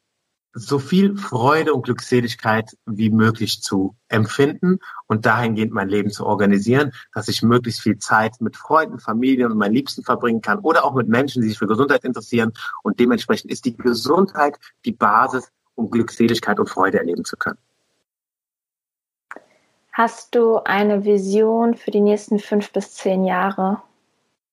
so 0.57 0.79
viel 0.79 1.17
Freude 1.17 1.73
und 1.73 1.83
Glückseligkeit 1.83 2.77
wie 2.85 3.09
möglich 3.09 3.61
zu 3.61 3.95
empfinden 4.07 4.79
und 5.07 5.25
dahingehend 5.25 5.73
mein 5.73 5.89
Leben 5.89 6.09
zu 6.09 6.25
organisieren, 6.25 6.93
dass 7.13 7.27
ich 7.27 7.43
möglichst 7.43 7.81
viel 7.81 7.97
Zeit 7.97 8.39
mit 8.39 8.55
Freunden, 8.55 8.99
Familien 8.99 9.51
und 9.51 9.57
meinen 9.57 9.73
Liebsten 9.73 10.03
verbringen 10.03 10.41
kann 10.41 10.59
oder 10.59 10.85
auch 10.85 10.93
mit 10.93 11.09
Menschen, 11.09 11.41
die 11.41 11.49
sich 11.49 11.57
für 11.57 11.67
Gesundheit 11.67 12.05
interessieren. 12.05 12.53
Und 12.83 13.01
dementsprechend 13.01 13.51
ist 13.51 13.65
die 13.65 13.75
Gesundheit 13.75 14.57
die 14.85 14.93
Basis, 14.93 15.51
um 15.75 15.89
Glückseligkeit 15.89 16.57
und 16.59 16.69
Freude 16.69 16.99
erleben 16.99 17.25
zu 17.25 17.35
können. 17.35 17.57
Hast 19.91 20.35
du 20.35 20.57
eine 20.57 21.03
Vision 21.03 21.75
für 21.75 21.91
die 21.91 22.01
nächsten 22.01 22.39
fünf 22.39 22.71
bis 22.71 22.93
zehn 22.93 23.25
Jahre? 23.25 23.81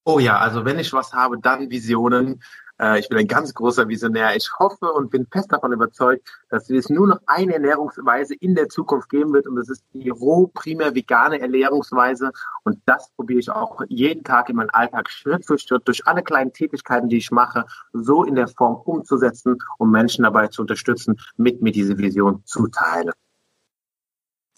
Oh 0.04 0.18
ja, 0.18 0.38
also 0.38 0.64
wenn 0.64 0.78
ich 0.80 0.92
was 0.92 1.12
habe, 1.12 1.38
dann 1.38 1.70
Visionen. 1.70 2.42
Äh, 2.80 2.98
ich 2.98 3.08
bin 3.08 3.18
ein 3.18 3.28
ganz 3.28 3.54
großer 3.54 3.86
Visionär. 3.86 4.34
Ich 4.34 4.50
hoffe 4.58 4.92
und 4.92 5.10
bin 5.10 5.26
fest 5.30 5.52
davon 5.52 5.72
überzeugt, 5.72 6.28
dass 6.50 6.68
es 6.70 6.90
nur 6.90 7.06
noch 7.06 7.20
eine 7.26 7.54
Ernährungsweise 7.54 8.34
in 8.34 8.56
der 8.56 8.68
Zukunft 8.68 9.08
geben 9.10 9.32
wird 9.32 9.46
und 9.46 9.54
das 9.54 9.68
ist 9.68 9.84
die 9.92 10.08
roh, 10.08 10.48
primär 10.48 10.94
vegane 10.96 11.40
Ernährungsweise 11.40 12.32
und 12.64 12.80
das 12.84 13.10
probiere 13.14 13.38
ich 13.38 13.50
auch 13.50 13.80
jeden 13.88 14.24
Tag 14.24 14.48
in 14.48 14.56
meinem 14.56 14.70
Alltag 14.72 15.08
Schritt 15.08 15.46
für 15.46 15.58
Schritt 15.58 15.86
durch 15.86 16.04
alle 16.06 16.24
kleinen 16.24 16.52
Tätigkeiten, 16.52 17.08
die 17.08 17.18
ich 17.18 17.30
mache, 17.30 17.64
so 17.92 18.24
in 18.24 18.34
der 18.34 18.48
Form 18.48 18.74
umzusetzen, 18.84 19.58
um 19.78 19.92
Menschen 19.92 20.24
dabei 20.24 20.48
zu 20.48 20.62
unterstützen, 20.62 21.20
mit 21.36 21.62
mir 21.62 21.70
diese 21.70 21.96
Vision 21.96 22.42
zu 22.44 22.66
teilen. 22.66 23.12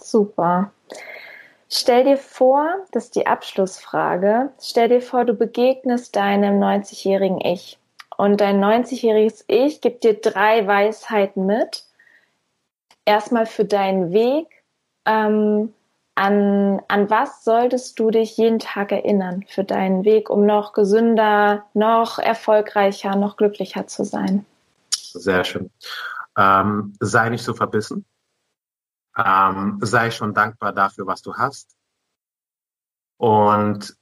Super. 0.01 0.73
Stell 1.71 2.05
dir 2.05 2.17
vor, 2.17 2.69
das 2.93 3.05
ist 3.05 3.17
die 3.17 3.27
Abschlussfrage, 3.27 4.51
stell 4.61 4.89
dir 4.89 5.01
vor, 5.01 5.25
du 5.25 5.35
begegnest 5.35 6.15
deinem 6.15 6.63
90-jährigen 6.63 7.41
Ich 7.41 7.79
und 8.17 8.41
dein 8.41 8.63
90-jähriges 8.63 9.45
Ich 9.49 9.81
gibt 9.81 10.05
dir 10.05 10.15
drei 10.15 10.67
Weisheiten 10.67 11.47
mit. 11.47 11.85
Erstmal 13.05 13.47
für 13.47 13.65
deinen 13.65 14.13
Weg. 14.13 14.47
Ähm, 15.05 15.75
an, 16.15 16.81
an 16.87 17.11
was 17.11 17.45
solltest 17.45 17.99
du 17.99 18.11
dich 18.11 18.37
jeden 18.37 18.61
Tag 18.61 18.93
erinnern 18.93 19.45
für 19.49 19.65
deinen 19.65 20.05
Weg, 20.05 20.31
um 20.31 20.47
noch 20.47 20.73
gesünder, 20.73 21.65
noch 21.75 22.19
erfolgreicher, 22.19 23.17
noch 23.17 23.37
glücklicher 23.37 23.87
zu 23.89 24.05
sein? 24.05 24.47
Sehr 24.93 25.45
schön. 25.45 25.71
Ähm, 26.39 26.95
sei 27.01 27.29
nicht 27.31 27.43
so 27.43 27.55
verbissen. 27.55 28.05
Ähm, 29.17 29.79
sei 29.83 30.11
schon 30.11 30.35
dankbar 30.35 30.73
dafür, 30.73 31.07
was 31.07 31.23
du 31.23 31.35
hast. 31.35 31.77
Und 33.17 33.97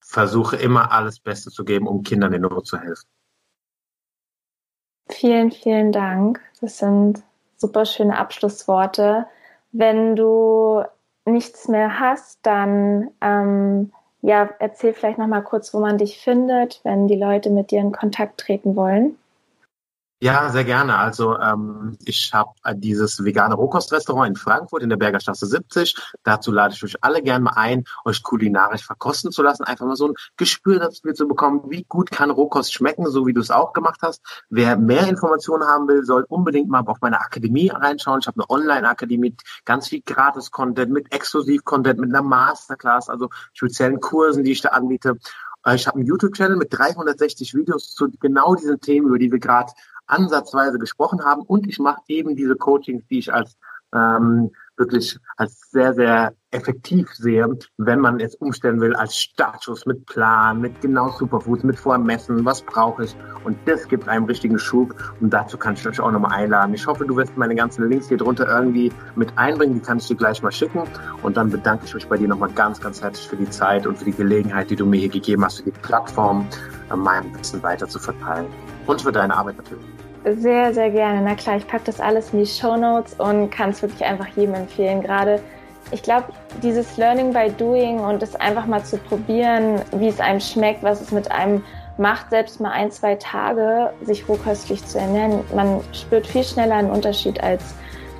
versuche 0.00 0.56
immer 0.56 0.92
alles 0.92 1.18
Beste 1.18 1.50
zu 1.50 1.64
geben, 1.64 1.86
um 1.86 2.02
Kindern 2.02 2.32
in 2.32 2.42
Not 2.42 2.66
zu 2.66 2.78
helfen. 2.78 3.08
Vielen, 5.08 5.50
vielen 5.50 5.92
Dank. 5.92 6.40
Das 6.60 6.78
sind 6.78 7.22
super 7.56 7.84
schöne 7.84 8.16
Abschlussworte. 8.18 9.26
Wenn 9.72 10.16
du 10.16 10.84
nichts 11.24 11.68
mehr 11.68 11.98
hast, 11.98 12.38
dann 12.42 13.10
ähm, 13.20 13.92
ja, 14.22 14.48
erzähl 14.58 14.94
vielleicht 14.94 15.18
noch 15.18 15.26
mal 15.26 15.42
kurz, 15.42 15.74
wo 15.74 15.80
man 15.80 15.98
dich 15.98 16.18
findet, 16.18 16.80
wenn 16.82 17.08
die 17.08 17.16
Leute 17.16 17.50
mit 17.50 17.70
dir 17.70 17.80
in 17.80 17.92
Kontakt 17.92 18.40
treten 18.40 18.74
wollen. 18.76 19.18
Ja, 20.24 20.48
sehr 20.48 20.64
gerne. 20.64 20.96
Also 20.96 21.38
ähm, 21.38 21.98
ich 22.06 22.32
habe 22.32 22.54
dieses 22.76 23.22
vegane 23.22 23.54
Rohkostrestaurant 23.56 24.30
in 24.30 24.36
Frankfurt 24.36 24.82
in 24.82 24.88
der 24.88 24.96
Bergerstraße 24.96 25.44
70. 25.44 25.94
Dazu 26.22 26.50
lade 26.50 26.72
ich 26.72 26.82
euch 26.82 26.96
alle 27.02 27.22
gerne 27.22 27.44
mal 27.44 27.52
ein, 27.56 27.84
euch 28.06 28.22
kulinarisch 28.22 28.86
verkosten 28.86 29.32
zu 29.32 29.42
lassen. 29.42 29.64
Einfach 29.64 29.84
mal 29.84 29.96
so 29.96 30.08
ein 30.08 30.14
Gespür 30.38 30.78
dafür 30.78 31.12
zu 31.12 31.28
bekommen, 31.28 31.64
wie 31.68 31.84
gut 31.84 32.10
kann 32.10 32.30
Rohkost 32.30 32.72
schmecken, 32.72 33.06
so 33.10 33.26
wie 33.26 33.34
du 33.34 33.42
es 33.42 33.50
auch 33.50 33.74
gemacht 33.74 34.00
hast. 34.00 34.22
Wer 34.48 34.78
mehr 34.78 35.06
Informationen 35.08 35.68
haben 35.68 35.88
will, 35.88 36.04
soll 36.04 36.24
unbedingt 36.26 36.70
mal 36.70 36.84
auf 36.86 37.02
meine 37.02 37.20
Akademie 37.20 37.68
reinschauen. 37.68 38.20
Ich 38.20 38.26
habe 38.26 38.40
eine 38.40 38.48
Online-Akademie, 38.48 39.36
ganz 39.66 39.88
viel 39.88 40.00
Gratis-Content, 40.06 40.90
mit 40.90 41.12
Exklusiv-Content, 41.12 42.00
mit 42.00 42.08
einer 42.08 42.22
Masterclass, 42.22 43.10
also 43.10 43.28
speziellen 43.52 44.00
Kursen, 44.00 44.42
die 44.42 44.52
ich 44.52 44.62
da 44.62 44.70
anbiete. 44.70 45.18
Äh, 45.64 45.74
ich 45.76 45.86
habe 45.86 45.98
einen 45.98 46.06
YouTube-Channel 46.06 46.56
mit 46.56 46.72
360 46.72 47.54
Videos 47.54 47.94
zu 47.94 48.10
genau 48.20 48.54
diesen 48.54 48.80
Themen, 48.80 49.08
über 49.08 49.18
die 49.18 49.30
wir 49.30 49.38
gerade 49.38 49.72
ansatzweise 50.06 50.78
gesprochen 50.78 51.24
haben. 51.24 51.42
Und 51.42 51.66
ich 51.66 51.78
mache 51.78 52.02
eben 52.08 52.36
diese 52.36 52.56
Coachings, 52.56 53.06
die 53.08 53.18
ich 53.18 53.32
als 53.32 53.56
ähm, 53.94 54.50
wirklich 54.76 55.16
als 55.36 55.70
sehr, 55.70 55.94
sehr 55.94 56.34
effektiv 56.50 57.08
sehe, 57.14 57.46
wenn 57.76 58.00
man 58.00 58.18
es 58.20 58.34
umstellen 58.36 58.80
will 58.80 58.94
als 58.94 59.16
Startschuss 59.16 59.86
mit 59.86 60.04
Plan, 60.06 60.60
mit 60.60 60.80
genau 60.80 61.10
Superfoods, 61.10 61.62
mit 61.62 61.78
Vormessen, 61.78 62.44
was 62.44 62.62
brauche 62.62 63.04
ich. 63.04 63.16
Und 63.44 63.56
das 63.66 63.86
gibt 63.88 64.08
einem 64.08 64.24
richtigen 64.24 64.58
Schub. 64.58 64.94
Und 65.20 65.30
dazu 65.30 65.56
kann 65.56 65.74
ich 65.74 65.86
euch 65.86 66.00
auch 66.00 66.10
nochmal 66.10 66.32
einladen. 66.32 66.74
Ich 66.74 66.86
hoffe, 66.86 67.04
du 67.04 67.16
wirst 67.16 67.36
meine 67.36 67.54
ganzen 67.54 67.88
Links 67.88 68.08
hier 68.08 68.16
drunter 68.16 68.48
irgendwie 68.48 68.92
mit 69.14 69.36
einbringen. 69.36 69.74
Die 69.74 69.80
kann 69.80 69.98
ich 69.98 70.08
dir 70.08 70.16
gleich 70.16 70.42
mal 70.42 70.52
schicken. 70.52 70.82
Und 71.22 71.36
dann 71.36 71.50
bedanke 71.50 71.84
ich 71.84 71.94
mich 71.94 72.08
bei 72.08 72.16
dir 72.16 72.28
nochmal 72.28 72.50
ganz, 72.50 72.80
ganz 72.80 73.00
herzlich 73.00 73.28
für 73.28 73.36
die 73.36 73.50
Zeit 73.50 73.86
und 73.86 73.98
für 73.98 74.06
die 74.06 74.12
Gelegenheit, 74.12 74.70
die 74.70 74.76
du 74.76 74.86
mir 74.86 75.00
hier 75.00 75.08
gegeben 75.08 75.44
hast, 75.44 75.58
für 75.58 75.70
die 75.70 75.78
Plattform, 75.82 76.46
äh, 76.90 76.96
mein 76.96 77.32
Wissen 77.38 77.62
weiter 77.62 77.88
zu 77.88 77.98
verteilen. 77.98 78.46
Und 78.86 79.02
für 79.02 79.12
deine 79.12 79.34
Arbeit 79.34 79.56
natürlich. 79.56 79.93
Sehr, 80.24 80.72
sehr 80.72 80.90
gerne. 80.90 81.20
Na 81.22 81.34
klar, 81.34 81.56
ich 81.56 81.66
packe 81.66 81.84
das 81.84 82.00
alles 82.00 82.32
in 82.32 82.38
die 82.38 82.46
Show 82.46 82.76
Notes 82.76 83.14
und 83.14 83.50
kann 83.50 83.70
es 83.70 83.82
wirklich 83.82 84.04
einfach 84.04 84.28
jedem 84.28 84.54
empfehlen. 84.54 85.02
Gerade, 85.02 85.40
ich 85.90 86.02
glaube, 86.02 86.32
dieses 86.62 86.96
Learning 86.96 87.32
by 87.32 87.50
Doing 87.58 88.00
und 88.00 88.22
es 88.22 88.34
einfach 88.36 88.64
mal 88.64 88.82
zu 88.82 88.96
probieren, 88.96 89.82
wie 89.92 90.08
es 90.08 90.20
einem 90.20 90.40
schmeckt, 90.40 90.82
was 90.82 91.02
es 91.02 91.12
mit 91.12 91.30
einem 91.30 91.62
macht, 91.98 92.30
selbst 92.30 92.58
mal 92.58 92.70
ein, 92.70 92.90
zwei 92.90 93.16
Tage 93.16 93.92
sich 94.02 94.26
rohköstlich 94.26 94.84
zu 94.86 94.98
ernähren. 94.98 95.40
Man 95.54 95.80
spürt 95.92 96.26
viel 96.26 96.42
schneller 96.42 96.76
einen 96.76 96.90
Unterschied 96.90 97.42
als 97.42 97.62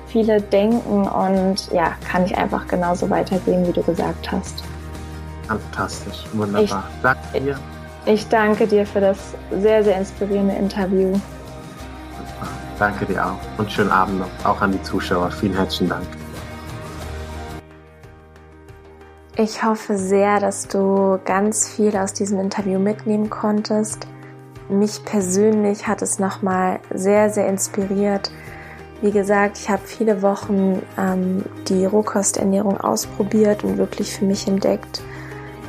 viele 0.07 0.39
denken 0.39 1.07
und 1.07 1.71
ja, 1.73 1.93
kann 2.09 2.23
ich 2.23 2.37
einfach 2.37 2.67
genauso 2.67 3.09
weitergehen, 3.09 3.67
wie 3.67 3.73
du 3.73 3.81
gesagt 3.81 4.31
hast. 4.31 4.63
Fantastisch, 5.47 6.23
wunderbar. 6.33 6.63
Ich, 6.63 7.01
Danke 7.01 7.41
dir. 7.41 7.59
Ich 8.05 8.27
danke 8.29 8.67
dir 8.67 8.85
für 8.85 9.01
das 9.01 9.17
sehr, 9.51 9.83
sehr 9.83 9.97
inspirierende 9.97 10.55
Interview. 10.55 11.19
Danke 12.77 13.05
dir 13.05 13.25
auch 13.25 13.39
und 13.57 13.71
schönen 13.71 13.91
Abend 13.91 14.19
noch, 14.19 14.45
auch 14.45 14.61
an 14.61 14.73
die 14.73 14.83
Zuschauer. 14.83 15.31
Vielen 15.31 15.53
herzlichen 15.53 15.89
Dank. 15.89 16.05
Ich 19.37 19.63
hoffe 19.63 19.97
sehr, 19.97 20.39
dass 20.39 20.67
du 20.67 21.19
ganz 21.25 21.69
viel 21.69 21.95
aus 21.97 22.13
diesem 22.13 22.39
Interview 22.39 22.79
mitnehmen 22.79 23.29
konntest. 23.29 24.07
Mich 24.69 25.03
persönlich 25.05 25.87
hat 25.87 26.01
es 26.01 26.19
nochmal 26.19 26.79
sehr, 26.93 27.29
sehr 27.29 27.47
inspiriert. 27.47 28.31
Wie 29.01 29.11
gesagt, 29.11 29.57
ich 29.57 29.69
habe 29.69 29.81
viele 29.85 30.21
Wochen 30.21 30.81
ähm, 30.97 31.43
die 31.67 31.85
Rohkosternährung 31.85 32.79
ausprobiert 32.79 33.63
und 33.63 33.77
wirklich 33.77 34.13
für 34.13 34.25
mich 34.25 34.47
entdeckt. 34.47 35.01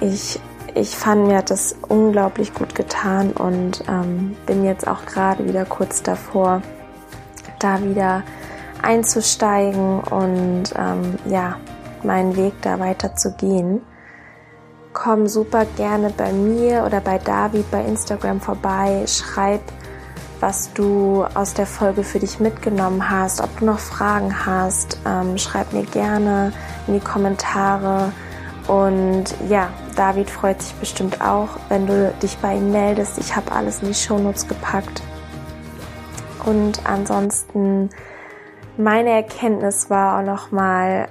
Ich, 0.00 0.40
ich 0.74 0.96
fand, 0.96 1.26
mir 1.26 1.38
hat 1.38 1.50
das 1.50 1.76
unglaublich 1.88 2.54
gut 2.54 2.74
getan 2.74 3.32
und 3.32 3.82
ähm, 3.88 4.36
bin 4.46 4.64
jetzt 4.64 4.86
auch 4.86 5.04
gerade 5.06 5.46
wieder 5.46 5.64
kurz 5.64 6.02
davor, 6.02 6.62
da 7.58 7.82
wieder 7.82 8.22
einzusteigen 8.82 10.00
und 10.00 10.64
ähm, 10.76 11.18
ja, 11.26 11.56
meinen 12.02 12.36
Weg 12.36 12.54
da 12.62 12.78
weiter 12.78 13.14
zu 13.16 13.32
gehen. 13.32 13.82
Komm 14.92 15.26
super 15.26 15.66
gerne 15.76 16.10
bei 16.10 16.32
mir 16.32 16.84
oder 16.86 17.00
bei 17.00 17.18
David 17.18 17.70
bei 17.70 17.84
Instagram 17.84 18.40
vorbei. 18.40 19.04
Schreib, 19.06 19.60
was 20.40 20.72
du 20.72 21.24
aus 21.34 21.54
der 21.54 21.66
Folge 21.66 22.02
für 22.02 22.18
dich 22.18 22.40
mitgenommen 22.40 23.10
hast, 23.10 23.40
ob 23.40 23.58
du 23.58 23.66
noch 23.66 23.78
Fragen 23.78 24.46
hast. 24.46 24.98
Ähm, 25.06 25.36
schreib 25.36 25.72
mir 25.72 25.84
gerne 25.84 26.52
in 26.86 26.94
die 26.94 27.00
Kommentare. 27.00 28.12
Und 28.68 29.24
ja, 29.48 29.68
David 29.94 30.30
freut 30.30 30.60
sich 30.60 30.74
bestimmt 30.74 31.20
auch, 31.20 31.48
wenn 31.68 31.86
du 31.86 32.12
dich 32.22 32.36
bei 32.38 32.56
ihm 32.56 32.72
meldest. 32.72 33.18
Ich 33.18 33.36
habe 33.36 33.52
alles 33.52 33.82
in 33.82 33.88
die 33.88 33.94
Shownotes 33.94 34.48
gepackt. 34.48 35.02
Und 36.46 36.86
ansonsten, 36.86 37.90
meine 38.78 39.10
Erkenntnis 39.10 39.90
war 39.90 40.18
auch 40.18 40.24
nochmal, 40.24 41.08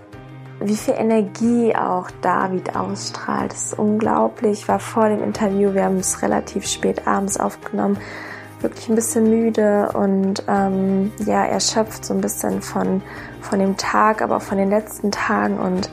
wie 0.62 0.78
viel 0.78 0.96
Energie 0.98 1.76
auch 1.76 2.10
David 2.22 2.76
ausstrahlt. 2.76 3.52
Das 3.52 3.66
ist 3.66 3.80
unglaublich. 3.80 4.62
Ich 4.62 4.68
war 4.68 4.80
vor 4.80 5.10
dem 5.10 5.22
Interview, 5.22 5.74
wir 5.74 5.84
haben 5.84 5.98
es 5.98 6.22
relativ 6.22 6.66
spät 6.66 7.06
abends 7.06 7.38
aufgenommen, 7.38 7.98
wirklich 8.62 8.88
ein 8.88 8.96
bisschen 8.96 9.30
müde 9.30 9.92
und 9.94 10.44
ähm, 10.48 11.12
ja, 11.26 11.46
erschöpft 11.46 12.06
so 12.06 12.14
ein 12.14 12.22
bisschen 12.22 12.62
von, 12.62 13.02
von 13.42 13.60
dem 13.60 13.76
Tag, 13.76 14.22
aber 14.22 14.38
auch 14.38 14.42
von 14.42 14.58
den 14.58 14.70
letzten 14.70 15.12
Tagen. 15.12 15.60
Und 15.60 15.90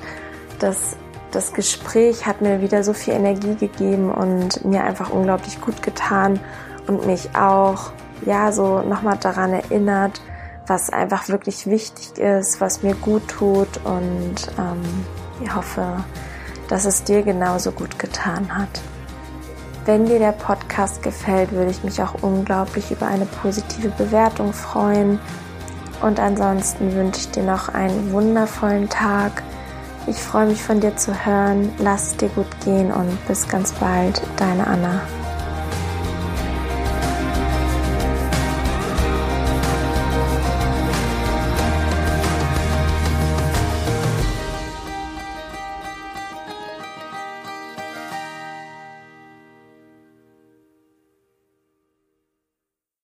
das, 0.61 0.97
das 1.33 1.53
Gespräch 1.53 2.25
hat 2.25 2.41
mir 2.41 2.63
wieder 2.63 2.85
so 2.85 2.93
viel 2.93 3.15
Energie 3.15 3.57
gegeben 3.57 4.13
und 4.13 4.65
mir 4.65 4.85
einfach 4.85 5.11
unglaublich 5.11 5.61
gut 5.61 5.83
getan 5.83 6.39
und 6.87 7.07
mich 7.07 7.35
auch 7.35 7.91
ja, 8.27 8.53
so 8.53 8.81
nochmal 8.83 9.17
daran 9.19 9.53
erinnert, 9.53 10.21
was 10.67 10.91
einfach 10.91 11.29
wirklich 11.29 11.67
wichtig 11.67 12.19
ist, 12.19 12.61
was 12.61 12.83
mir 12.83 12.95
gut 12.95 13.27
tut 13.29 13.81
und 13.85 14.37
ähm, 14.59 15.05
ich 15.43 15.55
hoffe, 15.55 16.05
dass 16.69 16.85
es 16.85 17.05
dir 17.05 17.23
genauso 17.23 17.73
gut 17.73 17.99
getan 17.99 18.57
hat. 18.57 18.81
Wenn 19.85 20.07
dir 20.07 20.21
der 20.21 20.33
Podcast 20.33 21.03
gefällt, 21.03 21.51
würde 21.51 21.73
ich 21.73 21.83
mich 21.83 22.01
auch 22.01 22.23
unglaublich 22.23 22.93
über 22.93 23.07
eine 23.07 23.27
positive 23.27 23.89
Bewertung 23.89 24.53
freuen. 24.53 25.19
Und 26.01 26.21
ansonsten 26.21 26.95
wünsche 26.95 27.21
ich 27.21 27.31
dir 27.31 27.43
noch 27.43 27.69
einen 27.69 28.13
wundervollen 28.13 28.89
Tag. 28.89 29.43
Ich 30.07 30.17
freue 30.17 30.47
mich 30.47 30.63
von 30.63 30.81
dir 30.81 30.97
zu 30.97 31.27
hören. 31.27 31.71
Lass 31.79 32.09
es 32.09 32.17
dir 32.17 32.29
gut 32.29 32.61
gehen 32.65 32.93
und 32.93 33.27
bis 33.27 33.49
ganz 33.49 33.73
bald, 33.73 34.23
deine 34.37 34.67
Anna. 34.67 35.01